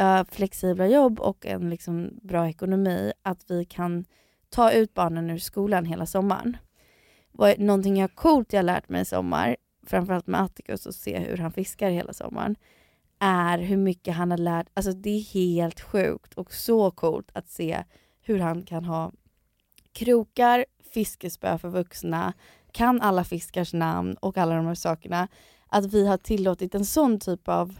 uh, 0.00 0.24
flexibla 0.30 0.86
jobb 0.86 1.20
och 1.20 1.46
en 1.46 1.70
liksom 1.70 2.10
bra 2.22 2.48
ekonomi, 2.48 3.12
att 3.22 3.50
vi 3.50 3.64
kan 3.64 4.04
ta 4.48 4.72
ut 4.72 4.94
barnen 4.94 5.30
ur 5.30 5.38
skolan 5.38 5.84
hela 5.84 6.06
sommaren. 6.06 6.56
Någonting 7.58 7.96
jag 7.96 8.14
coolt 8.14 8.52
jag 8.52 8.64
lärt 8.64 8.88
mig 8.88 9.02
i 9.02 9.04
sommar, 9.04 9.56
framförallt 9.86 10.26
med 10.26 10.40
Atticus 10.40 10.86
och 10.86 10.94
se 10.94 11.18
hur 11.18 11.36
han 11.36 11.52
fiskar 11.52 11.90
hela 11.90 12.12
sommaren, 12.12 12.56
är 13.24 13.58
hur 13.58 13.76
mycket 13.76 14.14
han 14.14 14.30
har 14.30 14.38
lärt, 14.38 14.66
alltså 14.74 14.92
det 14.92 15.10
är 15.10 15.20
helt 15.20 15.80
sjukt 15.80 16.34
och 16.34 16.54
så 16.54 16.90
coolt 16.90 17.30
att 17.32 17.48
se 17.48 17.84
hur 18.20 18.38
han 18.38 18.62
kan 18.62 18.84
ha 18.84 19.12
krokar, 19.92 20.64
fiskespö 20.94 21.58
för 21.58 21.68
vuxna, 21.68 22.32
kan 22.72 23.00
alla 23.00 23.24
fiskars 23.24 23.72
namn 23.72 24.14
och 24.14 24.38
alla 24.38 24.54
de 24.54 24.66
här 24.66 24.74
sakerna. 24.74 25.28
Att 25.68 25.92
vi 25.92 26.06
har 26.06 26.16
tillåtit 26.16 26.74
en 26.74 26.84
sån 26.84 27.20
typ 27.20 27.48
av 27.48 27.78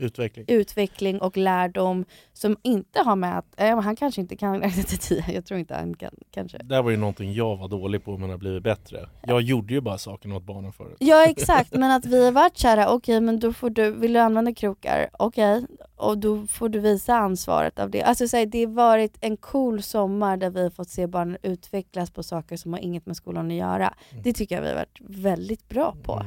Utveckling. 0.00 0.44
utveckling 0.48 1.20
och 1.20 1.36
lärdom 1.36 2.04
som 2.32 2.56
inte 2.62 3.00
har 3.00 3.16
med 3.16 3.38
att, 3.38 3.60
eh, 3.60 3.80
han 3.80 3.96
kanske 3.96 4.20
inte 4.20 4.36
kan 4.36 4.60
räkna 4.60 4.82
till 4.82 4.98
tio, 4.98 5.24
jag 5.32 5.46
tror 5.46 5.60
inte 5.60 5.74
han 5.74 5.94
kan 5.94 6.10
kanske. 6.30 6.58
Det 6.58 6.82
var 6.82 6.90
ju 6.90 6.96
någonting 6.96 7.32
jag 7.32 7.56
var 7.56 7.68
dålig 7.68 8.04
på 8.04 8.18
men 8.18 8.30
har 8.30 8.38
blivit 8.38 8.62
bättre. 8.62 9.08
Jag 9.26 9.42
gjorde 9.42 9.74
ju 9.74 9.80
bara 9.80 9.98
sakerna 9.98 10.36
åt 10.36 10.42
barnen 10.42 10.72
förut. 10.72 10.96
Ja 10.98 11.24
exakt, 11.28 11.74
men 11.74 11.90
att 11.90 12.06
vi 12.06 12.24
har 12.24 12.32
varit 12.32 12.56
kära, 12.56 12.90
okej 12.90 13.20
men 13.20 13.40
då 13.40 13.52
får 13.52 13.70
du, 13.70 13.90
vill 13.90 14.12
du 14.12 14.18
använda 14.18 14.54
krokar? 14.54 15.10
Okej, 15.18 15.66
och 15.96 16.18
då 16.18 16.46
får 16.46 16.68
du 16.68 16.78
visa 16.78 17.14
ansvaret 17.14 17.78
av 17.78 17.90
det. 17.90 18.02
Alltså 18.02 18.28
så 18.28 18.36
här, 18.36 18.46
det 18.46 18.64
har 18.64 18.72
varit 18.72 19.16
en 19.20 19.36
cool 19.36 19.82
sommar 19.82 20.36
där 20.36 20.50
vi 20.50 20.62
har 20.62 20.70
fått 20.70 20.88
se 20.88 21.06
barnen 21.06 21.38
utvecklas 21.42 22.10
på 22.10 22.22
saker 22.22 22.56
som 22.56 22.72
har 22.72 22.80
inget 22.80 23.06
med 23.06 23.16
skolan 23.16 23.46
att 23.50 23.56
göra. 23.56 23.94
Det 24.24 24.32
tycker 24.32 24.54
jag 24.54 24.62
vi 24.62 24.68
har 24.68 24.74
varit 24.74 25.00
väldigt 25.00 25.68
bra 25.68 25.96
på. 26.02 26.22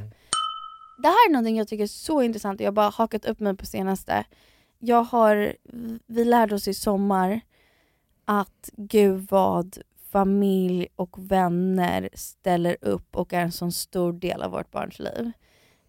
Det 1.02 1.08
här 1.08 1.28
är 1.28 1.32
någonting 1.32 1.56
jag 1.56 1.68
tycker 1.68 1.82
är 1.82 1.86
så 1.88 2.22
intressant 2.22 2.60
och 2.60 2.64
jag 2.64 2.70
har 2.70 2.72
bara 2.72 2.88
hakat 2.88 3.24
upp 3.24 3.40
mig 3.40 3.56
på 3.56 3.66
senaste. 3.66 4.24
Jag 4.78 5.02
har, 5.02 5.56
vi 6.06 6.24
lärde 6.24 6.54
oss 6.54 6.68
i 6.68 6.74
sommar 6.74 7.40
att 8.24 8.70
gud 8.76 9.26
vad 9.30 9.78
familj 10.10 10.88
och 10.96 11.30
vänner 11.30 12.08
ställer 12.14 12.76
upp 12.80 13.16
och 13.16 13.32
är 13.32 13.40
en 13.40 13.52
sån 13.52 13.72
stor 13.72 14.12
del 14.12 14.42
av 14.42 14.50
vårt 14.50 14.70
barns 14.70 14.98
liv. 14.98 15.32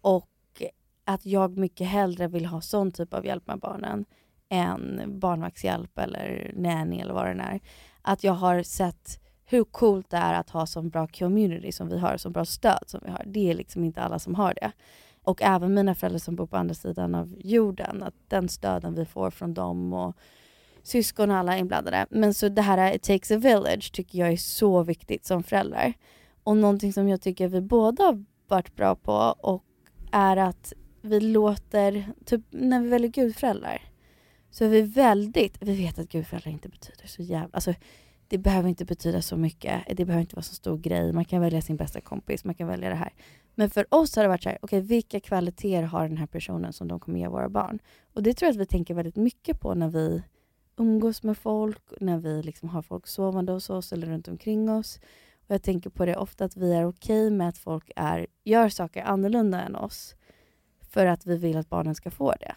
Och 0.00 0.62
att 1.04 1.26
jag 1.26 1.56
mycket 1.56 1.86
hellre 1.86 2.28
vill 2.28 2.46
ha 2.46 2.60
sån 2.60 2.92
typ 2.92 3.14
av 3.14 3.26
hjälp 3.26 3.46
med 3.46 3.58
barnen 3.58 4.04
än 4.48 5.02
barnvaktshjälp 5.20 5.98
eller 5.98 6.52
nanny 6.56 7.00
eller 7.00 7.14
vad 7.14 7.26
det 7.26 7.42
är. 7.42 7.60
Att 8.02 8.24
jag 8.24 8.32
har 8.32 8.62
sett 8.62 9.20
hur 9.44 9.64
coolt 9.64 10.10
det 10.10 10.16
är 10.16 10.34
att 10.34 10.50
ha 10.50 10.66
så 10.66 10.82
bra 10.82 11.06
community 11.06 11.72
som 11.72 11.88
vi 11.88 11.98
har, 11.98 12.16
så 12.16 12.30
bra 12.30 12.44
stöd 12.44 12.82
som 12.86 13.00
vi 13.04 13.10
har. 13.10 13.22
Det 13.26 13.50
är 13.50 13.54
liksom 13.54 13.84
inte 13.84 14.02
alla 14.02 14.18
som 14.18 14.34
har 14.34 14.54
det. 14.54 14.72
Och 15.22 15.42
även 15.42 15.74
mina 15.74 15.94
föräldrar 15.94 16.18
som 16.18 16.36
bor 16.36 16.46
på 16.46 16.56
andra 16.56 16.74
sidan 16.74 17.14
av 17.14 17.34
jorden, 17.38 18.02
att 18.02 18.14
den 18.28 18.48
stöden 18.48 18.94
vi 18.94 19.04
får 19.04 19.30
från 19.30 19.54
dem 19.54 19.92
och 19.92 20.16
syskon 20.82 21.30
och 21.30 21.36
alla 21.36 21.58
inblandade. 21.58 22.06
Men 22.10 22.34
så 22.34 22.48
det 22.48 22.62
här 22.62 22.94
It 22.94 23.02
takes 23.02 23.30
a 23.30 23.36
village 23.36 23.92
tycker 23.92 24.18
jag 24.18 24.32
är 24.32 24.36
så 24.36 24.82
viktigt 24.82 25.26
som 25.26 25.42
föräldrar. 25.42 25.92
Och 26.44 26.56
någonting 26.56 26.92
som 26.92 27.08
jag 27.08 27.20
tycker 27.20 27.48
vi 27.48 27.60
båda 27.60 28.04
har 28.04 28.24
varit 28.48 28.76
bra 28.76 28.94
på 28.94 29.12
och 29.38 29.64
är 30.12 30.36
att 30.36 30.72
vi 31.00 31.20
låter, 31.20 32.12
typ 32.24 32.42
när 32.50 32.80
vi 32.80 32.88
väljer 32.88 33.10
gudföräldrar, 33.10 33.82
så 34.50 34.64
är 34.64 34.68
vi 34.68 34.82
väldigt, 34.82 35.56
vi 35.60 35.76
vet 35.76 35.98
att 35.98 36.08
gudföräldrar 36.08 36.52
inte 36.52 36.68
betyder 36.68 37.06
så 37.06 37.22
jävla, 37.22 37.50
alltså 37.52 37.74
det 38.34 38.38
behöver 38.38 38.68
inte 38.68 38.84
betyda 38.84 39.22
så 39.22 39.36
mycket, 39.36 39.82
det 39.96 40.04
behöver 40.04 40.20
inte 40.20 40.36
vara 40.36 40.42
så 40.42 40.54
stor 40.54 40.78
grej, 40.78 41.12
man 41.12 41.24
kan 41.24 41.40
välja 41.40 41.62
sin 41.62 41.76
bästa 41.76 42.00
kompis, 42.00 42.44
man 42.44 42.54
kan 42.54 42.68
välja 42.68 42.88
det 42.88 42.94
här. 42.94 43.12
Men 43.54 43.70
för 43.70 43.94
oss 43.94 44.16
har 44.16 44.22
det 44.22 44.28
varit 44.28 44.42
så 44.42 44.48
här, 44.48 44.58
okay, 44.62 44.80
vilka 44.80 45.20
kvaliteter 45.20 45.82
har 45.82 46.08
den 46.08 46.16
här 46.16 46.26
personen 46.26 46.72
som 46.72 46.88
de 46.88 47.00
kommer 47.00 47.18
ge 47.18 47.28
våra 47.28 47.48
barn? 47.48 47.78
Och 48.14 48.22
det 48.22 48.34
tror 48.34 48.46
jag 48.46 48.52
att 48.52 48.60
vi 48.60 48.66
tänker 48.66 48.94
väldigt 48.94 49.16
mycket 49.16 49.60
på 49.60 49.74
när 49.74 49.88
vi 49.88 50.22
umgås 50.76 51.22
med 51.22 51.38
folk, 51.38 51.82
när 52.00 52.18
vi 52.18 52.42
liksom 52.42 52.68
har 52.68 52.82
folk 52.82 53.06
sovande 53.06 53.52
hos 53.52 53.70
oss 53.70 53.92
eller 53.92 54.06
runt 54.06 54.28
omkring 54.28 54.70
oss. 54.70 55.00
Och 55.46 55.54
jag 55.54 55.62
tänker 55.62 55.90
på 55.90 56.06
det 56.06 56.16
ofta 56.16 56.44
att 56.44 56.56
vi 56.56 56.74
är 56.74 56.86
okej 56.86 57.30
med 57.30 57.48
att 57.48 57.58
folk 57.58 57.90
är, 57.96 58.26
gör 58.44 58.68
saker 58.68 59.02
annorlunda 59.02 59.62
än 59.62 59.76
oss 59.76 60.14
för 60.90 61.06
att 61.06 61.26
vi 61.26 61.36
vill 61.36 61.56
att 61.56 61.68
barnen 61.68 61.94
ska 61.94 62.10
få 62.10 62.34
det. 62.40 62.54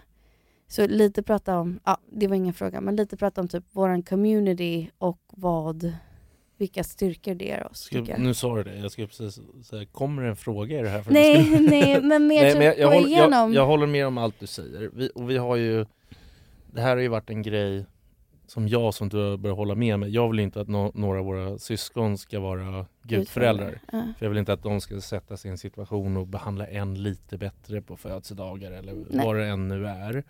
Så 0.67 0.87
lite 0.87 1.23
prata 1.23 1.57
om, 1.59 1.79
ja 1.85 1.97
det 2.11 2.27
var 2.27 2.35
ingen 2.35 2.53
fråga, 2.53 2.81
men 2.81 2.95
lite 2.95 3.17
prata 3.17 3.41
om 3.41 3.47
typ 3.47 3.63
våran 3.71 4.03
community 4.03 4.89
och 4.97 5.19
vad, 5.27 5.93
vilka 6.57 6.83
styrkor 6.83 7.35
det 7.35 7.45
ger 7.45 7.67
oss. 7.67 7.79
Ska, 7.79 7.97
jag. 7.99 8.19
nu 8.19 8.33
sa 8.33 8.55
du 8.55 8.63
det, 8.63 8.75
jag 8.77 8.91
ska 8.91 9.07
precis 9.07 9.39
säga, 9.63 9.85
kommer 9.85 10.21
det 10.23 10.29
en 10.29 10.35
fråga 10.35 10.79
i 10.79 10.83
det 10.83 10.89
här? 10.89 11.01
För 11.01 11.11
Nej, 11.11 11.45
ska- 11.45 11.59
nej, 11.69 12.01
men 12.01 12.27
mer 12.27 12.51
typ 12.53 12.63
jag, 12.63 12.77
gå 12.77 12.95
håller, 12.95 13.07
igenom. 13.07 13.53
jag, 13.53 13.61
jag 13.63 13.65
håller 13.67 13.87
med 13.87 14.07
om 14.07 14.17
allt 14.17 14.39
du 14.39 14.47
säger. 14.47 14.89
Vi, 14.93 15.09
och 15.15 15.29
vi 15.29 15.37
har 15.37 15.55
ju, 15.55 15.85
det 16.73 16.81
här 16.81 16.89
har 16.95 17.01
ju 17.01 17.07
varit 17.07 17.29
en 17.29 17.41
grej 17.41 17.85
som 18.47 18.67
jag 18.67 18.93
som 18.93 19.09
du 19.09 19.37
börjar 19.37 19.55
hålla 19.55 19.75
med 19.75 19.99
mig. 19.99 20.09
Jag 20.09 20.29
vill 20.29 20.39
inte 20.39 20.61
att 20.61 20.67
nå- 20.67 20.91
några 20.95 21.19
av 21.19 21.25
våra 21.25 21.57
syskon 21.57 22.17
ska 22.17 22.39
vara 22.39 22.85
gudföräldrar. 23.03 23.79
Ja. 23.91 24.03
För 24.17 24.25
jag 24.25 24.29
vill 24.29 24.37
inte 24.39 24.53
att 24.53 24.63
de 24.63 24.81
ska 24.81 25.01
sätta 25.01 25.37
sig 25.37 25.49
i 25.49 25.51
en 25.51 25.57
situation 25.57 26.17
och 26.17 26.27
behandla 26.27 26.67
en 26.67 27.03
lite 27.03 27.37
bättre 27.37 27.81
på 27.81 27.97
födelsedagar 27.97 28.71
eller 28.71 28.93
Nej. 29.09 29.25
vad 29.25 29.35
det 29.35 29.45
än 29.47 29.67
nu 29.67 29.87
är. 29.87 30.23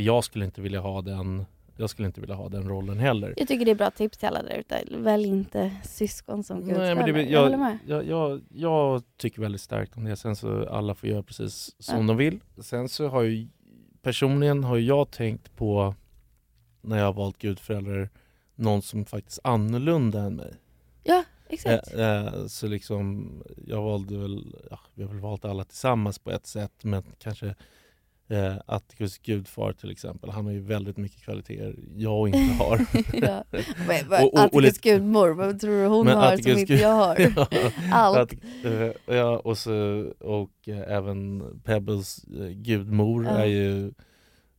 Jag 0.00 0.24
skulle 0.24 0.44
inte 0.44 0.60
vilja 0.60 0.80
ha 0.80 1.02
den 1.02 1.44
jag 1.76 1.90
skulle 1.90 2.06
inte 2.06 2.20
vilja 2.20 2.34
ha 2.36 2.48
den 2.48 2.68
rollen 2.68 2.98
heller. 2.98 3.34
Jag 3.36 3.48
tycker 3.48 3.64
det 3.64 3.70
är 3.70 3.74
bra 3.74 3.90
tips 3.90 4.18
till 4.18 4.28
alla 4.28 4.42
där 4.42 4.56
ute. 4.58 4.84
Välj 4.90 5.28
inte 5.28 5.76
syskon 5.84 6.44
som 6.44 6.68
det, 6.68 6.86
jag, 6.88 7.30
jag, 7.30 7.80
jag, 7.86 8.04
jag, 8.06 8.40
jag 8.54 9.02
tycker 9.16 9.40
väldigt 9.40 9.60
starkt 9.60 9.96
om 9.96 10.04
det. 10.04 10.16
Sen 10.16 10.36
så 10.36 10.68
alla 10.68 10.94
får 10.94 11.08
göra 11.08 11.22
precis 11.22 11.74
som 11.78 12.00
Ja. 12.00 12.06
de 12.06 12.16
vill. 12.16 12.40
Sen 12.58 12.88
så 12.88 13.08
har 13.08 13.22
ju 13.22 13.48
personligen 14.02 14.64
har 14.64 14.78
jag 14.78 15.10
tänkt 15.10 15.56
på 15.56 15.94
när 16.80 16.98
jag 16.98 17.04
har 17.04 17.12
valt 17.12 17.38
gudföräldrar 17.38 18.10
någon 18.54 18.82
som 18.82 19.04
faktiskt 19.04 19.38
är 19.44 19.48
annorlunda 19.50 20.20
än 20.22 20.36
mig. 20.36 20.54
Ja, 21.02 21.24
exakt. 21.48 21.94
Eh, 21.94 22.26
eh, 22.26 22.46
så 22.46 22.66
liksom, 22.66 23.30
jag 23.66 23.82
valde 23.82 24.18
väl, 24.18 24.56
ja, 24.70 24.80
vi 24.94 25.02
har 25.02 25.10
väl 25.10 25.20
valt 25.20 25.44
alla 25.44 25.64
tillsammans 25.64 26.18
på 26.18 26.30
ett 26.30 26.46
sätt 26.46 26.84
men 26.84 27.02
kanske 27.18 27.54
eh, 28.30 28.54
Atticus 28.66 29.18
gudfar 29.18 29.72
till 29.72 29.90
exempel, 29.90 30.30
han 30.30 30.44
har 30.44 30.52
ju 30.52 30.60
väldigt 30.60 30.96
mycket 30.96 31.22
kvaliteter 31.22 31.74
jag 31.96 32.28
inte 32.28 32.54
har. 32.64 32.86
ja. 33.12 33.44
Men, 33.50 33.62
men, 34.08 34.24
Och- 34.24 34.34
och- 34.34 34.40
Atticus 34.40 34.62
lite- 34.62 34.88
gudmor, 34.88 35.30
vad 35.30 35.60
tror 35.60 35.70
du 35.82 35.86
hon 35.86 36.06
Men 36.06 36.16
har 36.16 36.26
Atticus 36.32 36.52
som 36.52 36.60
inte 36.60 36.74
jag 36.74 36.92
har? 36.94 37.16
Ja, 37.36 37.46
Allt. 37.92 38.18
Att, 38.18 38.34
eh, 38.64 39.16
ja, 39.16 39.38
och, 39.38 39.58
så, 39.58 39.72
och 40.20 40.68
eh, 40.68 40.96
även 40.96 41.42
Pebbles 41.64 42.24
eh, 42.24 42.48
gudmor 42.48 43.24
Ja. 43.24 43.30
är 43.30 43.44
ju 43.46 43.92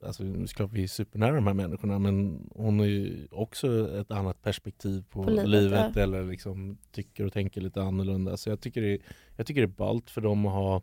Alltså 0.06 0.24
nu 0.24 0.48
ska 0.48 0.66
vi 0.66 0.84
är 0.84 0.88
supernära 0.88 1.36
de 1.36 1.48
här 1.48 1.54
människorna 1.54 2.00
men 2.00 2.48
hon 2.56 2.80
har 2.80 2.86
ju 2.86 3.28
också 3.32 4.00
ett 4.00 4.12
annat 4.12 4.42
perspektiv 4.42 5.04
på, 5.10 5.24
På 5.24 5.30
livet, 5.30 5.48
livet, 5.50 5.98
eller 5.98 6.24
liksom 6.24 6.78
tycker 6.92 7.26
och 7.26 7.34
tänker 7.34 7.62
lite 7.62 7.82
annorlunda. 7.82 8.38
Så 8.38 8.50
jag 8.50 8.62
tycker 8.62 8.82
det, 8.82 8.98
jag 9.36 9.48
tycker 9.48 9.62
det 9.62 9.66
är 9.66 9.78
ballt 9.78 10.10
för 10.10 10.22
dem 10.22 10.46
att 10.46 10.54
ha 10.54 10.82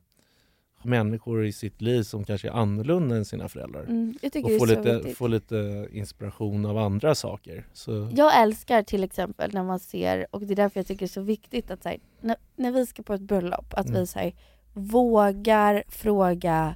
människor 0.85 1.45
i 1.47 1.53
sitt 1.53 1.81
liv 1.81 2.03
som 2.03 2.25
kanske 2.25 2.49
är 2.49 2.53
annorlunda 2.53 3.17
än 3.17 3.25
sina 3.25 3.49
föräldrar. 3.49 3.83
Mm, 3.83 4.15
och 4.23 4.59
få 4.59 4.65
lite, 4.65 4.95
viktigt. 4.95 5.17
få 5.19 5.27
lite 5.27 5.89
inspiration 5.93 6.67
av 6.67 6.79
andra 6.79 7.15
saker. 7.15 7.67
Så, 7.73 8.11
Jag 8.15 8.41
älskar 8.43 8.83
till 8.83 9.05
exempel 9.05 9.55
när 9.55 9.63
man 9.63 9.79
ser, 9.81 10.27
och 10.31 10.41
det 10.41 10.55
är 10.55 10.57
därför 10.57 10.81
jag 10.81 10.87
tycker 10.87 10.99
det 11.01 11.07
är 11.07 11.09
så 11.09 11.21
viktigt 11.21 11.71
att 11.71 11.83
så 11.83 11.89
här, 11.89 11.99
när, 12.21 12.37
när 12.57 12.73
vi 12.73 12.87
ska 12.87 13.03
på 13.03 13.15
ett 13.15 13.21
bröllop, 13.21 13.75
att 13.75 13.87
Mm. 13.87 14.01
vi 14.01 14.07
så 14.07 14.19
här, 14.19 14.35
vågar 14.73 15.83
fråga 15.89 16.75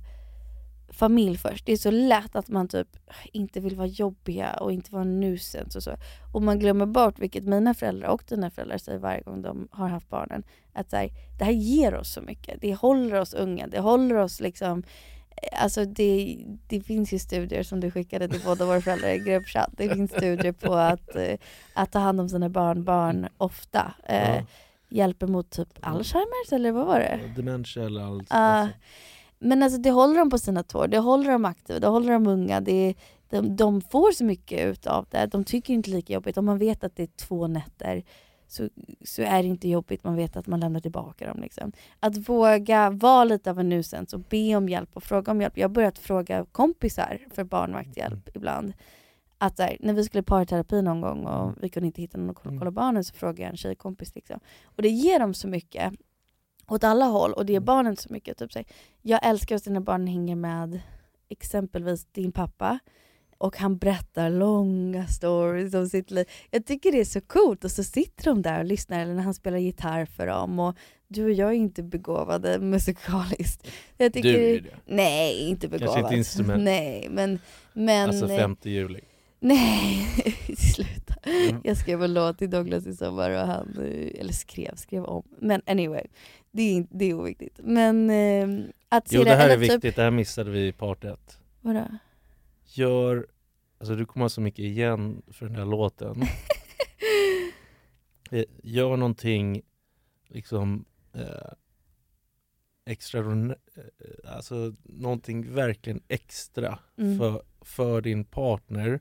familj 0.92 1.36
först. 1.38 1.66
Det 1.66 1.72
är 1.72 1.76
så 1.76 1.90
lätt 1.90 2.36
att 2.36 2.48
man 2.48 2.68
typ 2.68 2.88
inte 3.32 3.60
vill 3.60 3.76
vara 3.76 3.86
jobbiga 3.86 4.52
och 4.54 4.72
inte 4.72 4.92
vara 4.92 5.04
nuisance 5.04 5.78
och 5.78 5.82
så. 5.82 5.96
Och 6.34 6.42
man 6.42 6.58
glömmer 6.58 6.86
bort, 6.86 7.18
vilket 7.18 7.44
mina 7.44 7.74
föräldrar 7.74 8.08
och 8.08 8.22
dina 8.28 8.50
föräldrar 8.50 8.78
säger 8.78 8.98
varje 8.98 9.22
gång 9.22 9.42
de 9.42 9.68
har 9.70 9.88
haft 9.88 10.08
barnen, 10.08 10.42
att 10.72 10.90
så 10.90 10.96
här, 10.96 11.10
det 11.38 11.44
här 11.44 11.52
ger 11.52 11.94
oss 11.94 12.12
så 12.12 12.20
mycket. 12.20 12.60
Det 12.60 12.74
håller 12.74 13.20
oss 13.20 13.34
unga, 13.34 13.66
det 13.66 13.80
håller 13.80 14.14
oss 14.16 14.40
liksom 14.40 14.82
Alltså 15.52 15.84
det, 15.84 16.38
det 16.68 16.80
finns 16.80 17.12
ju 17.12 17.18
studier 17.18 17.62
som 17.62 17.80
du 17.80 17.90
skickade 17.90 18.28
till 18.28 18.40
båda 18.44 18.64
våra 18.66 18.80
föräldrar 18.80 19.08
i 19.08 19.18
gruppchatt. 19.18 19.70
Det 19.76 19.88
finns 19.94 20.10
studier 20.10 20.52
på 20.52 20.74
att, 20.74 21.16
eh, 21.16 21.34
att 21.74 21.92
ta 21.92 21.98
hand 21.98 22.20
om 22.20 22.28
sina 22.28 22.48
barnbarn 22.48 23.28
ofta 23.38 23.94
eh, 24.08 24.36
Ja. 24.36 24.42
hjälper 24.88 25.26
mot 25.26 25.50
typ 25.50 25.68
Alzheimers 25.80 26.52
eller 26.52 26.72
vad 26.72 26.86
var 26.86 26.98
det? 26.98 27.20
dementia 27.36 27.84
eller 27.84 28.00
allt. 28.02 28.26
Ja. 28.30 28.68
Men 29.42 29.62
alltså 29.62 29.78
det 29.78 29.90
håller 29.90 30.18
dem 30.18 30.30
på 30.30 30.38
sina 30.38 30.62
tår, 30.62 30.88
det 30.88 30.98
håller 30.98 31.30
dem 31.30 31.44
aktiva, 31.44 31.78
det 31.78 31.86
håller 31.86 32.12
dem 32.12 32.26
unga. 32.26 32.60
Det, 32.60 32.94
de, 33.30 33.56
de 33.56 33.80
får 33.80 34.12
så 34.12 34.24
mycket 34.24 34.66
utav 34.66 35.06
det. 35.10 35.26
De 35.26 35.44
tycker 35.44 35.74
inte 35.74 35.90
lika 35.90 36.12
jobbigt. 36.12 36.36
Om 36.36 36.44
man 36.44 36.58
vet 36.58 36.84
att 36.84 36.96
det 36.96 37.02
är 37.02 37.06
två 37.26 37.46
nätter 37.46 38.02
så, 38.48 38.68
så 39.04 39.22
är 39.22 39.42
det 39.42 39.48
inte 39.48 39.68
jobbigt. 39.68 40.04
Man 40.04 40.16
vet 40.16 40.36
att 40.36 40.46
man 40.46 40.60
lämnar 40.60 40.80
tillbaka 40.80 41.26
dem. 41.26 41.40
Liksom. 41.40 41.72
Att 42.00 42.28
våga 42.28 42.90
vara 42.90 43.24
lite 43.24 43.50
av 43.50 43.60
en 43.60 43.68
nuisance 43.68 44.16
och 44.16 44.22
be 44.22 44.56
om 44.56 44.68
hjälp 44.68 44.90
och 44.96 45.02
fråga 45.04 45.32
om 45.32 45.40
hjälp. 45.40 45.58
Jag 45.58 45.68
har 45.68 45.74
börjat 45.74 45.98
fråga 45.98 46.46
kompisar 46.52 47.18
för 47.34 47.44
barnvakthjälp 47.44 48.36
ibland. 48.36 48.72
Att 49.38 49.58
här, 49.58 49.76
när 49.80 49.92
vi 49.94 50.04
skulle 50.04 50.22
parterapi 50.22 50.82
någon 50.82 51.00
gång 51.00 51.26
och 51.26 51.52
vi 51.60 51.68
kunde 51.68 51.86
inte 51.86 52.00
hitta 52.00 52.18
någon 52.18 52.30
att 52.30 52.44
Mm. 52.46 52.58
kolla 52.58 52.70
barnen 52.70 53.04
så 53.04 53.14
frågade 53.14 53.42
jag 53.42 53.50
en 53.50 53.56
tjejkompis. 53.56 54.14
Liksom. 54.14 54.40
Och 54.64 54.82
det 54.82 54.88
ger 54.88 55.18
dem 55.18 55.34
så 55.34 55.48
mycket 55.48 55.92
åt 56.74 56.84
alla 56.84 57.04
håll 57.04 57.32
och 57.32 57.46
det 57.46 57.52
ger 57.52 57.58
Mm. 57.60 57.64
barnen 57.66 57.96
så 57.96 58.12
mycket. 58.12 58.38
Typ, 58.38 58.52
så 58.52 58.62
jag 59.02 59.26
älskar 59.26 59.56
också 59.56 59.70
när 59.70 59.80
barnen 59.80 60.06
hänger 60.06 60.36
med 60.36 60.80
exempelvis 61.28 62.04
din 62.12 62.32
pappa 62.32 62.78
och 63.38 63.56
han 63.56 63.78
berättar 63.78 64.30
långa 64.30 65.06
stories 65.06 65.74
om 65.74 65.86
sitt 65.86 66.10
liv. 66.10 66.26
Jag 66.50 66.66
tycker 66.66 66.92
det 66.92 67.00
är 67.00 67.04
så 67.04 67.20
coolt 67.20 67.64
och 67.64 67.70
så 67.70 67.84
sitter 67.84 68.24
de 68.24 68.42
där 68.42 68.58
och 68.58 68.64
lyssnar 68.64 69.00
eller 69.00 69.14
när 69.14 69.22
han 69.22 69.34
spelar 69.34 69.58
gitarr 69.58 70.04
för 70.04 70.26
dem 70.26 70.58
och 70.58 70.76
du 71.08 71.24
och 71.24 71.32
jag 71.32 71.48
är 71.48 71.52
inte 71.54 71.82
begåvade 71.82 72.58
musikaliskt. 72.58 73.68
Jag 73.96 74.12
tycker, 74.12 74.32
Du 74.32 74.38
är 74.56 74.60
det. 74.60 74.70
Nej, 74.86 75.48
inte 75.48 75.68
Kanske 75.68 75.86
begåvad. 75.86 76.12
ett 76.12 76.18
instrument. 76.18 76.62
Nej, 76.62 77.08
men... 77.10 77.38
men 77.72 78.08
Alltså 78.08 78.28
5 78.28 78.56
juli. 78.62 79.00
Nej, 79.40 80.06
sluta. 80.74 81.14
Mm. 81.22 81.60
Jag 81.64 81.76
skrev 81.76 82.02
en 82.02 82.14
låt 82.14 82.38
till 82.38 82.50
Douglas 82.50 82.86
i 82.86 82.94
sommar 82.96 83.30
och 83.30 83.46
han, 83.46 83.68
eh, 83.78 84.20
eller 84.20 84.32
skrev, 84.32 84.76
skrev 84.76 85.04
om. 85.04 85.22
Men 85.40 85.62
anyway, 85.66 86.04
det 86.52 86.62
är, 86.78 86.86
det 86.90 87.04
är 87.04 87.14
oviktigt. 87.14 87.60
Men 87.62 88.10
eh, 88.10 88.68
att 88.88 89.08
se 89.08 89.16
Jo 89.16 89.24
det 89.24 89.34
här 89.34 89.48
är 89.50 89.58
typ- 89.58 89.70
viktigt, 89.72 89.96
det 89.96 90.02
här 90.02 90.10
missade 90.10 90.50
vi 90.50 90.66
i 90.66 90.72
part 90.72 91.04
1. 91.04 91.38
Vadå? 91.60 91.84
Gör, 92.64 93.26
alltså 93.78 93.94
du 93.96 94.06
kommer 94.06 94.24
ha 94.24 94.28
så 94.28 94.40
mycket 94.40 94.58
igen 94.64 95.22
för 95.30 95.46
den 95.46 95.56
här 95.56 95.64
låten. 95.66 96.22
Eh, 98.30 98.44
Gör 98.62 98.96
någonting 98.96 99.62
liksom 100.28 100.84
eh, 101.14 101.52
extra, 102.86 103.20
eh, 103.46 104.34
alltså 104.36 104.74
någonting 104.82 105.54
verkligen 105.54 106.02
extra 106.08 106.78
Mm. 106.98 107.18
för, 107.18 107.42
för 107.60 108.00
din 108.00 108.24
partner 108.24 109.00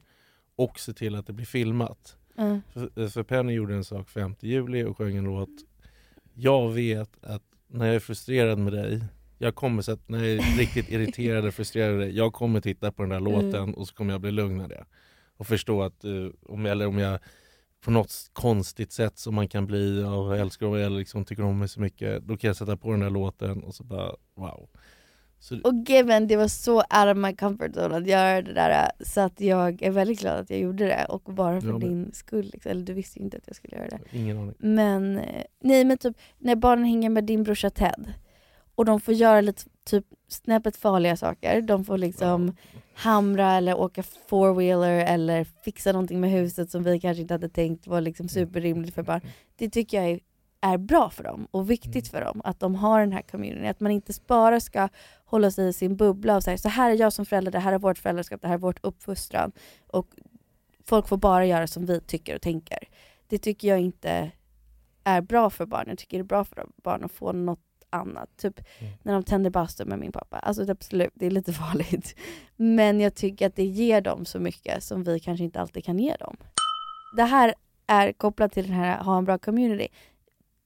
och 0.56 0.80
se 0.80 0.93
till 0.93 1.16
att 1.16 1.28
det 1.28 1.34
blir 1.34 1.45
filmat. 1.45 2.18
Mm. 2.38 2.62
För, 2.74 3.10
för 3.10 3.24
Penny 3.24 3.54
gjorde 3.54 3.76
en 3.76 3.84
sak 3.84 4.10
5 4.10 4.36
juli 4.39 4.84
och 4.84 4.97
sjöng 4.97 5.16
en 5.16 5.24
låt. 5.24 5.49
Jag 6.34 6.72
vet 6.72 7.10
att 7.22 7.44
när 7.68 7.86
jag 7.86 7.96
är 7.96 8.00
frustrerad 8.00 8.60
med 8.60 8.74
dig, 8.74 9.04
jag 9.38 9.56
kommer 9.56 9.82
så 9.82 9.92
att 9.92 10.10
när 10.10 10.24
jag 10.24 10.28
är 10.28 10.58
riktigt 10.58 10.90
irriterad 10.92 11.46
och 11.46 11.54
frustrerad 11.54 11.92
med 11.98 12.08
dig, 12.08 12.18
jag 12.18 12.34
kommer 12.34 12.62
titta 12.62 12.92
på 12.92 13.02
den 13.02 13.10
där 13.10 13.20
låten 13.20 13.56
Mm. 13.56 13.74
och 13.74 13.88
så 13.88 13.94
kommer 13.96 14.14
jag 14.14 14.22
bli 14.22 14.32
lugn 14.32 14.62
av 14.62 14.70
det. 14.70 14.86
Och 15.38 15.48
förstå 15.48 15.82
att, 15.84 16.04
eh, 16.04 16.28
om, 16.42 16.66
eller 16.66 16.88
om 16.88 16.98
jag 16.98 17.20
på 17.86 17.92
något 17.92 18.14
konstigt 18.34 18.92
sätt 18.92 19.18
som 19.18 19.36
man 19.36 19.48
kan 19.48 19.66
bli 19.66 20.04
och 20.04 20.38
älskar 20.38 20.66
och 20.66 20.80
eller 20.80 20.98
liksom 20.98 21.26
tycker 21.26 21.44
om 21.44 21.60
mig 21.60 21.68
så 21.68 21.82
mycket, 21.82 22.24
då 22.24 22.38
kan 22.38 22.48
jag 22.48 22.56
sätta 22.56 22.78
på 22.78 22.92
den 22.92 23.00
där 23.00 23.10
låten 23.10 23.64
och 23.64 23.76
så 23.76 23.84
bara 23.84 24.16
wow. 24.36 24.70
Så, 25.42 25.60
Och 25.64 25.74
given, 25.88 26.28
det 26.28 26.36
var 26.36 26.48
så 26.48 26.76
out 26.76 27.12
of 27.12 27.18
my 27.18 27.36
comfort 27.36 27.76
zone 27.76 27.98
att 27.98 28.08
göra 28.08 28.42
det 28.42 28.54
där 28.54 28.92
så 29.00 29.22
att 29.22 29.42
jag 29.42 29.82
är 29.82 29.92
väldigt 29.92 30.20
glad 30.20 30.39
att 30.39 30.50
jag 30.50 30.60
gjorde 30.60 30.86
det 30.86 31.06
och 31.06 31.22
bara 31.22 31.62
för 31.62 31.80
din 31.80 32.12
skull. 32.14 32.50
Liksom. 32.54 32.72
Eller 32.72 32.84
du 32.84 32.94
visste 32.94 33.20
ju 33.20 33.26
inte 33.26 33.38
att 33.38 33.44
jag 33.48 33.56
skulle 33.56 33.78
göra 33.78 33.89
det. 33.89 34.18
ingen 34.18 34.38
aning. 34.38 34.56
Men, 34.60 35.18
eh, 35.18 35.44
nej 35.60 35.86
men 35.86 35.98
typ 35.98 36.18
när 36.38 36.56
barnen 36.56 36.86
hänger 36.86 37.10
med 37.10 37.24
din 37.24 37.44
brorsa 37.44 37.70
Ted 37.70 38.14
och 38.76 38.86
de 38.86 39.00
får 39.02 39.14
göra 39.14 39.42
lite 39.42 39.64
typ 39.86 40.06
snäppet 40.28 40.78
farliga 40.78 41.18
saker. 41.18 41.62
De 41.62 41.86
får 41.86 41.98
liksom 41.98 42.56
hamra 42.94 43.54
eller 43.54 43.78
åka 43.80 44.04
four-wheeler 44.30 45.06
eller 45.06 45.44
fixa 45.44 45.92
någonting 45.92 46.20
med 46.20 46.32
huset 46.32 46.72
som 46.72 46.84
vi 46.84 47.00
kanske 47.00 47.22
inte 47.22 47.34
hade 47.34 47.50
tänkt 47.50 47.88
var 47.88 48.02
liksom 48.02 48.28
superrimligt 48.30 48.96
för 48.96 49.04
barn. 49.04 49.22
Det 49.56 49.70
tycker 49.70 49.98
jag 50.02 50.12
är, 50.12 50.20
är 50.62 50.78
bra 50.78 51.09
för 51.09 51.24
dem 51.24 51.47
och 51.51 51.70
viktigt 51.70 52.07
för 52.07 52.22
dem 52.22 52.41
att 52.43 52.59
de 52.59 52.76
har 52.76 52.99
den 52.99 53.12
här 53.12 53.22
communityn. 53.22 53.66
Att 53.66 53.80
man 53.80 53.91
inte 53.91 54.14
bara 54.28 54.59
ska 54.59 54.89
hålla 55.26 55.51
sig 55.51 55.68
i 55.68 55.74
sin 55.74 55.95
bubbla 55.95 56.36
och 56.36 56.43
säga 56.43 56.57
så 56.57 56.70
här 56.70 56.91
är 56.91 56.95
jag 56.95 57.14
som 57.14 57.26
förälder, 57.26 57.51
det 57.51 57.59
här 57.59 57.74
är 57.74 57.80
vårt 57.80 57.97
föräldraskap, 57.97 58.41
det 58.41 58.47
här 58.47 58.53
är 58.53 58.59
vårt 58.59 58.80
uppfostran. 58.86 59.51
Och 59.88 60.07
folk 60.86 61.07
får 61.07 61.18
bara 61.18 61.45
göra 61.45 61.68
som 61.68 61.86
vi 61.86 62.01
tycker 62.01 62.36
och 62.36 62.41
tänker. 62.41 62.78
Det 63.28 63.38
tycker 63.38 63.68
jag 63.68 63.80
inte 63.80 64.32
är 65.03 65.22
bra 65.22 65.49
för 65.49 65.66
barn. 65.66 65.86
Jag 65.88 65.97
tycker 65.97 66.18
det 66.18 66.22
är 66.22 66.24
bra 66.24 66.43
för 66.43 66.66
barn 66.84 67.03
att 67.03 67.12
få 67.12 67.32
något 67.32 67.59
annat. 67.89 68.30
Typ 68.38 68.59
Mm. 68.80 68.93
när 69.03 69.14
de 69.14 69.24
tänder 69.24 69.49
bastu 69.49 69.86
med 69.86 69.99
min 69.99 70.12
pappa. 70.12 70.39
Alltså 70.39 70.66
det 70.66 70.72
absolut, 70.72 71.12
det 71.14 71.26
är 71.26 71.32
lite 71.32 71.53
farligt. 71.64 72.16
Men 72.55 72.99
jag 72.99 73.16
tycker 73.16 73.47
att 73.47 73.55
det 73.55 73.64
ger 73.66 74.01
dem 74.01 74.26
så 74.26 74.39
mycket 74.39 74.84
som 74.84 75.03
vi 75.03 75.20
kanske 75.20 75.43
inte 75.43 75.62
alltid 75.62 75.86
kan 75.86 75.99
ge 75.99 76.16
dem. 76.16 76.38
Det 77.18 77.24
här 77.24 77.53
är 77.88 78.12
kopplat 78.12 78.51
till 78.51 78.68
den 78.68 78.76
här 78.76 79.03
ha 79.03 79.18
en 79.18 79.26
bra 79.26 79.38
community. 79.38 79.88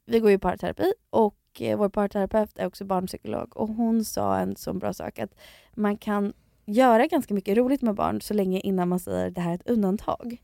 Vi 0.05 0.19
går 0.19 0.29
ju 0.29 0.35
i 0.35 0.39
parterapi 0.39 0.93
och 1.09 1.37
eh, 1.59 1.77
vår 1.77 1.89
parterapeut 1.89 2.57
är 2.57 2.67
också 2.67 2.85
barnpsykolog 2.85 3.57
och 3.57 3.67
hon 3.67 4.05
sa 4.05 4.37
en 4.37 4.55
så 4.55 4.73
bra 4.73 4.93
sak 4.93 5.19
att 5.19 5.35
man 5.73 5.97
kan 5.97 6.33
göra 6.65 7.07
ganska 7.07 7.33
mycket 7.33 7.57
roligt 7.57 7.81
med 7.81 7.95
barn 7.95 8.21
så 8.21 8.33
länge 8.33 8.59
innan 8.59 8.89
man 8.89 8.99
säger 8.99 9.29
det 9.29 9.41
här 9.41 9.51
är 9.51 9.55
ett 9.55 9.69
undantag. 9.69 10.41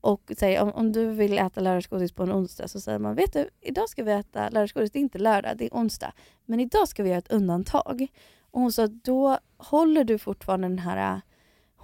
Och 0.00 0.32
säger, 0.38 0.62
om, 0.62 0.72
om 0.72 0.92
du 0.92 1.06
vill 1.06 1.38
äta 1.38 1.60
lördagsgodis 1.60 2.12
på 2.12 2.22
en 2.22 2.32
onsdag 2.32 2.68
så 2.68 2.80
säger 2.80 2.98
man 2.98 3.14
vet 3.14 3.32
du, 3.32 3.48
idag 3.60 3.88
ska 3.88 4.02
vi 4.02 4.12
äta 4.12 4.48
lördagsgodis, 4.48 4.90
det 4.90 4.98
är 4.98 5.00
inte 5.00 5.18
lördag, 5.18 5.56
det 5.56 5.64
är 5.66 5.70
onsdag. 5.70 6.12
Men 6.44 6.60
idag 6.60 6.88
ska 6.88 7.02
vi 7.02 7.08
göra 7.08 7.18
ett 7.18 7.32
undantag. 7.32 8.06
Och 8.50 8.60
hon 8.60 8.72
sa 8.72 8.86
då 8.86 9.38
håller 9.56 10.04
du 10.04 10.18
fortfarande 10.18 10.68
den 10.68 10.78
här, 10.78 11.20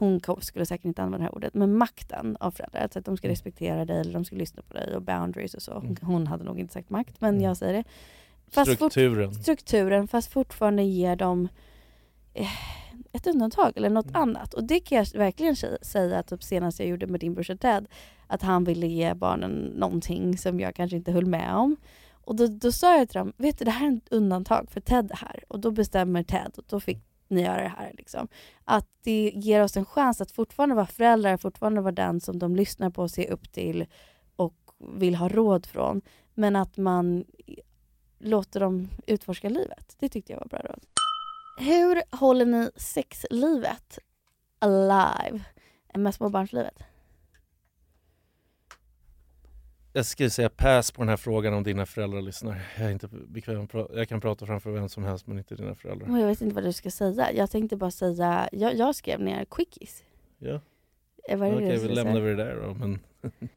hon 0.00 0.20
skulle 0.40 0.66
säkert 0.66 0.84
inte 0.84 1.02
använda 1.02 1.18
det 1.18 1.24
här 1.24 1.34
ordet, 1.34 1.54
men 1.54 1.76
makten 1.78 2.36
av 2.40 2.50
föräldrar. 2.50 2.80
Alltså 2.82 2.98
att 2.98 3.04
de 3.04 3.16
ska 3.16 3.28
respektera 3.28 3.84
dig 3.84 4.00
eller 4.00 4.12
de 4.12 4.24
ska 4.24 4.36
lyssna 4.36 4.62
på 4.62 4.74
dig 4.74 4.96
och 4.96 5.02
boundaries 5.02 5.54
och 5.54 5.62
så. 5.62 5.72
Hon, 5.74 5.96
hon 6.02 6.26
hade 6.26 6.44
nog 6.44 6.60
inte 6.60 6.72
sagt 6.72 6.90
makt, 6.90 7.20
men 7.20 7.40
jag 7.40 7.56
säger 7.56 7.72
det. 7.72 7.84
fort- 8.50 8.74
Strukturen. 8.76 9.34
strukturen 9.34 10.08
fast 10.08 10.32
fortfarande 10.32 10.82
ger 10.82 11.16
dem 11.16 11.48
eh, 12.34 12.46
ett 13.12 13.26
undantag 13.26 13.72
eller 13.76 13.90
något 13.90 14.14
annat. 14.16 14.54
Och 14.54 14.64
det 14.64 14.80
kan 14.80 14.98
jag 14.98 15.06
verkligen 15.18 15.54
sä- 15.54 15.82
säga 15.84 16.22
typ 16.22 16.42
senast 16.42 16.78
jag 16.78 16.88
gjorde 16.88 17.06
med 17.06 17.20
din 17.20 17.34
brorsa 17.34 17.56
Ted. 17.56 17.86
Att 18.26 18.42
han 18.42 18.64
ville 18.64 18.86
ge 18.86 19.14
barnen 19.14 19.50
någonting 19.76 20.38
som 20.38 20.60
jag 20.60 20.74
kanske 20.74 20.96
inte 20.96 21.12
höll 21.12 21.26
med 21.26 21.54
om. 21.54 21.76
Och 22.12 22.36
då, 22.36 22.46
då 22.46 22.72
sa 22.72 22.96
jag 22.98 23.08
till 23.08 23.18
dem, 23.18 23.32
vet 23.36 23.58
du 23.58 23.64
det 23.64 23.70
här 23.70 23.92
är 23.92 23.96
ett 23.96 24.12
undantag 24.12 24.70
för 24.70 24.80
Ted 24.80 25.10
är 25.10 25.16
här. 25.16 25.44
Och 25.48 25.60
då 25.60 25.70
bestämmer 25.70 26.22
Ted 26.22 26.52
och 26.56 26.64
då 26.68 26.80
fick 26.80 26.98
ni 27.30 27.42
göra 27.42 27.62
det 27.62 27.74
här. 27.78 27.92
Liksom. 27.98 28.28
Att 28.64 28.86
det 29.02 29.32
ger 29.34 29.62
oss 29.62 29.76
en 29.76 29.84
chans 29.84 30.20
att 30.20 30.30
fortfarande 30.30 30.74
vara 30.74 30.86
föräldrar, 30.86 31.36
fortfarande 31.36 31.80
vara 31.80 31.92
den 31.92 32.20
som 32.20 32.38
de 32.38 32.56
lyssnar 32.56 32.90
på 32.90 33.02
och 33.02 33.10
ser 33.10 33.30
upp 33.30 33.52
till 33.52 33.86
och 34.36 34.56
vill 34.78 35.14
ha 35.14 35.28
råd 35.28 35.66
från. 35.66 36.02
Men 36.34 36.56
att 36.56 36.76
man 36.76 37.24
låter 38.18 38.60
dem 38.60 38.88
utforska 39.06 39.48
livet. 39.48 39.96
Det 39.98 40.08
tyckte 40.08 40.32
jag 40.32 40.40
var 40.40 40.46
bra 40.46 40.58
råd. 40.58 40.84
Hur 41.58 42.16
håller 42.16 42.46
ni 42.46 42.70
sexlivet 42.76 43.98
alive 44.58 45.40
med 45.94 46.14
småbarnslivet? 46.14 46.82
Jag 49.92 50.06
skulle 50.06 50.30
säga 50.30 50.48
pass 50.48 50.90
på 50.90 51.02
den 51.02 51.08
här 51.08 51.16
frågan 51.16 51.54
om 51.54 51.62
dina 51.62 51.86
föräldrar 51.86 52.22
lyssnar. 52.22 52.62
Jag 52.78 52.86
är 52.86 52.90
inte 52.90 53.08
bekväm 53.08 53.68
Jag 53.94 54.08
kan 54.08 54.20
prata 54.20 54.46
framför 54.46 54.70
vem 54.70 54.88
som 54.88 55.04
helst 55.04 55.26
men 55.26 55.38
inte 55.38 55.54
dina 55.54 55.74
föräldrar. 55.74 56.06
Men 56.08 56.20
Jag 56.20 56.28
vet 56.28 56.40
inte 56.40 56.54
vad 56.54 56.64
du 56.64 56.72
ska 56.72 56.90
säga. 56.90 57.32
Jag 57.32 57.50
tänkte 57.50 57.76
bara 57.76 57.90
säga, 57.90 58.48
jag, 58.52 58.74
jag 58.74 58.94
skrev 58.94 59.20
ner 59.20 59.44
quickies. 59.44 60.02
Ja. 60.38 60.60
Eh, 61.28 61.38
Vad 61.38 61.48
är 61.48 61.52
det 61.52 61.56
Okej, 61.56 61.78
vi 61.78 61.88
lämnar 61.88 62.20
vi 62.20 62.30
det 62.30 62.44
där 62.44 62.56
då. 62.56 62.74
Men 62.74 62.98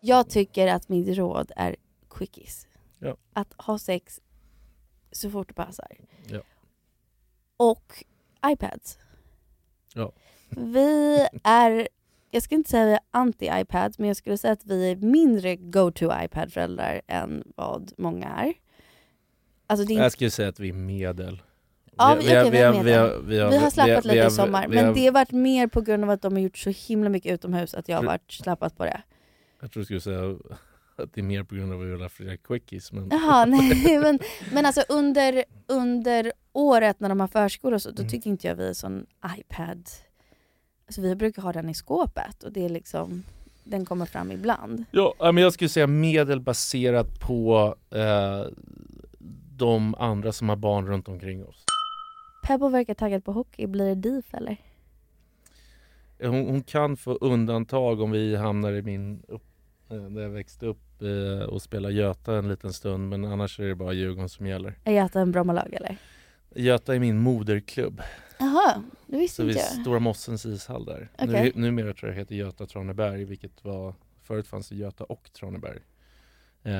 Jag 0.00 0.28
tycker 0.28 0.66
att 0.66 0.88
mitt 0.88 1.18
råd 1.18 1.52
är 1.56 1.76
quickies. 2.10 2.66
Ja. 2.98 3.16
Att 3.32 3.54
ha 3.56 3.78
sex 3.78 4.20
så 5.12 5.30
fort 5.30 5.48
det 5.48 5.54
passar. 5.54 5.96
Ja. 6.26 6.40
Och 7.56 8.04
iPads. 8.46 8.98
Ja. 9.94 10.12
Vi 10.48 11.26
är, 11.42 11.88
jag 12.34 12.42
ska 12.42 12.54
inte 12.54 12.70
säga 12.70 12.84
vi 12.86 12.92
är 12.92 13.00
anti-iPads, 13.12 13.94
men 13.98 14.08
jag 14.08 14.16
skulle 14.16 14.38
säga 14.38 14.52
att 14.52 14.66
vi 14.66 14.90
är 14.90 14.96
mindre 14.96 15.56
go-to-iPad-föräldrar 15.56 17.00
än 17.06 17.44
vad 17.56 17.92
många 17.98 18.28
är. 18.28 18.52
Alltså 19.66 19.86
det 19.86 19.94
är 19.94 20.02
jag 20.02 20.12
skulle 20.12 20.30
säga 20.30 20.48
att 20.48 20.60
vi 20.60 20.68
är 20.68 20.72
medel. 20.72 21.42
Ja, 21.96 22.16
Vi- 22.20 22.26
vi, 22.26 22.32
okej, 22.40 22.50
vi, 22.50 22.58
har 22.62 22.72
har- 22.72 22.82
vi 22.84 22.92
har- 22.92 23.18
vi 23.22 23.38
har- 23.38 23.50
vi 23.50 23.56
har 23.56 23.70
slappat 23.70 23.94
har- 23.94 24.02
lite 24.02 24.20
har- 24.20 24.28
i 24.28 24.30
sommar, 24.30 24.68
men 24.68 24.86
har- 24.86 24.94
det 24.94 25.04
har 25.04 25.12
varit 25.12 25.32
mer 25.32 25.66
på 25.66 25.80
grund 25.80 26.04
av 26.04 26.10
att 26.10 26.22
de 26.22 26.32
har 26.32 26.40
gjort 26.40 26.58
så 26.58 26.70
himla 26.70 27.08
mycket 27.08 27.32
utomhus 27.32 27.74
att 27.74 27.88
jag 27.88 27.96
har 27.96 28.04
varit 28.04 28.32
slappat 28.32 28.76
på 28.76 28.84
det. 28.84 29.02
Jag 29.60 29.72
tror 29.72 29.80
du 29.80 29.84
skulle 29.84 30.00
säga 30.00 30.36
att 30.96 31.12
det 31.14 31.20
är 31.20 31.24
mer 31.24 31.42
på 31.44 31.54
grund 31.54 31.72
av 31.72 31.80
att 31.80 31.86
vi 31.86 31.90
vill 31.90 32.00
ha 32.00 32.08
fler 32.08 32.36
quickies. 32.36 32.92
Men... 32.92 33.08
Jaha, 33.10 33.44
nej 33.46 33.98
men, 33.98 34.18
men 34.52 34.66
alltså 34.66 34.82
under, 34.88 35.44
under 35.66 36.32
året 36.52 37.00
när 37.00 37.08
de 37.08 37.20
har 37.20 37.28
förskola 37.28 37.76
och 37.76 37.82
så, 37.82 37.88
Mm. 37.88 38.04
då 38.04 38.10
tycker 38.10 38.30
inte 38.30 38.46
jag 38.46 38.54
vi 38.54 38.68
är 38.68 38.72
sån 38.72 39.06
iPad. 39.38 39.88
Alltså 40.92 41.02
vi 41.02 41.14
brukar 41.14 41.42
ha 41.42 41.52
den 41.52 41.68
i 41.68 41.74
skåpet 41.74 42.42
och 42.42 42.52
det 42.52 42.64
är 42.64 42.68
liksom, 42.68 43.22
den 43.64 43.84
kommer 43.84 44.06
fram 44.06 44.32
ibland. 44.32 44.84
Ja, 44.90 45.14
men 45.20 45.36
jag 45.36 45.52
skulle 45.52 45.68
säga 45.68 45.86
medel 45.86 46.40
baserat 46.40 47.20
på 47.20 47.74
eh, 47.90 48.46
de 49.56 49.94
andra 49.94 50.32
som 50.32 50.48
har 50.48 50.56
barn 50.56 50.86
runt 50.86 51.08
omkring 51.08 51.44
oss. 51.44 51.64
Pebbo 52.46 52.68
verkar 52.68 52.94
taggad 52.94 53.24
på 53.24 53.32
hockey, 53.32 53.66
blir 53.66 53.84
det 53.84 53.94
DIF 53.94 54.34
eller? 54.34 54.56
Hon, 56.20 56.46
hon 56.46 56.62
kan 56.62 56.96
få 56.96 57.12
undantag 57.12 58.00
om 58.00 58.10
vi 58.10 58.36
hamnar 58.36 58.72
i 58.72 58.82
min 58.82 59.22
upp, 59.28 59.46
eh, 59.90 59.96
där 59.96 60.22
jag 60.22 60.30
växte 60.30 60.66
upp 60.66 61.02
eh, 61.02 61.46
och 61.48 61.62
spelar 61.62 61.90
Göta 61.90 62.36
en 62.36 62.48
liten 62.48 62.72
stund 62.72 63.08
men 63.08 63.24
annars 63.24 63.60
är 63.60 63.64
det 63.64 63.74
bara 63.74 63.92
Djurgården 63.92 64.28
som 64.28 64.46
gäller. 64.46 64.78
Är 64.84 64.92
Göta 64.92 65.20
en 65.20 65.32
Brommalag 65.32 65.74
eller? 65.74 65.96
Göta 66.54 66.94
är 66.94 66.98
min 66.98 67.18
moderklubb. 67.18 68.02
Jaha, 68.42 68.82
det 69.06 69.16
visste 69.16 69.36
Så 69.36 69.42
vid 69.42 69.56
inte 69.56 69.66
jag. 69.72 69.80
Stora 69.80 69.98
Mossens 69.98 70.46
ishall 70.46 70.84
där. 70.84 71.10
Okej. 71.18 71.52
Nu, 71.54 71.60
numera 71.60 71.94
tror 71.94 72.08
jag 72.10 72.16
det 72.16 72.20
heter 72.20 72.34
Göta 72.34 72.66
Traneberg, 72.66 73.24
vilket 73.24 73.64
var 73.64 73.94
Förut 74.22 74.46
fanns 74.46 74.68
det 74.68 74.76
Göta 74.76 75.04
och 75.04 75.30
Traneberg. 75.32 75.78
Eh, 76.62 76.74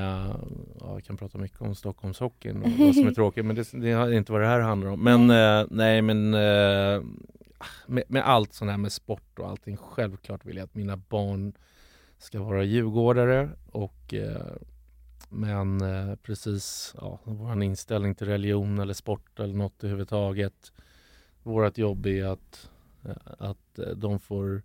ja, 0.81 0.93
jag 0.93 1.05
kan 1.05 1.17
prata 1.17 1.39
mycket 1.39 1.61
om 1.61 1.75
Stockholmshockeyn 1.75 2.63
och 2.63 2.71
vad 2.71 2.95
som 2.95 3.07
är 3.07 3.11
tråkigt 3.15 3.45
men 3.45 3.57
det, 3.57 3.73
det 3.73 3.93
har 3.93 4.13
inte 4.13 4.33
vad 4.33 4.41
det 4.41 4.47
här 4.47 4.61
handlar 4.61 4.91
om. 4.91 5.01
Men 5.01 5.31
eh, 5.31 5.67
nej 5.71 6.03
men 6.03 6.35
eh, 6.35 7.03
med, 7.87 8.05
med 8.09 8.29
allt 8.29 8.55
sånt 8.55 8.71
här 8.71 8.79
med 8.79 8.93
sport 8.93 9.39
och 9.39 9.49
allting, 9.49 9.77
självklart 9.77 10.45
vill 10.45 10.57
jag 10.57 10.65
att 10.65 10.75
mina 10.75 10.97
barn 10.97 11.53
ska 12.19 12.43
vara 12.43 12.65
djurgårdare 12.65 13.51
och 13.67 14.15
men 15.29 15.81
precis, 16.23 16.95
ja, 17.01 17.19
vår 17.25 17.63
inställning 17.63 18.15
till 18.15 18.27
religion 18.27 18.79
eller 18.79 18.95
sport 18.95 19.41
eller 19.41 19.55
något 19.55 19.85
överhuvudtaget. 19.85 20.73
Vårt 21.43 21.79
jobb 21.79 22.07
är 22.07 22.25
att, 22.25 22.71
eh, 23.05 23.11
att 23.39 23.79
eh, 23.79 23.89
de 23.89 24.19
får 24.19 24.63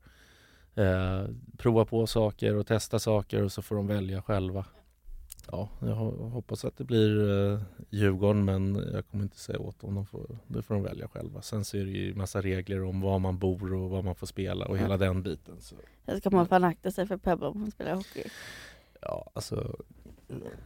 eh, 0.75 1.23
prova 1.57 1.85
på 1.85 2.07
saker 2.07 2.55
och 2.55 2.67
testa 2.67 2.99
saker 2.99 3.43
och 3.43 3.51
så 3.51 3.61
får 3.61 3.75
de 3.75 3.87
välja 3.87 4.21
själva. 4.21 4.65
Ja, 5.51 5.69
jag 5.79 5.87
ho- 5.95 6.29
hoppas 6.29 6.65
att 6.65 6.77
det 6.77 6.83
blir 6.83 7.29
eh, 7.53 7.59
Djurgården 7.89 8.45
men 8.45 8.75
jag 8.93 9.07
kommer 9.07 9.23
inte 9.23 9.39
säga 9.39 9.59
åt 9.59 9.79
dem. 9.79 9.95
De 9.95 10.05
får, 10.05 10.37
det 10.47 10.61
får 10.61 10.73
de 10.75 10.83
välja 10.83 11.07
själva. 11.07 11.41
Sen 11.41 11.65
så 11.65 11.77
är 11.77 11.85
det 11.85 11.91
ju 11.91 12.15
massa 12.15 12.41
regler 12.41 12.83
om 12.83 13.01
var 13.01 13.19
man 13.19 13.37
bor 13.37 13.73
och 13.73 13.89
vad 13.89 14.03
man 14.03 14.15
får 14.15 14.27
spela 14.27 14.65
och 14.65 14.77
hela 14.77 14.97
den 14.97 15.23
biten. 15.23 15.55
Så, 15.61 15.75
ska 16.19 16.29
man 16.29 16.47
fan 16.47 16.63
akta 16.63 16.91
sig 16.91 17.07
för 17.07 17.17
Pebble 17.17 17.47
om 17.47 17.61
hon 17.61 17.71
spelar 17.71 17.95
hockey. 17.95 18.23
ja, 19.01 19.29
alltså, 19.33 19.75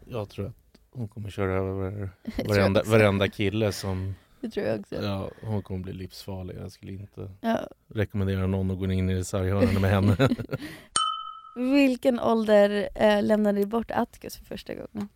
jag 0.05 0.29
tror 0.29 0.45
att 0.47 0.55
hon 0.91 1.07
kommer 1.07 1.29
köra 1.29 1.53
över 1.59 2.09
varenda, 2.47 2.83
varenda 2.85 3.27
kille 3.27 3.71
som 3.71 4.15
Det 4.41 4.49
tror 4.49 4.65
jag 4.65 4.79
också. 4.79 4.95
Ja, 4.95 5.29
hon 5.41 5.61
kommer 5.61 5.79
bli 5.79 5.93
livsfarlig. 5.93 6.55
Jag 6.61 6.71
skulle 6.71 6.91
inte 6.91 7.31
Ja. 7.41 7.59
rekommendera 7.93 8.47
någon 8.47 8.71
att 8.71 8.79
gå 8.79 8.91
in 8.91 9.09
i 9.09 9.23
sarghörnen 9.23 9.81
med 9.81 9.89
henne. 9.91 10.15
Vilken 11.55 12.19
ålder 12.19 12.89
eh, 12.95 13.23
lämnade 13.23 13.59
ni 13.59 13.65
bort 13.65 13.91
Atticus 13.91 14.37
för 14.37 14.45
första 14.45 14.73
gången? 14.73 15.09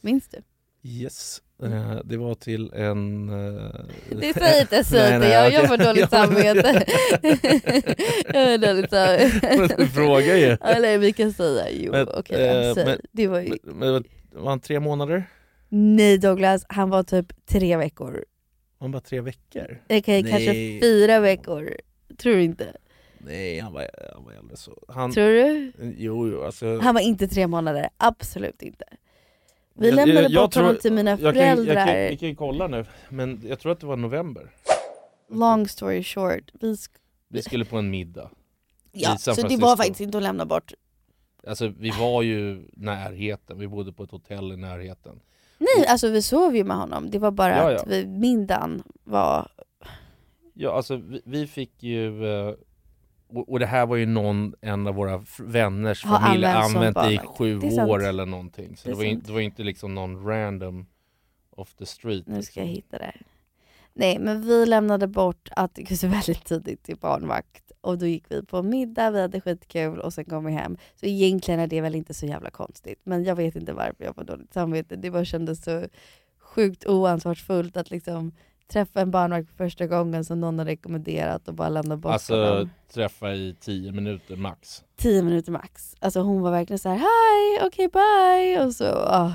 Minns 0.00 0.28
du? 0.28 0.38
Yes, 0.82 1.42
eh, 1.62 2.00
det 2.04 2.16
var 2.16 2.34
till 2.34 2.72
en... 2.74 3.28
eh, 3.28 3.70
Det 4.10 4.34
säger 4.34 4.60
inte, 4.60 4.84
säg 4.84 5.14
inte. 5.14 5.26
Jag, 5.28 5.52
jag 5.52 5.68
får 5.68 5.76
dåligt 5.76 6.10
samvete. 6.10 6.84
jag 8.34 8.46
har 8.50 8.58
dåligt 8.58 8.90
samvete. 8.90 9.74
Du 9.78 9.86
frågar 9.88 10.36
ju. 10.36 10.56
Eller 10.60 10.98
vi 10.98 11.12
kan 11.12 11.32
säga, 11.32 11.70
jo 11.70 11.92
Men, 11.92 12.08
okej, 12.14 12.46
eh, 12.68 12.74
säg. 12.74 12.84
men- 12.84 13.00
det 13.12 13.28
var 13.28 13.40
ju... 13.40 13.56
Men, 13.62 14.04
var 14.32 14.48
han 14.50 14.60
tre 14.60 14.80
månader? 14.80 15.24
Nej 15.68 16.18
Douglas, 16.18 16.64
han 16.68 16.90
var 16.90 17.02
typ 17.02 17.46
tre 17.46 17.76
veckor. 17.76 18.24
Han 18.78 18.92
var 18.92 19.00
tre 19.00 19.20
veckor? 19.20 19.78
Okej, 19.84 20.22
kanske 20.22 20.80
fyra 20.80 21.20
veckor. 21.20 21.76
Tror 22.16 22.32
du 22.34 22.42
inte? 22.42 22.76
Nej, 23.18 23.58
han 23.60 23.72
var, 23.72 23.88
han 24.14 24.24
var 24.24 24.32
äldre 24.32 24.56
så. 24.56 24.84
Han, 24.88 25.12
Tror 25.12 25.24
du? 25.30 25.72
Jo, 25.98 26.28
jo, 26.28 26.42
alltså... 26.44 26.78
Han 26.78 26.94
var 26.94 27.00
inte 27.02 27.28
tre 27.28 27.46
månader, 27.46 27.88
absolut 27.96 28.62
inte. 28.62 28.84
Vi 29.74 29.88
Jag- 29.88 29.94
lämnade 29.96 30.22
jag- 30.22 30.30
jag 30.30 30.44
bort 30.44 30.52
tror- 30.52 30.62
honom 30.62 30.78
till 30.80 30.92
mina 30.92 31.10
jag 31.10 31.20
kan, 31.20 31.32
föräldrar. 31.34 31.74
Jag 31.74 31.86
kan, 31.86 31.96
vi 32.10 32.16
kan 32.16 32.36
kolla 32.36 32.66
nu, 32.68 32.84
men 33.08 33.40
jag 33.44 33.60
tror 33.60 33.72
att 33.72 33.80
det 33.80 33.86
var 33.86 33.96
november. 33.96 34.50
Long 35.30 35.68
story 35.68 36.02
short. 36.02 36.50
Vi 36.60 36.72
sk- 36.74 36.90
Vi 37.28 37.42
skulle 37.42 37.64
på 37.64 37.76
en 37.76 37.90
middag. 37.90 38.30
ja, 38.92 39.18
så 39.18 39.34
det 39.34 39.56
var 39.56 39.76
faktiskt 39.76 40.00
inte 40.00 40.16
att 40.18 40.22
lämna 40.24 40.46
bort. 40.46 40.72
Alltså 41.46 41.68
vi 41.78 41.90
var 41.90 42.22
ju 42.22 42.62
närheten, 42.72 43.58
vi 43.58 43.68
bodde 43.68 43.92
på 43.92 44.02
ett 44.02 44.10
hotell 44.10 44.52
i 44.52 44.56
närheten. 44.56 45.20
Nej, 45.58 45.86
alltså 45.86 46.08
vi 46.08 46.22
sov 46.22 46.56
ju 46.56 46.64
med 46.64 46.76
honom. 46.76 47.10
Det 47.10 47.18
var 47.18 47.30
bara 47.30 47.56
Ja, 47.56 47.70
ja. 47.72 47.80
att 47.80 47.86
vi, 47.86 48.06
middagen 48.06 48.82
var... 49.04 49.48
Ja, 50.54 50.72
alltså 50.72 50.96
vi, 50.96 51.22
vi 51.24 51.46
fick 51.46 51.82
ju... 51.82 52.26
eh, 52.26 52.54
Och, 53.28 53.48
och 53.52 53.58
det 53.58 53.66
här 53.66 53.86
var 53.86 53.96
ju 53.96 54.06
någon, 54.06 54.54
en 54.60 54.86
av 54.86 54.94
våra 54.94 55.24
vänners 55.38 56.04
Har 56.04 56.18
familj 56.20 56.44
använt 56.44 56.96
använt 56.96 57.12
i 57.12 57.26
sju 57.26 57.58
Det 57.58 57.82
år 57.84 58.04
eller 58.04 58.26
någonting. 58.26 58.76
Så 58.76 58.88
Det 58.88 58.94
det, 58.94 58.96
var, 58.96 59.04
in, 59.04 59.22
det 59.26 59.32
var 59.32 59.40
inte 59.40 59.62
liksom 59.62 59.94
någon 59.94 60.26
random 60.26 60.86
off 61.50 61.74
the 61.74 61.86
street. 61.86 62.26
Nu 62.26 62.42
ska 62.42 62.60
jag 62.60 62.66
liksom. 62.66 62.76
hitta 62.76 62.98
det. 62.98 63.12
Nej, 63.94 64.18
men 64.18 64.42
vi 64.42 64.66
lämnade 64.66 65.06
bort 65.06 65.48
Atticus 65.56 66.04
väldigt 66.04 66.44
tidigt 66.44 66.82
till 66.82 66.96
barnvakt. 66.96 67.65
Och 67.86 67.98
då 67.98 68.06
gick 68.06 68.24
vi 68.28 68.42
på 68.42 68.62
middag, 68.62 69.10
vi 69.10 69.20
hade 69.20 69.40
skitkul 69.40 69.98
och 70.00 70.12
sen 70.12 70.24
kom 70.24 70.44
vi 70.44 70.52
hem. 70.52 70.76
Så 71.00 71.06
egentligen 71.06 71.60
är 71.60 71.66
det 71.66 71.80
väl 71.80 71.94
inte 71.94 72.14
så 72.14 72.26
jävla 72.26 72.50
konstigt. 72.50 73.00
Men 73.04 73.24
jag 73.24 73.36
vet 73.36 73.56
inte 73.56 73.72
varför 73.72 74.04
jag 74.04 74.14
får 74.14 74.24
dåligt 74.24 74.52
samvete. 74.54 74.96
Det 74.96 75.10
bara 75.10 75.24
kändes 75.24 75.64
så 75.64 75.84
sjukt 76.38 76.86
oansvarsfullt 76.86 77.76
att 77.76 77.90
liksom 77.90 78.32
träffa 78.68 79.00
en 79.00 79.10
barnvakt 79.10 79.48
för 79.48 79.56
första 79.56 79.86
gången 79.86 80.24
som 80.24 80.40
någon 80.40 80.58
har 80.58 80.66
rekommenderat 80.66 81.48
och 81.48 81.54
bara 81.54 81.68
lämna 81.68 81.96
bort 81.96 82.12
Alltså 82.12 82.44
honom. 82.44 82.70
träffa 82.94 83.34
i 83.34 83.56
tio 83.60 83.92
minuter 83.92 84.36
max. 84.36 84.84
Tio 84.96 85.22
minuter 85.22 85.52
max. 85.52 85.94
Alltså 85.98 86.20
hon 86.20 86.42
var 86.42 86.50
verkligen 86.50 86.78
så 86.78 86.88
här: 86.88 86.96
hej, 86.96 87.66
okej 87.66 87.88
bye. 87.88 88.66
Och 88.66 88.72
så 88.74 88.84
ah, 88.94 89.32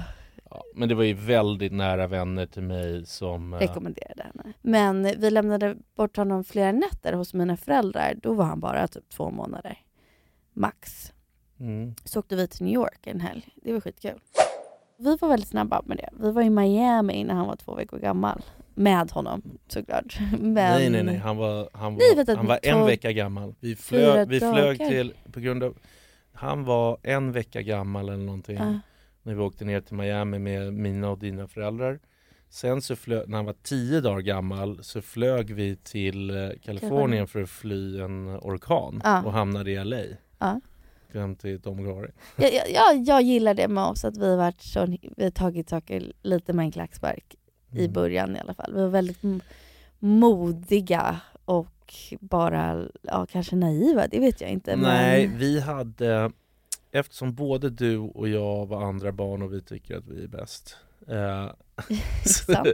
Ja, 0.52 0.64
men 0.76 0.90
det 0.90 0.96
var 0.96 1.04
ju 1.04 1.14
väldigt 1.14 1.72
nära 1.72 2.08
vänner 2.08 2.46
till 2.46 2.64
mig 2.64 3.06
som... 3.06 3.54
eh, 3.54 3.60
rekommenderade 3.60 4.24
henne. 4.24 4.54
Men 4.62 5.04
vi 5.04 5.30
lämnade 5.30 5.76
bort 5.96 6.18
honom 6.18 6.44
flera 6.44 6.72
nätter 6.72 7.14
hos 7.14 7.34
mina 7.34 7.58
föräldrar. 7.58 8.14
Då 8.22 8.34
var 8.34 8.46
han 8.46 8.60
bara 8.60 8.88
typ 8.88 9.10
två 9.10 9.32
månader. 9.32 9.78
Max. 10.54 11.14
Mm. 11.60 11.96
Så 12.06 12.20
åkte 12.20 12.36
vi 12.36 12.48
till 12.48 12.66
New 12.66 12.74
York 12.74 13.08
en 13.08 13.20
helg. 13.20 13.48
Det 13.56 13.74
var 13.74 13.80
skitkul. 13.82 14.20
Vi 14.98 15.18
var 15.22 15.30
väldigt 15.30 15.50
snabba 15.50 15.82
med 15.86 15.98
det. 15.98 16.10
Vi 16.20 16.32
var 16.32 16.42
i 16.42 16.50
Miami 16.50 17.24
när 17.24 17.34
han 17.34 17.48
var 17.48 17.56
två 17.56 17.76
veckor 17.76 17.98
gammal. 18.00 18.42
Med 18.74 19.12
honom 19.12 19.42
såklart. 19.68 20.20
Men... 20.40 20.54
Nej 20.54 20.90
nej 20.90 21.04
nej, 21.04 21.18
han 21.18 21.38
var, 21.38 21.70
han 21.74 21.94
Nej, 21.94 22.10
var, 22.10 22.16
vänta, 22.16 22.36
han 22.36 22.46
var 22.48 22.60
en 22.64 22.86
vecka 22.86 23.12
gammal. 23.12 23.56
Vi 23.60 23.76
flög, 23.76 24.30
vi 24.30 24.40
flög 24.40 24.78
till, 24.78 25.14
på 25.32 25.40
grund 25.40 25.64
av, 25.64 25.78
han 26.34 26.64
var 26.64 26.98
en 27.04 27.32
vecka 27.32 27.62
gammal 27.62 28.10
eller 28.10 28.26
någonting. 28.26 28.56
Ja. 28.58 28.80
När 29.24 29.34
vi 29.36 29.42
åkte 29.42 29.66
ner 29.66 29.82
till 29.82 29.96
Miami 29.96 30.40
med 30.40 30.74
mina 30.74 31.10
och 31.10 31.20
dina 31.20 31.48
föräldrar. 31.48 32.00
Sen 32.50 32.82
så 32.82 32.96
flög, 32.96 33.30
när 33.30 33.38
han 33.38 33.46
var 33.46 33.56
tio 33.64 34.02
dagar 34.02 34.22
gammal 34.22 34.84
så 34.84 35.02
flög 35.02 35.52
vi 35.54 35.76
till 35.76 36.30
eh, 36.30 36.50
Kalifornien 36.64 37.28
för 37.28 37.42
att 37.42 37.50
fly 37.50 38.00
en 38.02 38.28
orkan 38.42 39.02
Ja. 39.04 39.24
och 39.24 39.34
hamnade 39.34 39.72
i 39.72 39.84
LA. 39.84 40.02
Ja. 40.40 40.62
Hem 41.14 41.36
till 41.36 41.62
Tom 41.62 41.84
Gary. 41.84 42.10
Jag, 42.36 42.52
jag, 42.74 43.04
jag, 43.08 43.22
gillar 43.22 43.54
det 43.54 43.68
med 43.68 43.84
oss, 43.84 44.06
att 44.06 44.18
vi 44.18 44.30
har, 44.30 44.38
varit 44.38 44.62
så, 44.62 44.98
vi 45.18 45.24
har 45.24 45.32
tagit 45.32 45.70
saker 45.70 46.14
lite 46.22 46.54
med 46.54 46.64
en 46.66 46.72
klackspark. 46.72 47.36
I 47.74 47.80
Mm. 47.80 47.94
början 47.94 48.36
i 48.36 48.40
alla 48.40 48.54
fall. 48.54 48.74
Vi 48.74 48.82
var 48.82 48.88
väldigt 48.90 49.22
modiga 50.00 51.20
och 51.46 51.94
bara, 52.20 52.86
ja 53.02 53.26
kanske 53.32 53.56
naiva, 53.56 54.08
det 54.08 54.20
vet 54.20 54.42
jag 54.42 54.50
inte. 54.50 54.76
Nej, 54.76 55.28
Men, 55.28 55.38
vi 55.38 55.60
hade 55.60 56.32
Eftersom 56.92 57.34
både 57.34 57.70
du 57.70 57.98
och 57.98 58.30
jag 58.30 58.66
var 58.66 58.84
andra 58.84 59.12
barn 59.12 59.42
och 59.42 59.54
vi 59.54 59.62
tycker 59.62 59.98
att 59.98 60.08
vi 60.08 60.24
är 60.24 60.28
bäst 60.28 60.78
eh, 61.08 61.52
så, 62.26 62.66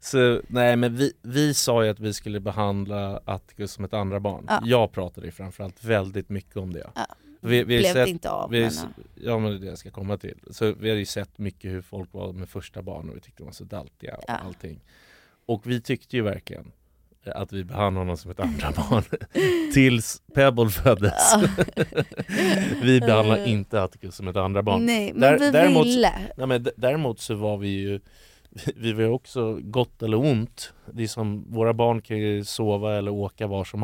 så 0.00 0.40
nej 0.48 0.76
men 0.76 0.96
vi, 0.96 1.12
vi 1.22 1.54
sa 1.54 1.84
ju 1.84 1.90
att 1.90 2.00
vi 2.00 2.12
skulle 2.12 2.40
behandla 2.40 3.20
Atticus 3.24 3.72
som 3.72 3.84
ett 3.84 3.94
andra 3.94 4.20
barn 4.20 4.44
Ja. 4.48 4.60
Jag 4.64 4.92
pratade 4.92 5.26
ju 5.26 5.32
framförallt 5.32 5.84
väldigt 5.84 6.28
mycket 6.28 6.56
om 6.56 6.72
det 6.72 6.90
Ja. 6.94 7.06
vi, 7.40 7.48
vi 7.58 7.64
Blev 7.64 7.82
det 7.82 7.92
sett, 7.92 8.08
inte 8.08 8.30
av, 8.30 8.50
vi, 8.50 8.60
men, 8.60 8.70
Ja 9.14 9.38
men 9.38 9.50
det 9.50 9.56
är 9.56 9.60
det 9.60 9.66
jag 9.66 9.78
ska 9.78 9.90
komma 9.90 10.18
till 10.18 10.38
Så 10.50 10.72
vi 10.72 10.88
har 10.90 10.96
ju 10.96 11.06
sett 11.06 11.38
mycket 11.38 11.70
hur 11.72 11.82
folk 11.82 12.12
var 12.12 12.32
med 12.32 12.48
första 12.48 12.82
barn 12.82 13.08
och 13.10 13.16
vi 13.16 13.20
tyckte 13.20 13.42
de 13.42 13.44
var 13.44 13.52
så 13.52 13.64
daltiga 13.64 14.14
och 14.16 14.24
Ja. 14.28 14.34
allting 14.34 14.80
Och 15.46 15.66
vi 15.66 15.80
tyckte 15.80 16.16
ju 16.16 16.22
verkligen 16.22 16.72
att 17.26 17.52
vi 17.52 17.64
behandlade 17.64 18.00
honom 18.04 18.16
som 18.16 18.30
ett 18.30 18.40
andra 18.40 18.70
barn 18.72 19.02
tills 19.74 20.22
Pebble 20.34 20.68
föddes. 20.70 21.34
Vi 22.82 23.00
behandlar 23.00 23.46
inte 23.46 23.82
Atticus 23.82 24.14
som 24.16 24.28
ett 24.28 24.36
andra 24.36 24.62
barn. 24.62 24.86
Nej, 24.86 25.12
men 25.12 25.20
Där- 25.20 25.38
vi 25.38 25.50
däremot, 25.50 25.86
ville. 25.86 26.12
Nej, 26.36 26.46
men 26.46 26.66
däremot 26.76 27.20
så 27.20 27.34
var 27.34 27.56
vi 27.56 27.68
ju 27.68 28.00
vi 28.76 28.92
var 28.92 29.02
ju 29.02 29.08
också 29.08 29.58
gott 29.62 30.02
eller 30.02 30.16
ont. 30.16 30.72
Det 30.92 31.02
är 31.02 31.06
som, 31.06 31.44
våra 31.52 31.74
barn 31.74 32.00
kan 32.00 32.18
ju 32.18 32.44
sova 32.44 32.94
eller 32.94 33.10
åka 33.10 33.46
var 33.46 33.64
som, 33.64 33.80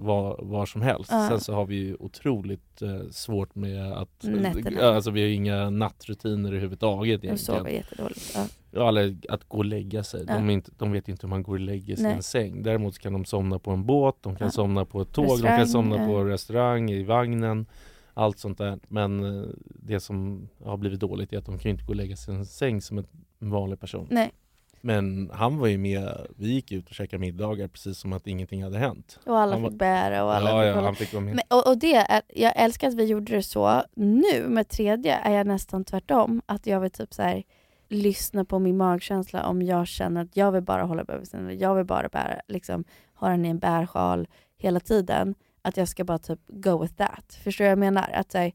var, 0.00 0.44
var 0.44 0.66
som 0.66 0.82
helst. 0.82 1.10
Ja. 1.12 1.28
Sen 1.28 1.40
så 1.40 1.54
har 1.54 1.64
vi 1.66 1.74
ju 1.76 1.96
otroligt 1.98 2.82
eh, 2.82 3.10
svårt 3.10 3.54
med 3.54 3.92
att... 3.92 4.22
Nätterna. 4.22 4.80
Ja, 4.80 4.94
Alltså 4.94 5.10
vi 5.10 5.20
har 5.22 5.28
inga 5.28 5.70
nattrutiner 5.70 6.48
överhuvudtaget 6.48 7.20
De 7.20 7.26
egentligen. 7.26 7.58
sover 7.58 7.70
jättedåligt. 7.70 8.32
Ja. 8.34 8.46
Ja, 8.76 8.88
eller 8.88 9.16
att 9.28 9.48
gå 9.48 9.58
och 9.58 9.64
lägga 9.64 10.04
sig. 10.04 10.24
Ja. 10.28 10.34
De, 10.34 10.50
inte, 10.50 10.70
de 10.78 10.92
vet 10.92 11.08
inte 11.08 11.26
hur 11.26 11.30
man 11.30 11.42
går 11.42 11.52
och 11.52 11.60
lägger 11.60 11.96
sig 11.96 12.04
i 12.04 12.12
en 12.12 12.22
säng. 12.22 12.62
Däremot 12.62 12.98
kan 12.98 13.12
de 13.12 13.24
somna 13.24 13.58
på 13.58 13.70
en 13.70 13.86
båt, 13.86 14.16
de 14.20 14.36
kan 14.36 14.52
somna 14.52 14.84
på 14.84 15.02
ett 15.02 15.12
tåg, 15.12 15.24
de 15.24 15.32
Restaurang, 15.32 15.58
kan 15.58 15.68
somna 15.68 16.06
på 16.06 16.16
en 16.16 16.28
restaurang, 16.28 16.90
i 16.90 17.02
vagnen. 17.02 17.66
Allt 18.14 18.38
sånt 18.38 18.58
där. 18.58 18.78
Men 18.88 19.24
eh, 19.24 19.48
det 19.64 20.00
som 20.00 20.48
har 20.64 20.76
blivit 20.76 21.00
dåligt 21.00 21.32
är 21.32 21.38
att 21.38 21.46
de 21.46 21.58
kan 21.58 21.70
inte 21.70 21.84
gå 21.84 21.90
och 21.90 21.96
lägga 21.96 22.16
sig 22.16 22.34
i 22.34 22.36
en 22.36 22.46
säng 22.46 22.80
som 22.80 22.98
en 22.98 23.06
vanlig 23.50 23.80
person. 23.80 24.08
Nej. 24.10 24.32
Men 24.80 25.30
han 25.32 25.58
var 25.58 25.66
ju 25.66 25.78
med, 25.78 26.26
vi 26.36 26.48
gick 26.52 26.72
ut 26.72 26.88
och 26.88 26.94
käkade 26.94 27.20
middagar 27.20 27.68
precis 27.68 27.98
som 27.98 28.12
att 28.12 28.26
ingenting 28.26 28.64
hade 28.64 28.78
hänt. 28.78 29.18
Och 29.26 29.38
alla 29.38 29.52
han 29.52 29.62
var, 29.62 29.70
fick 29.70 29.78
bära 29.78 30.24
och 30.24 30.34
alla 30.34 30.50
Ja, 30.50 30.72
fick 30.72 30.76
ja, 30.76 30.84
han 30.84 30.94
fick 30.94 31.12
vara 31.12 31.24
med. 31.24 31.34
Men, 31.34 31.58
och, 31.58 31.68
och 31.68 31.78
det, 31.78 31.94
är, 31.94 32.22
jag 32.34 32.52
älskar 32.56 32.88
att 32.88 32.94
vi 32.94 33.04
gjorde 33.04 33.32
det 33.32 33.42
så. 33.42 33.82
Nu 33.94 34.48
med 34.48 34.68
tredje 34.68 35.14
är 35.14 35.32
jag 35.32 35.46
nästan 35.46 35.84
tvärtom. 35.84 36.42
Att 36.46 36.66
jag 36.66 36.80
vill 36.80 36.90
typ 36.90 37.14
så 37.14 37.22
här, 37.22 37.42
lyssna 37.88 38.44
på 38.44 38.58
min 38.58 38.76
magkänsla 38.76 39.46
om 39.46 39.62
jag 39.62 39.86
känner 39.86 40.22
att 40.22 40.36
jag 40.36 40.52
vill 40.52 40.62
bara 40.62 40.82
hålla 40.82 41.04
bebisen 41.04 41.58
jag 41.58 41.74
vill 41.74 41.84
bara 41.84 42.08
bära, 42.08 42.40
liksom, 42.48 42.84
ha 43.14 43.28
den 43.28 43.44
i 43.44 43.48
en 43.48 43.58
bärsjal 43.58 44.28
hela 44.56 44.80
tiden. 44.80 45.34
Att 45.64 45.76
jag 45.76 45.88
ska 45.88 46.04
bara 46.04 46.18
typ 46.18 46.40
go 46.48 46.82
with 46.82 46.94
that. 46.94 47.38
Förstår 47.44 47.64
du 47.64 47.68
vad 47.68 47.72
jag 47.72 47.78
menar? 47.78 48.10
Att, 48.14 48.34
här, 48.34 48.52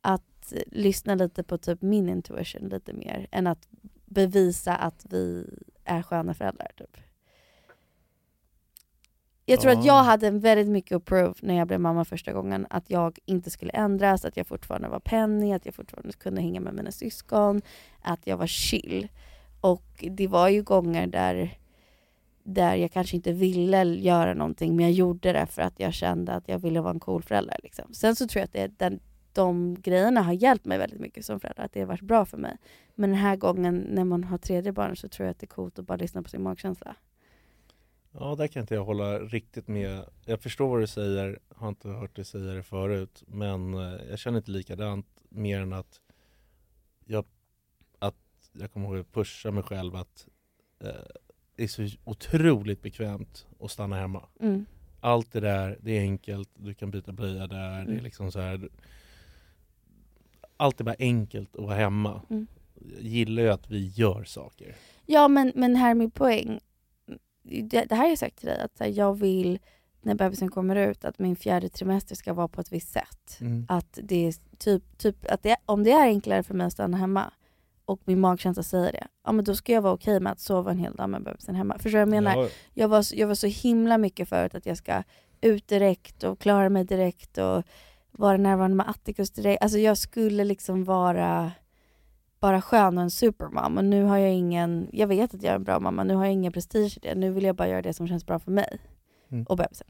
att 0.00 0.52
lyssna 0.66 1.14
lite 1.14 1.42
på 1.42 1.58
typ 1.58 1.82
min 1.82 2.08
intuition 2.08 2.68
lite 2.68 2.92
mer 2.92 3.26
än 3.30 3.46
att 3.46 3.68
bevisa 4.04 4.76
att 4.76 5.06
vi 5.10 5.46
är 5.84 6.02
sköna 6.02 6.34
föräldrar. 6.34 6.70
Typ. 6.76 6.96
Jag 9.44 9.60
tror 9.60 9.72
Ja. 9.72 9.78
att 9.78 9.84
jag 9.84 10.02
hade 10.02 10.30
väldigt 10.30 10.68
mycket 10.68 10.96
att 10.96 11.04
prove 11.04 11.34
när 11.42 11.54
jag 11.54 11.66
blev 11.66 11.80
mamma 11.80 12.04
första 12.04 12.32
gången. 12.32 12.66
Att 12.70 12.90
jag 12.90 13.18
inte 13.24 13.50
skulle 13.50 13.72
ändras, 13.72 14.24
att 14.24 14.36
jag 14.36 14.46
fortfarande 14.46 14.88
var 14.88 15.00
Penny, 15.00 15.52
att 15.52 15.66
jag 15.66 15.74
fortfarande 15.74 16.12
kunde 16.12 16.40
hänga 16.42 16.60
med 16.60 16.74
mina 16.74 16.90
syskon, 16.90 17.62
att 18.02 18.26
jag 18.26 18.36
var 18.36 18.46
chill. 18.46 19.08
Och 19.60 20.04
det 20.10 20.26
var 20.28 20.48
ju 20.48 20.62
gånger 20.62 21.06
där, 21.06 21.58
där 22.46 22.74
jag 22.74 22.92
kanske 22.92 23.16
inte 23.16 23.32
ville 23.32 23.84
göra 23.84 24.34
någonting, 24.34 24.76
men 24.76 24.84
jag 24.84 24.92
gjorde 24.92 25.32
det 25.32 25.46
för 25.46 25.62
att 25.62 25.80
jag 25.80 25.94
kände 25.94 26.32
att 26.32 26.48
jag 26.48 26.58
ville 26.58 26.80
vara 26.80 26.90
en 26.92 27.00
cool 27.00 27.22
förälder. 27.22 27.56
Liksom. 27.62 27.94
Sen 27.94 28.16
så 28.16 28.28
tror 28.28 28.40
jag 28.40 28.44
att 28.44 28.52
det, 28.52 28.78
den, 28.78 29.00
de 29.32 29.76
grejerna 29.80 30.22
har 30.22 30.32
hjälpt 30.32 30.64
mig 30.64 30.78
väldigt 30.78 31.00
mycket 31.00 31.24
som 31.24 31.40
förälder, 31.40 31.64
att 31.64 31.72
det 31.72 31.80
har 31.80 31.86
varit 31.86 32.00
bra 32.00 32.24
för 32.24 32.36
mig. 32.36 32.56
Men 32.94 33.10
den 33.10 33.18
här 33.18 33.36
gången 33.36 33.76
när 33.76 34.04
man 34.04 34.24
har 34.24 34.38
tredje 34.38 34.72
barn 34.72 34.96
så 34.96 35.08
tror 35.08 35.26
jag 35.26 35.30
att 35.30 35.38
det 35.38 35.44
är 35.44 35.48
coolt 35.48 35.78
att 35.78 35.86
bara 35.86 35.96
lyssna 35.96 36.22
på 36.22 36.28
sin 36.28 36.42
magkänsla. 36.42 36.96
Ja, 38.12 38.34
där 38.34 38.46
kan 38.46 38.60
inte 38.60 38.74
jag 38.74 38.84
hålla 38.84 39.18
riktigt 39.18 39.68
med. 39.68 40.04
Jag 40.24 40.40
förstår 40.40 40.68
vad 40.68 40.80
du 40.80 40.86
säger, 40.86 41.38
har 41.48 41.68
inte 41.68 41.88
hört 41.88 42.16
dig 42.16 42.24
säga 42.24 42.52
det 42.52 42.62
förut, 42.62 43.22
men 43.26 43.74
eh, 43.74 44.08
jag 44.10 44.18
känner 44.18 44.38
inte 44.38 44.50
likadant 44.50 45.06
mer 45.28 45.60
än 45.60 45.72
att 45.72 46.00
jag, 47.04 47.24
att 47.98 48.50
jag 48.52 48.72
kommer 48.72 48.86
ihåg 48.86 48.98
att 48.98 49.12
pusha 49.12 49.50
mig 49.50 49.62
själv 49.62 49.96
att 49.96 50.28
eh, 50.80 50.90
det 51.56 51.62
är 51.64 51.68
så 51.68 51.88
otroligt 52.04 52.82
bekvämt 52.82 53.46
att 53.60 53.70
stanna 53.70 53.96
hemma. 53.96 54.22
Mm. 54.40 54.66
Allt 55.00 55.32
det 55.32 55.40
där, 55.40 55.78
det 55.80 55.92
är 55.92 56.00
enkelt, 56.00 56.50
du 56.54 56.74
kan 56.74 56.90
byta 56.90 57.12
blöja 57.12 57.46
där, 57.46 57.70
det 57.70 57.76
är 57.76 57.82
Mm. 57.82 58.04
liksom 58.04 58.32
så 58.32 58.40
här. 58.40 58.68
Allt 60.56 60.80
är 60.80 60.84
bara 60.84 60.96
enkelt 60.98 61.56
att 61.56 61.62
vara 61.64 61.74
hemma. 61.74 62.22
Mm. 62.30 62.46
Jag 62.74 63.02
gillar 63.02 63.42
ju 63.42 63.48
att 63.48 63.70
vi 63.70 63.86
gör 63.86 64.24
saker. 64.24 64.74
Ja 65.06 65.28
men, 65.28 65.52
men 65.54 65.76
här 65.76 65.90
är 65.90 65.94
min 65.94 66.10
poäng. 66.10 66.60
Det, 67.42 67.84
det 67.84 67.94
här 67.94 68.02
har 68.02 68.08
jag 68.08 68.18
sagt 68.18 68.36
till 68.36 68.46
dig, 68.46 68.60
att 68.60 68.78
här, 68.80 68.86
jag 68.86 69.18
vill 69.18 69.58
när 70.02 70.14
bebisen 70.14 70.50
kommer 70.50 70.76
ut 70.76 71.04
att 71.04 71.18
min 71.18 71.36
fjärde 71.36 71.68
trimester 71.68 72.14
ska 72.14 72.32
vara 72.32 72.48
på 72.48 72.60
ett 72.60 72.72
visst 72.72 72.92
sätt. 72.92 73.38
Mm. 73.40 73.66
Att 73.68 73.98
det 74.02 74.26
är 74.26 74.34
typ, 74.58 74.98
typ 74.98 75.30
att 75.30 75.42
det, 75.42 75.56
om 75.66 75.84
det 75.84 75.90
är 75.90 76.02
enklare 76.02 76.42
för 76.42 76.54
mig 76.54 76.66
att 76.66 76.72
stanna 76.72 76.96
hemma 76.96 77.32
och 77.86 78.00
min 78.04 78.20
magkänsla 78.20 78.62
säger 78.62 78.92
det, 78.92 79.06
ja 79.24 79.32
men 79.32 79.44
då 79.44 79.54
ska 79.54 79.72
jag 79.72 79.82
vara 79.82 79.92
okej 79.92 80.20
med 80.20 80.32
att 80.32 80.40
sova 80.40 80.70
en 80.70 80.78
hel 80.78 80.94
dag 80.94 81.10
med 81.10 81.22
bebisen 81.22 81.54
hemma. 81.54 81.74
Förstår 81.78 81.90
du 81.90 81.98
jag 81.98 82.08
menar? 82.08 82.36
Ja. 82.36 82.48
Jag, 82.74 82.88
var, 82.88 83.02
så- 83.02 83.16
jag 83.16 83.28
var 83.28 83.34
så 83.34 83.46
himla 83.46 83.98
mycket 83.98 84.28
förut 84.28 84.54
att 84.54 84.66
jag 84.66 84.76
ska 84.76 85.02
ut 85.40 85.68
direkt 85.68 86.22
och 86.24 86.38
klara 86.38 86.68
mig 86.68 86.84
direkt 86.84 87.38
och 87.38 87.62
vara 88.12 88.36
närvarande 88.36 88.76
med 88.76 88.88
Atticus 88.88 89.30
direkt. 89.30 89.62
Alltså 89.62 89.78
jag 89.78 89.98
skulle 89.98 90.44
liksom 90.44 90.84
vara 90.84 91.52
bara 92.40 92.62
skön 92.62 92.98
och 92.98 93.02
en 93.04 93.10
supermam 93.10 93.76
och 93.78 93.84
nu 93.84 94.02
har 94.04 94.18
jag 94.18 94.32
ingen, 94.32 94.88
jag 94.92 95.06
vet 95.06 95.34
att 95.34 95.42
jag 95.42 95.50
är 95.52 95.56
en 95.56 95.64
bra 95.64 95.80
mamma, 95.80 96.04
nu 96.04 96.14
har 96.14 96.24
jag 96.24 96.32
ingen 96.32 96.52
prestige 96.52 96.96
i 96.96 97.00
det. 97.02 97.14
Nu 97.14 97.30
vill 97.32 97.44
jag 97.44 97.56
bara 97.56 97.68
göra 97.68 97.82
det 97.82 97.92
som 97.94 98.08
känns 98.08 98.26
bra 98.26 98.38
för 98.38 98.50
mig 98.50 98.78
Mm. 99.30 99.44
och 99.48 99.56
bebisen. 99.56 99.86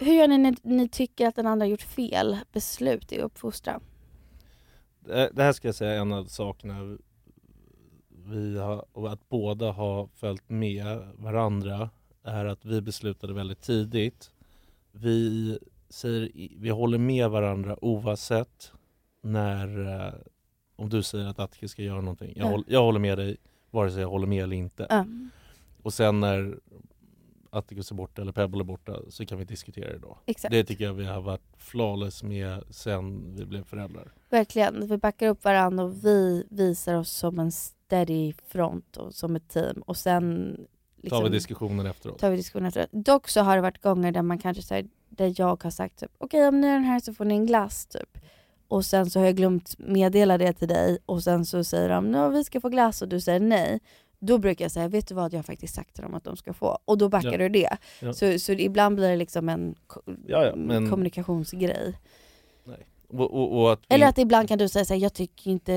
Hur 0.00 0.12
gör 0.12 0.28
ni 0.28 0.38
när 0.38 0.54
ni 0.62 0.88
tycker 0.88 1.26
att 1.28 1.36
den 1.36 1.46
andra 1.46 1.66
gjort 1.66 1.82
fel 1.82 2.38
beslut 2.52 3.12
i 3.12 3.18
uppfostran? 3.20 3.80
Det 5.06 5.30
det 5.34 5.42
här 5.42 5.52
ska 5.52 5.68
jag 5.68 5.74
säga 5.74 5.92
är 5.92 5.98
en 6.00 6.12
av 6.12 6.24
sakerna 6.24 6.98
vi 8.08 8.58
har, 8.58 8.84
och 8.92 9.12
att 9.12 9.28
båda 9.28 9.72
har 9.72 10.08
följt 10.14 10.48
med 10.48 10.98
varandra 11.16 11.90
är 12.22 12.44
att 12.44 12.64
vi 12.64 12.80
beslutade 12.80 13.32
väldigt 13.34 13.60
tidigt. 13.60 14.30
Vi, 14.92 15.58
säger, 15.88 16.30
vi 16.58 16.68
håller 16.70 16.98
med 16.98 17.30
varandra 17.30 17.84
oavsett 17.84 18.72
när 19.22 19.94
eh, 20.06 20.12
om 20.76 20.88
du 20.88 21.02
säger 21.02 21.26
att 21.26 21.38
Atke 21.38 21.68
ska 21.68 21.82
göra 21.82 22.00
någonting. 22.00 22.32
Jag, 22.36 22.46
Ja. 22.46 22.50
håll, 22.50 22.64
jag 22.68 22.82
håller 22.82 23.00
med 23.00 23.18
dig 23.18 23.36
vare 23.70 23.90
sig 23.90 24.00
jag 24.00 24.08
håller 24.08 24.26
med 24.26 24.42
eller 24.44 24.56
inte. 24.56 24.86
Ja. 24.90 25.04
Och 25.82 25.94
sen 25.94 26.20
när 26.20 26.58
Atticus 27.56 27.90
är 27.90 27.94
borta 27.94 28.22
eller 28.22 28.32
Pebble 28.32 28.62
är 28.62 28.64
borta 28.64 29.00
så 29.08 29.26
kan 29.26 29.38
vi 29.38 29.44
diskutera 29.44 29.92
det 29.92 29.98
då. 29.98 30.18
Exakt. 30.26 30.52
Det 30.52 30.64
tycker 30.64 30.84
jag 30.84 30.94
vi 30.94 31.04
har 31.04 31.20
varit 31.20 31.42
flawless 31.56 32.22
med 32.22 32.64
sen 32.70 33.34
vi 33.36 33.44
blev 33.44 33.64
föräldrar. 33.64 34.12
Verkligen, 34.30 34.88
vi 34.88 34.96
backar 34.98 35.28
upp 35.28 35.44
varandra 35.44 35.84
och 35.84 36.04
vi 36.04 36.46
visar 36.50 36.94
oss 36.94 37.10
som 37.10 37.38
en 37.38 37.52
steady 37.52 38.32
front 38.46 38.96
och 38.96 39.14
som 39.14 39.36
ett 39.36 39.48
team 39.48 39.82
och 39.86 39.96
sen 39.96 40.56
liksom, 40.96 41.18
Tar 41.18 41.24
vi 41.24 41.30
diskussionen 41.30 41.86
efteråt. 41.86 42.18
tar 42.18 42.30
vi 42.30 42.36
diskussionen 42.36 42.68
efteråt. 42.68 42.88
Dock 42.92 43.28
så 43.28 43.40
har 43.40 43.56
det 43.56 43.62
varit 43.62 43.82
gånger 43.82 44.12
där 44.12 44.22
man 44.22 44.38
kanske 44.38 44.62
säger 44.62 44.88
där 45.08 45.34
jag 45.36 45.62
har 45.62 45.70
sagt 45.70 45.98
typ 46.00 46.10
okej 46.18 46.48
om 46.48 46.60
ni 46.60 46.66
är 46.66 46.72
den 46.72 46.84
här 46.84 47.00
så 47.00 47.14
får 47.14 47.24
ni 47.24 47.34
en 47.34 47.46
glass 47.46 47.86
typ. 47.86 48.18
Och 48.68 48.84
sen 48.86 49.10
så 49.10 49.18
har 49.18 49.26
jag 49.26 49.36
glömt 49.36 49.78
meddela 49.78 50.38
det 50.38 50.52
till 50.52 50.68
dig 50.68 50.98
och 51.06 51.22
sen 51.22 51.46
så 51.46 51.64
säger 51.64 51.88
de 51.88 52.10
no, 52.10 52.28
vi 52.28 52.44
ska 52.44 52.60
få 52.60 52.68
glass 52.68 53.02
och 53.02 53.08
du 53.08 53.20
säger 53.20 53.40
nej. 53.40 53.80
Då 54.26 54.38
brukar 54.38 54.64
jag 54.64 54.72
säga, 54.72 54.88
vet 54.88 55.08
du 55.08 55.14
vad 55.14 55.32
jag 55.32 55.38
har 55.38 55.42
faktiskt 55.42 55.74
sagt 55.74 55.94
till 55.94 56.02
dem 56.02 56.14
att 56.14 56.24
de 56.24 56.36
ska 56.36 56.52
få. 56.52 56.78
Och 56.84 56.98
då 56.98 57.08
backar 57.08 57.32
Ja. 57.32 57.38
du 57.38 57.48
det. 57.48 57.76
Ja. 58.00 58.12
Så, 58.12 58.38
så 58.38 58.52
ibland 58.52 58.96
blir 58.96 59.08
det 59.10 59.16
liksom 59.16 59.48
en 59.48 59.74
ko- 59.86 60.00
Ja, 60.26 60.52
men- 60.56 60.90
kommunikationsgrej. 60.90 61.98
Och, 63.08 63.20
och, 63.34 63.60
och 63.62 63.72
att 63.72 63.80
vi, 63.88 63.94
Eller 63.94 64.06
att 64.08 64.18
ibland 64.18 64.48
kan 64.48 64.58
du 64.58 64.68
säga 64.68 64.84
såhär, 64.84 65.00
jag 65.00 65.14
tycker 65.14 65.50
inte... 65.50 65.72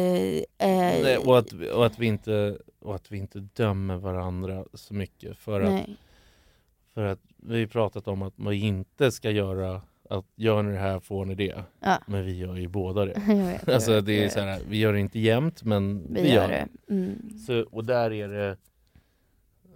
Eh, 0.57 0.67
nej, 0.67 1.17
och, 1.17 1.37
att, 1.37 1.53
och, 1.53 1.85
att 1.85 1.99
vi 1.99 2.05
inte, 2.07 2.57
och 2.79 2.95
att 2.95 3.11
vi 3.11 3.17
inte 3.17 3.39
dömer 3.39 3.95
varandra 3.97 4.65
så 4.73 4.93
mycket. 4.93 5.37
För 5.37 5.61
att, 5.61 5.83
för 6.93 7.03
att 7.05 7.19
vi 7.37 7.59
har 7.59 7.67
pratat 7.67 8.07
om 8.07 8.21
att 8.21 8.37
man 8.37 8.53
inte 8.53 9.11
ska 9.11 9.31
göra 9.31 9.81
att 10.09 10.25
gör 10.35 10.63
ni 10.63 10.71
det 10.71 10.77
här 10.79 10.99
får 10.99 11.25
ni 11.25 11.35
det. 11.35 11.63
Ja. 11.79 12.01
Men 12.07 12.25
vi 12.25 12.37
gör 12.37 12.55
ju 12.55 12.67
båda 12.67 13.05
det. 13.05 13.19
Vet, 13.27 13.69
alltså 13.69 13.93
vet, 13.93 14.05
det 14.05 14.23
är 14.23 14.29
så 14.29 14.39
här, 14.39 14.61
vi 14.69 14.77
gör 14.77 14.93
det 14.93 14.99
inte 14.99 15.19
jämt 15.19 15.63
men 15.63 16.13
Vi, 16.13 16.21
vi, 16.21 16.33
gör 16.33 16.47
det. 16.47 16.67
Mm. 16.89 17.37
Så, 17.47 17.61
och 17.61 17.85
där 17.85 18.11
är 18.11 18.27
det 18.27 18.57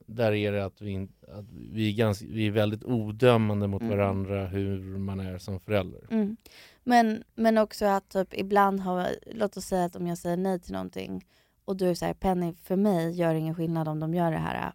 där 0.06 0.32
är 0.32 0.52
det 0.52 0.66
att 0.66 0.82
vi, 0.82 1.08
att 1.28 1.46
vi, 1.72 1.90
är, 1.90 1.98
ganska, 1.98 2.26
vi 2.30 2.48
är 2.48 2.52
väldigt 2.52 2.84
odömande 2.84 3.68
mot 3.68 3.82
Mm. 3.82 3.98
varandra 3.98 4.46
hur 4.46 4.98
man 4.98 5.20
är 5.20 5.38
som 5.38 5.60
förälder. 5.60 6.02
Mm. 6.12 6.38
Men, 6.84 7.24
men 7.36 7.58
också 7.58 7.86
att 7.86 8.10
typ 8.10 8.34
ibland 8.34 8.80
har, 8.80 9.08
låt 9.32 9.58
oss 9.58 9.66
säga 9.66 9.86
att 9.86 9.96
om 9.96 10.08
jag 10.08 10.18
säger 10.18 10.38
nej 10.38 10.60
till 10.60 10.74
någonting 10.74 11.26
och 11.66 11.78
du 11.78 11.96
säger 11.96 12.14
Penny, 12.14 12.54
för 12.54 12.76
mig 12.76 13.12
gör 13.12 13.34
det 13.34 13.40
ingen 13.40 13.56
skillnad 13.56 13.88
om 13.88 14.00
de 14.00 14.14
gör 14.14 14.32
det 14.32 14.38
här. 14.38 14.74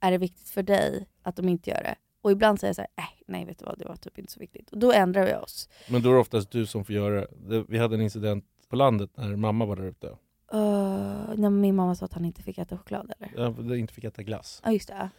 Är 0.00 0.10
det 0.10 0.18
viktigt 0.18 0.48
för 0.48 0.62
dig 0.62 1.06
att 1.22 1.36
de 1.36 1.48
inte 1.48 1.70
gör 1.70 1.82
det? 1.82 1.94
Och 2.22 2.32
ibland 2.32 2.60
säger 2.60 2.68
jag 2.68 2.76
så 2.76 2.82
här, 2.82 3.04
äh, 3.04 3.10
nej 3.26 3.44
vet 3.44 3.58
du 3.58 3.64
vad, 3.64 3.78
det 3.78 3.84
var 3.88 3.96
typ 3.96 4.18
inte 4.18 4.32
så 4.32 4.40
viktigt. 4.40 4.70
Och 4.70 4.78
då 4.78 4.92
ändrar 4.92 5.26
vi 5.26 5.34
oss. 5.34 5.68
Men 5.90 6.02
då 6.02 6.08
är 6.10 6.14
det 6.14 6.20
oftast 6.20 6.50
du 6.50 6.66
som 6.66 6.84
får 6.84 6.94
göra 6.94 7.26
det. 7.48 7.64
Vi 7.68 7.78
hade 7.78 7.94
en 7.94 8.00
incident 8.02 8.44
på 8.68 8.76
landet 8.76 9.10
när 9.16 9.36
mamma 9.36 9.64
var 9.64 9.76
där 9.76 9.84
ute. 9.84 10.06
Uh, 10.54 11.34
när 11.36 11.50
min 11.50 11.76
mamma 11.76 11.94
sa 11.94 12.04
att 12.04 12.12
han 12.12 12.24
inte 12.24 12.42
fick 12.42 12.58
äta 12.58 12.78
choklad 12.78 13.12
eller? 13.18 13.54
Jag 13.68 13.78
inte 13.78 13.94
fick 13.94 14.04
äta 14.04 14.22
glass. 14.22 14.60
Ja 14.64 14.72
just 14.72 14.88
det. 14.88 15.10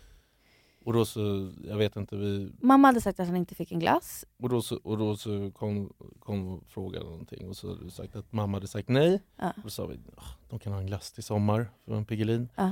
Och 0.86 0.94
då 0.94 1.06
så, 1.06 1.52
jag 1.68 1.78
vet 1.78 1.96
inte, 1.96 2.16
vi... 2.16 2.52
Mamma 2.62 2.88
hade 2.88 3.02
sagt 3.02 3.20
att 3.20 3.28
han 3.28 3.36
inte 3.36 3.56
fick 3.56 3.72
en 3.72 3.80
glass. 3.80 4.26
Och 4.40 4.50
då 4.50 4.62
så, 4.62 4.76
och 4.84 4.98
då 4.98 5.16
så 5.18 5.52
kom, 5.52 5.94
kom 6.20 6.64
frågan 6.68 7.04
någonting 7.04 7.50
och 7.50 7.56
så 7.58 7.68
hade 7.70 7.84
du 7.84 7.90
sagt 7.90 8.16
att 8.16 8.32
mamma 8.34 8.56
hade 8.58 8.68
sagt 8.68 8.90
nej. 8.90 9.22
Ja. 9.36 9.48
Och 9.50 9.64
då 9.64 9.70
sa 9.70 9.86
vi, 9.86 10.00
"Ah, 10.18 10.22
de 10.50 10.60
kan 10.60 10.74
ha 10.74 10.80
en 10.80 10.86
glass 10.86 11.12
till 11.12 11.24
sommar 11.24 11.72
för 11.86 11.96
en 11.96 12.06
Piggelin. 12.06 12.50
Ja. 12.56 12.72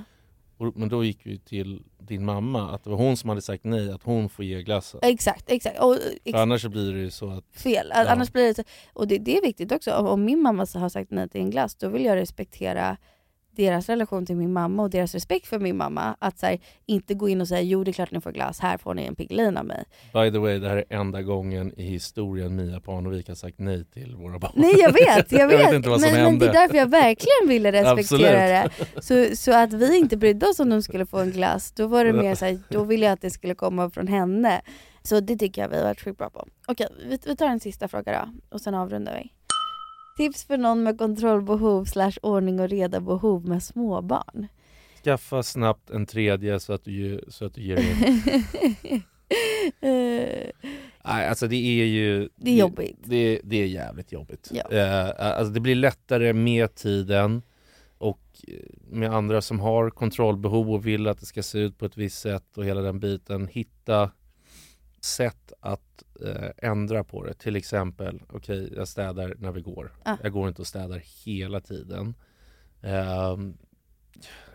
Och, 0.60 0.78
men 0.78 0.90
då 0.90 1.04
gick 1.04 1.20
vi 1.24 1.40
till 1.40 1.84
din 2.00 2.26
mamma, 2.26 2.72
att 2.76 2.84
det 2.84 2.90
var 2.90 2.98
hon 2.98 3.18
som 3.18 3.30
hade 3.30 3.42
sagt 3.42 3.64
nej, 3.64 3.92
att 3.92 4.04
hon 4.04 4.30
får 4.30 4.46
ge 4.46 4.64
glassen. 4.64 5.00
Exakt, 5.04 5.52
exakt. 5.52 5.80
Och, 5.80 5.96
ex- 5.96 6.32
För 6.32 6.42
annars 6.42 6.66
blir 6.66 6.94
det 6.94 7.00
ju 7.00 7.12
så 7.12 7.30
att 7.30 7.46
fel. 7.54 7.88
Ja. 7.96 8.06
Annars 8.10 8.32
blir 8.32 8.44
det 8.48 8.54
så, 8.54 8.64
och 8.94 9.08
det, 9.08 9.18
det 9.18 9.38
är 9.38 9.42
viktigt 9.42 9.72
också. 9.72 9.92
Om, 9.94 10.08
om 10.08 10.26
min 10.26 10.42
mamma 10.42 10.66
har 10.74 10.90
sagt 10.90 11.12
nej 11.12 11.30
till 11.30 11.42
en 11.42 11.50
glass, 11.50 11.76
då 11.76 11.90
vill 11.90 12.06
jag 12.06 12.16
respektera 12.16 12.98
deras 13.52 13.90
relation 13.90 14.26
till 14.26 14.36
min 14.36 14.54
mamma 14.54 14.84
och 14.84 14.90
deras 14.90 15.14
respekt 15.14 15.48
för 15.48 15.60
min 15.60 15.78
mamma. 15.78 16.16
Att 16.20 16.42
här, 16.42 16.60
inte 16.86 17.14
gå 17.14 17.30
in 17.30 17.42
och 17.42 17.48
säga 17.48 17.62
jo 17.62 17.84
det 17.84 17.92
är 17.92 17.94
klart 17.94 18.12
ni 18.12 18.22
får 18.22 18.32
glass, 18.32 18.60
här 18.60 18.78
får 18.78 18.94
ni 18.94 19.06
en 19.06 19.16
Piggelin 19.16 19.58
av 19.58 19.66
mig. 19.66 19.84
By 20.14 20.32
the 20.32 20.38
way, 20.38 20.60
det 20.60 20.70
här 20.70 20.78
är 20.78 20.86
enda 20.90 21.22
gången 21.22 21.74
i 21.80 21.84
historien 21.84 22.56
Mia 22.56 22.80
Parnevik 22.80 23.28
har 23.28 23.36
sagt 23.36 23.60
nej 23.60 23.86
till 23.86 24.16
våra 24.16 24.40
barn. 24.40 24.52
Nej 24.56 24.76
jag 24.78 24.94
vet, 24.94 25.32
jag 25.32 25.48
vet. 25.50 25.60
vet 25.60 25.74
inte 25.74 25.90
vad 25.90 26.02
som 26.02 26.12
men, 26.12 26.22
men 26.22 26.26
hände. 26.26 26.46
det 26.46 26.52
är 26.52 26.62
därför 26.62 26.78
jag 26.78 26.90
verkligen 26.90 27.48
ville 27.48 27.72
respektera 27.72 28.48
det. 28.48 28.70
Så, 29.02 29.36
så 29.36 29.54
att 29.54 29.74
vi 29.74 29.98
inte 29.98 30.18
brydde 30.18 30.46
oss 30.46 30.60
om 30.60 30.70
de 30.70 30.82
skulle 30.82 31.06
få 31.06 31.18
en 31.18 31.32
glass, 31.32 31.72
då 31.72 31.88
var 31.88 32.06
det 32.06 32.14
mer 32.14 32.36
så 32.36 32.46
här, 32.46 32.60
då 32.70 32.84
ville 32.84 33.06
jag 33.06 33.14
att 33.14 33.22
det 33.22 33.30
skulle 33.30 33.56
komma 33.56 33.90
från 33.90 34.08
henne. 34.08 34.62
Så 35.04 35.20
det 35.20 35.38
tycker 35.38 35.62
jag 35.62 35.70
vi 35.70 35.78
har 35.78 35.84
varit 35.84 36.02
sjukt 36.02 36.18
bra 36.18 36.30
på. 36.30 36.48
Okej, 36.68 36.88
vi, 37.10 37.20
vi 37.26 37.36
tar 37.36 37.48
en 37.48 37.60
sista 37.60 37.88
fråga 37.88 38.12
då 38.12 38.56
och 38.56 38.62
sen 38.62 38.76
avrundar 38.76 39.14
vi. 39.14 39.39
Tips 40.20 40.44
för 40.44 40.58
någon 40.58 40.84
med 40.84 40.98
kontrollbehov 40.98 41.86
slash 41.86 42.14
ordning 42.22 42.60
och 42.60 42.70
reda 42.70 43.00
behov 43.00 43.48
med 43.48 43.64
småbarn. 43.64 44.48
Skaffa 45.04 45.44
snabbt 45.44 45.90
en 45.90 46.06
tredje 46.06 46.60
så 46.60 46.74
att 46.74 46.84
du, 46.84 47.24
så 47.28 47.46
att 47.46 47.54
du 47.54 47.62
ger 47.62 47.78
in. 47.78 48.24
Eh, 49.82 50.50
Nej, 51.04 51.28
alltså 51.28 51.48
det 51.48 51.56
är 51.56 51.86
ju... 51.86 52.30
Det 52.36 52.52
är 52.52 52.56
jobbigt. 52.56 52.98
Det, 53.04 53.42
det 53.44 53.56
är 53.62 53.66
jävligt 53.66 54.12
jobbigt. 54.12 54.52
Ja. 54.52 54.72
Eh, 54.72 55.38
alltså 55.38 55.54
det 55.54 55.60
blir 55.60 55.76
lättare 55.76 56.34
med 56.34 56.76
tiden 56.76 57.42
och 57.98 58.22
med 58.90 59.14
andra 59.14 59.42
som 59.42 59.60
har 59.60 59.90
kontrollbehov 59.90 60.72
och 60.72 60.88
vill 60.88 61.08
att 61.08 61.20
det 61.20 61.26
ska 61.26 61.44
se 61.44 61.60
ut 61.60 61.78
på 61.78 61.86
ett 61.86 61.98
visst 61.98 62.20
sätt 62.20 62.58
och 62.58 62.66
hela 62.66 62.82
den 62.82 63.00
biten. 63.00 63.48
Hitta 63.48 64.12
sätt 65.02 65.54
att 65.60 66.04
eh, 66.22 66.70
ändra 66.70 67.04
på 67.04 67.24
det. 67.24 67.34
Till 67.34 67.56
exempel, 67.56 68.22
okej 68.30 68.64
okay, 68.64 68.78
jag 68.78 68.88
städar 68.88 69.36
när 69.40 69.52
vi 69.52 69.62
går. 69.62 69.92
Ah. 70.04 70.18
Jag 70.24 70.32
går 70.32 70.48
inte 70.48 70.62
och 70.62 70.68
städar 70.68 71.02
hela 71.26 71.60
tiden. 71.60 72.14
Eh, 72.82 73.38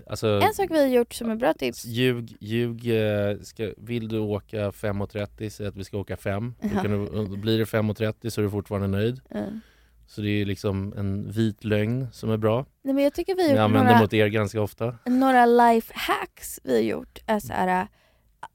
alltså, 0.06 0.26
en 0.26 0.54
sak 0.54 0.70
vi 0.70 0.78
har 0.78 0.86
gjort 0.86 1.14
som 1.14 1.30
är 1.30 1.36
bra 1.36 1.54
tips. 1.54 1.84
Ljug, 1.84 2.36
ljug 2.40 2.88
eh, 2.88 3.38
ska, 3.40 3.72
vill 3.76 4.08
du 4.08 4.18
åka 4.18 4.70
5.30, 4.70 5.48
säg 5.48 5.66
att 5.66 5.76
vi 5.76 5.84
ska 5.84 5.98
åka 5.98 6.16
5. 6.16 6.54
Ja. 6.60 6.82
Då 7.12 7.36
blir 7.36 7.58
det 7.58 7.64
5.30 7.64 8.30
så 8.30 8.40
är 8.40 8.42
du 8.42 8.50
fortfarande 8.50 8.88
nöjd. 8.88 9.20
Mm. 9.30 9.60
Så 10.06 10.20
det 10.20 10.28
är 10.28 10.44
liksom 10.44 10.94
en 10.96 11.30
vit 11.30 11.64
lögn 11.64 12.08
som 12.12 12.30
är 12.30 12.36
bra. 12.36 12.66
Nej, 12.82 12.94
men 12.94 13.04
jag 13.04 13.14
tycker 13.14 13.34
vi 13.34 13.42
har 13.42 13.50
gjort 13.50 13.58
använder 13.58 13.90
några, 13.90 14.00
mot 14.00 14.12
er 14.12 14.26
ganska 14.26 14.60
ofta. 14.60 14.98
några 15.06 15.46
life 15.46 15.92
hacks 15.96 16.60
vi 16.64 16.74
har 16.74 16.82
gjort. 16.82 17.18
Är 17.26 17.38
så 17.40 17.52
här, 17.52 17.88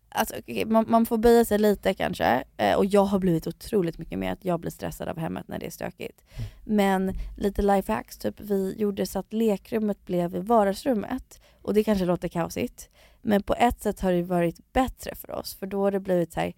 alltså, 0.09 0.35
okej, 0.39 0.65
man, 0.65 0.85
man 0.87 1.05
får 1.05 1.17
böja 1.17 1.45
sig 1.45 1.59
lite 1.59 1.93
kanske. 1.93 2.43
Eh, 2.57 2.75
och 2.75 2.85
jag 2.85 3.05
har 3.05 3.19
blivit 3.19 3.47
otroligt 3.47 3.97
mycket 3.97 4.19
mer 4.19 4.31
att 4.31 4.45
jag 4.45 4.59
blir 4.59 4.71
stressad 4.71 5.07
av 5.07 5.17
hemmet 5.17 5.47
när 5.47 5.59
det 5.59 5.65
är 5.65 5.69
stökigt. 5.71 6.21
Men 6.65 7.13
lite 7.37 7.61
life 7.61 7.91
hacks, 7.93 8.17
typ 8.17 8.39
vi 8.39 8.75
gjorde 8.77 9.05
så 9.05 9.19
att 9.19 9.33
lekrummet 9.33 10.05
blev 10.05 10.35
i 10.35 10.39
vardagsrummet. 10.39 11.41
Och 11.61 11.73
det 11.73 11.83
kanske 11.83 12.05
låter 12.05 12.27
kaosigt. 12.27 12.89
Men 13.21 13.43
på 13.43 13.55
ett 13.55 13.81
sätt 13.81 13.99
har 13.99 14.11
det 14.11 14.23
varit 14.23 14.73
bättre 14.73 15.15
för 15.15 15.31
oss. 15.31 15.55
För 15.55 15.67
då 15.67 15.81
har 15.81 15.91
det 15.91 15.99
blivit 15.99 16.33
så 16.33 16.39
här, 16.39 16.53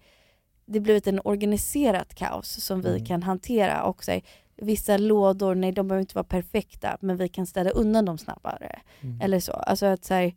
det 0.66 0.80
blivit 0.80 1.06
en 1.06 1.20
organiserat 1.24 2.14
kaos 2.14 2.64
som 2.64 2.80
vi 2.82 2.90
Mm. 2.90 3.04
kan 3.06 3.22
hantera. 3.22 3.82
Och 3.82 4.04
så 4.04 4.10
här, 4.10 4.22
vissa 4.56 4.96
lådor, 4.96 5.54
nej 5.54 5.72
de 5.72 5.88
behöver 5.88 6.00
inte 6.00 6.14
vara 6.14 6.24
perfekta 6.24 6.96
men 7.00 7.16
vi 7.16 7.28
kan 7.28 7.46
städa 7.46 7.70
undan 7.70 8.04
dem 8.04 8.18
snabbare. 8.18 8.80
Mm. 9.00 9.20
Eller 9.20 9.40
så. 9.40 9.52
Alltså 9.52 9.86
att, 9.86 10.04
så 10.04 10.14
här, 10.14 10.34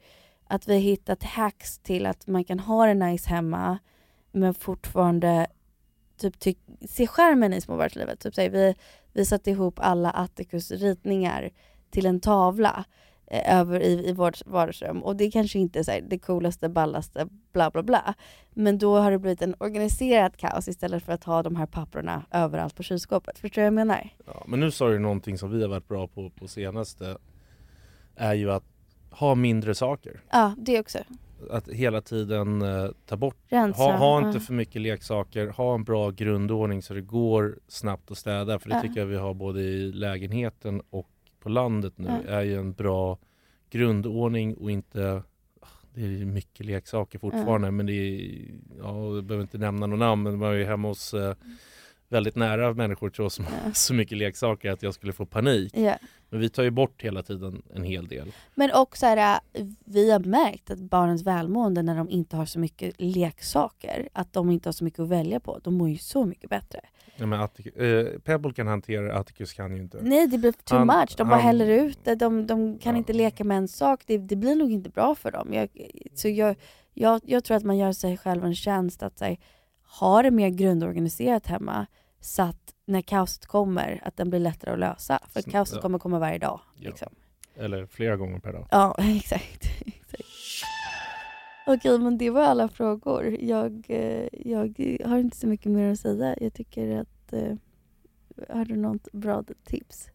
att 0.48 0.68
vi 0.68 0.74
har 0.74 0.82
hittat 0.82 1.24
hacks 1.24 1.80
till 1.80 2.06
att 2.06 2.28
man 2.28 2.44
kan 2.44 2.60
ha 2.60 2.86
det 2.86 2.94
nice 2.94 3.30
hemma 3.30 3.78
men 4.32 4.54
fortfarande 4.54 5.48
typ 6.18 6.40
ty- 6.40 6.56
se 6.90 7.08
skärmen 7.08 7.54
i 7.54 7.62
småbarnslivet. 7.62 8.20
Typ, 8.20 8.38
här, 8.38 8.50
vi, 8.50 8.76
vi 9.14 9.26
satte 9.26 9.52
ihop 9.52 9.80
alla 9.80 10.12
Atticus 10.12 10.72
ritningar 10.72 11.50
till 11.90 12.06
en 12.06 12.20
tavla 12.20 12.86
eh, 13.28 13.60
över 13.60 13.80
i, 13.80 14.10
i 14.10 14.14
vårt 14.14 14.46
vardagsrum 14.46 15.04
och 15.04 15.16
det 15.16 15.32
kanske 15.32 15.60
inte 15.60 15.80
är 15.80 15.84
så 15.84 15.92
här, 15.92 16.02
det 16.02 16.20
coolaste, 16.20 16.70
ballaste, 16.70 17.28
bla 17.54 17.72
bla 17.72 17.84
bla. 17.84 18.14
Men 18.54 18.78
då 18.78 18.98
har 18.98 19.12
det 19.12 19.20
blivit 19.20 19.42
en 19.42 19.56
organiserad 19.60 20.38
kaos 20.38 20.68
istället 20.68 21.04
för 21.04 21.14
att 21.14 21.24
ha 21.24 21.44
de 21.44 21.56
här 21.56 21.66
papperna 21.66 22.26
överallt 22.32 22.76
på 22.76 22.84
kylskåpet. 22.84 23.40
Förstår 23.40 23.62
du 23.62 23.62
vad 23.62 23.68
jag 23.68 23.74
menar? 23.74 24.10
Ja, 24.26 24.44
men 24.48 24.60
nu 24.60 24.72
sa 24.72 24.90
du 24.90 25.00
någonting 25.00 25.38
som 25.38 25.52
vi 25.52 25.62
har 25.62 25.70
varit 25.70 25.88
bra 25.88 26.08
på 26.08 26.30
på 26.30 26.48
senaste. 26.48 27.18
Är 28.16 28.34
ju 28.34 28.52
att 28.52 28.64
ha 29.20 29.36
mindre 29.36 29.76
saker. 29.76 30.22
Ja, 30.32 30.56
det 30.58 30.80
också. 30.80 31.00
Att 31.50 31.70
hela 31.70 32.02
tiden 32.02 32.62
eh, 32.62 32.90
ta 33.06 33.18
bort. 33.18 33.38
Rensa, 33.48 33.82
ha, 33.82 33.92
ha 33.98 34.22
ja. 34.22 34.28
inte 34.28 34.40
för 34.40 34.54
mycket 34.54 34.82
leksaker. 34.82 35.48
Ha 35.48 35.76
en 35.76 35.84
bra 35.84 36.10
grundordning 36.12 36.82
så 36.82 36.94
det 36.94 37.02
går 37.02 37.60
snabbt 37.68 38.12
att 38.12 38.18
städa. 38.18 38.60
För 38.60 38.70
det 38.70 38.76
Ja. 38.76 38.82
tycker 38.82 39.00
jag 39.00 39.08
vi 39.08 39.18
har 39.18 39.34
både 39.34 39.62
i 39.62 39.92
lägenheten 39.92 40.82
och 40.90 41.10
på 41.40 41.50
landet 41.50 41.94
nu. 41.98 42.10
Ja. 42.28 42.32
är 42.34 42.42
ju 42.42 42.60
en 42.60 42.74
bra 42.74 43.18
grundordning 43.70 44.54
och 44.56 44.72
inte 44.72 45.24
ah, 45.62 45.68
det 45.94 46.02
är 46.02 46.26
mycket 46.26 46.66
leksaker 46.66 47.20
fortfarande 47.20 47.72
men 47.72 47.86
det 47.86 47.94
är, 47.94 48.42
ja, 48.80 49.16
jag 49.16 49.24
behöver 49.24 49.42
inte 49.42 49.58
nämna 49.58 49.86
någon 49.88 50.00
namn 50.00 50.24
men 50.24 50.38
man 50.38 50.50
är 50.50 50.54
ju 50.56 50.66
hemma 50.66 50.88
hos 50.88 51.14
eh, 51.14 51.36
väldigt 52.10 52.36
nära 52.36 52.74
människor 52.74 53.10
till 53.10 53.24
oss 53.24 53.34
som 53.34 53.46
har 53.46 53.72
så 53.74 53.94
mycket 53.94 54.18
leksaker 54.18 54.72
att 54.72 54.84
jag 54.84 54.94
skulle 54.94 55.14
få 55.14 55.26
panik. 55.26 55.78
Ja. 55.78 55.98
Men 56.36 56.42
vi 56.42 56.50
tar 56.50 56.64
ju 56.64 56.72
bort 56.72 57.02
hela 57.04 57.24
tiden 57.24 57.62
en 57.76 57.84
hel 57.84 58.08
del. 58.08 58.32
Men 58.56 58.72
också 58.74 59.06
är 59.06 59.40
vi 59.86 60.12
har 60.12 60.20
märkt 60.20 60.72
att 60.72 60.80
barnens 60.80 61.24
välmående 61.24 61.82
när 61.84 61.96
de 61.96 62.10
inte 62.10 62.36
har 62.38 62.46
så 62.46 62.60
mycket 62.60 63.02
leksaker, 63.02 64.10
att 64.14 64.34
de 64.34 64.50
inte 64.52 64.68
har 64.70 64.74
så 64.74 64.84
mycket 64.84 65.00
att 65.00 65.08
välja 65.10 65.40
på, 65.40 65.60
de 65.64 65.74
mår 65.74 65.90
ju 65.90 65.98
så 65.98 66.26
mycket 66.26 66.50
bättre. 66.50 66.80
Ja, 67.16 67.26
men 67.26 67.42
Atticus, 67.42 67.76
eh, 67.76 68.20
Pebble 68.20 68.54
kan 68.54 68.68
hantera 68.68 69.02
det, 69.02 69.16
Atticus 69.18 69.54
kan 69.54 69.76
ju 69.76 69.82
inte. 69.82 70.00
Nej 70.02 70.28
det 70.28 70.38
blir 70.38 70.52
too 70.52 70.78
Han- 70.78 70.88
much, 70.88 71.14
de 71.18 71.24
bara 71.28 71.36
han- 71.36 71.42
häller 71.44 71.68
ut 71.68 72.00
det, 72.04 72.16
de, 72.16 72.48
de 72.48 72.78
kan 72.80 72.96
inte 72.96 73.14
leka 73.14 73.44
med 73.44 73.58
en 73.58 73.68
sak, 73.68 74.04
det, 74.08 74.18
det 74.18 74.36
blir 74.36 74.56
nog 74.56 74.72
inte 74.72 74.90
bra 74.90 75.16
för 75.16 75.32
dem. 75.32 75.54
Jag, 75.54 75.70
så 76.16 76.28
jag, 76.30 76.56
jag, 76.94 77.22
jag 77.26 77.44
tror 77.44 77.58
att 77.58 77.64
man 77.64 77.78
gör 77.78 77.92
sig 77.92 78.18
själv 78.18 78.46
en 78.46 78.56
tjänst 78.56 79.04
att 79.04 79.18
säga, 79.20 79.38
ha 80.00 80.22
det 80.22 80.32
mer 80.32 80.50
grundorganiserat 80.50 81.48
hemma 81.48 81.86
så 82.20 82.42
att 82.44 82.75
när 82.86 83.02
kaoset 83.02 83.46
kommer, 83.46 84.02
att 84.04 84.18
den 84.18 84.30
blir 84.30 84.40
lättare 84.40 84.74
att 84.74 84.80
lösa. 84.80 85.20
För 85.30 85.42
Sn- 85.42 85.52
kaoset 85.52 85.76
ja. 85.76 85.82
kommer 85.82 86.00
komma 86.00 86.20
varje 86.20 86.38
dag. 86.38 86.60
Ja. 86.80 86.90
Liksom. 86.90 87.10
Eller 87.56 87.86
flera 87.86 88.16
gånger 88.18 88.40
per 88.40 88.54
dag. 88.54 88.68
Ja, 88.72 88.96
exakt. 89.18 89.66
exakt. 89.86 90.24
Okej, 91.68 92.00
men 92.00 92.18
det 92.18 92.30
var 92.30 92.42
alla 92.44 92.68
frågor. 92.68 93.38
Jag, 93.40 93.86
eh, 93.88 94.28
jag 94.32 94.74
har 95.06 95.18
inte 95.18 95.38
så 95.38 95.48
mycket 95.48 95.72
mer 95.72 95.92
att 95.92 96.00
säga. 96.00 96.36
Jag 96.42 96.54
tycker 96.54 96.98
att... 97.02 97.34
Eh, 97.34 97.54
har 98.50 98.66
du 98.66 98.76
något 98.76 99.12
bra 99.12 99.44
tips? 99.66 100.10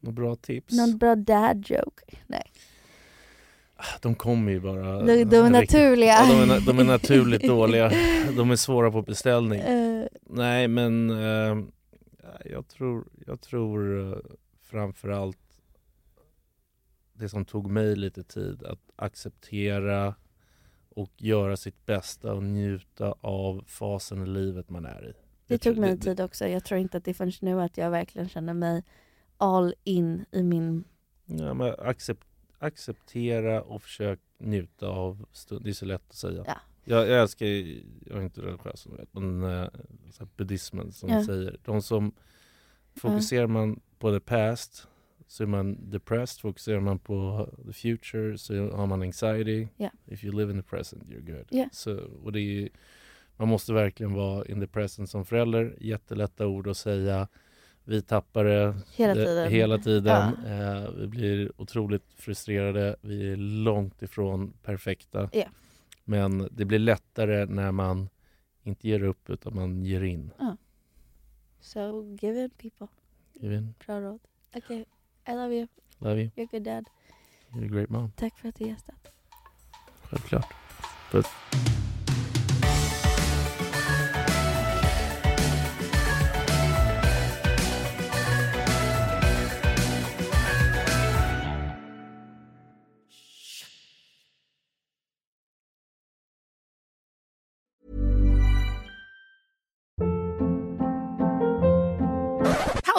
Några 0.00 0.14
bra 0.14 0.36
tips? 0.36 0.72
Någon 0.74 0.98
bra 0.98 1.14
dad 1.14 1.64
joke? 1.70 2.04
Nej. 2.26 2.42
De 4.00 4.14
kommer 4.14 4.52
ju 4.52 4.60
bara... 4.60 5.02
De- 5.02 5.24
de 5.24 5.36
är 5.36 5.50
naturliga. 5.50 6.12
Ja, 6.12 6.26
de, 6.46 6.50
är, 6.50 6.60
de 6.66 6.78
är 6.78 6.84
naturligt 6.84 7.42
dåliga. 7.42 7.88
De 8.36 8.50
är 8.50 8.56
svåra 8.56 8.90
på 8.90 9.02
beställning. 9.02 9.60
Eh, 9.60 10.04
Nej 10.26 10.68
men 10.68 11.10
eh, 11.10 11.64
jag 12.44 12.68
tror, 12.68 13.08
jag 13.26 13.40
tror 13.40 14.08
eh, 14.12 14.18
framförallt 14.58 15.38
det 17.12 17.28
som 17.28 17.44
tog 17.44 17.70
mig 17.70 17.96
lite 17.96 18.22
tid 18.22 18.62
att 18.62 18.90
acceptera 18.96 20.14
och 20.88 21.10
göra 21.16 21.56
sitt 21.56 21.86
bästa 21.86 22.32
och 22.32 22.42
njuta 22.42 23.14
av 23.20 23.64
fasen 23.66 24.22
i 24.22 24.26
livet 24.26 24.70
man 24.70 24.84
är 24.84 25.08
i. 25.08 25.12
det 25.46 25.58
tog 25.58 25.78
mig 25.78 25.98
tid 25.98 26.20
också. 26.20 26.46
Jag 26.46 26.64
tror 26.64 26.80
inte 26.80 26.96
att 26.96 27.04
det 27.04 27.14
förrän 27.14 27.32
nu 27.40 27.62
att 27.62 27.76
jag 27.76 27.90
verkligen 27.90 28.28
känner 28.28 28.54
mig 28.54 28.84
all 29.36 29.74
in 29.84 30.24
i 30.30 30.42
min... 30.42 30.84
Ja, 31.26 31.54
men 31.54 31.74
accept, 31.78 32.26
acceptera 32.58 33.62
och 33.62 33.82
försök 33.82 34.20
njuta 34.38 34.88
av 34.88 35.26
stund. 35.32 35.64
Det 35.64 35.70
är 35.70 35.74
så 35.74 35.86
lätt 35.86 36.08
att 36.08 36.16
säga. 36.16 36.44
Ja. 36.46 36.60
Jag, 36.90 37.08
jag 37.08 37.20
älskar, 37.22 37.46
ju- 37.46 37.82
jag 38.06 38.18
är 38.18 38.22
inte 38.22 38.40
religiös 38.40 38.80
som 38.80 38.96
vet, 38.96 39.14
men 39.14 39.42
uh, 39.42 39.68
buddhismen 40.36 40.92
som 40.92 41.08
Ja. 41.08 41.24
säger. 41.24 41.56
De 41.64 41.82
som 41.82 42.12
fokuserar 42.96 43.46
man 43.46 43.80
på 43.98 44.12
the 44.12 44.20
past 44.20 44.86
så 45.26 45.42
är 45.42 45.46
man 45.46 45.90
depressed. 45.90 46.40
Fokuserar 46.40 46.80
man 46.80 46.98
på 46.98 47.48
the 47.66 47.72
future 47.72 48.38
så 48.38 48.70
har 48.70 48.86
man 48.86 49.02
anxiety. 49.02 49.68
Ja. 49.76 49.90
If 50.06 50.24
you 50.24 50.36
live 50.38 50.52
in 50.52 50.62
the 50.62 50.68
present 50.68 51.02
you're 51.04 51.36
good. 51.36 51.46
Ja. 51.50 51.68
Så, 51.72 51.96
och 52.24 52.32
det 52.32 52.40
är, 52.40 52.68
man 53.36 53.48
måste 53.48 53.72
verkligen 53.72 54.12
vara 54.12 54.44
in 54.46 54.60
the 54.60 54.66
present 54.66 55.10
som 55.10 55.24
förälder. 55.24 55.76
Jättelätta 55.80 56.46
ord 56.46 56.68
att 56.68 56.76
säga. 56.76 57.28
Vi 57.84 58.02
tappar 58.02 58.44
det 58.44 58.74
Hela 58.96 59.14
tiden. 59.14 59.48
Hela 59.50 59.78
tiden. 59.78 60.32
Ja. 60.46 60.50
Eh, 60.82 60.90
vi 60.90 61.06
blir 61.06 61.52
otroligt 61.60 62.04
frustrerade. 62.16 62.96
Vi 63.00 63.32
är 63.32 63.36
långt 63.36 64.02
ifrån 64.02 64.52
perfekta. 64.62 65.30
Ja. 65.32 65.44
Men 66.10 66.48
det 66.50 66.64
blir 66.64 66.78
lättare 66.78 67.46
när 67.46 67.72
man 67.72 68.08
inte 68.62 68.88
ger 68.88 69.02
upp 69.02 69.30
utan 69.30 69.54
man 69.54 69.84
ger 69.84 70.02
in. 70.02 70.32
So 71.60 72.02
give 72.20 72.44
it 72.44 72.58
people. 72.58 72.86
Give 73.34 73.54
in. 73.54 73.74
Bra 73.86 74.00
råd. 74.00 74.20
Okej, 74.56 74.84
I 75.28 75.30
love 75.30 75.54
you. 75.54 75.66
Love 75.98 76.20
you. 76.20 76.30
You're 76.36 76.44
a 76.44 76.48
good 76.50 76.62
dad. 76.62 76.84
You're 77.50 77.64
a 77.64 77.68
great 77.68 77.90
mom. 77.90 78.12
Tack 78.16 78.38
för 78.38 78.48
att 78.48 78.54
du 78.54 78.64
gästat. 78.64 79.12
Självklart. 80.02 80.54
Puss. 81.10 81.26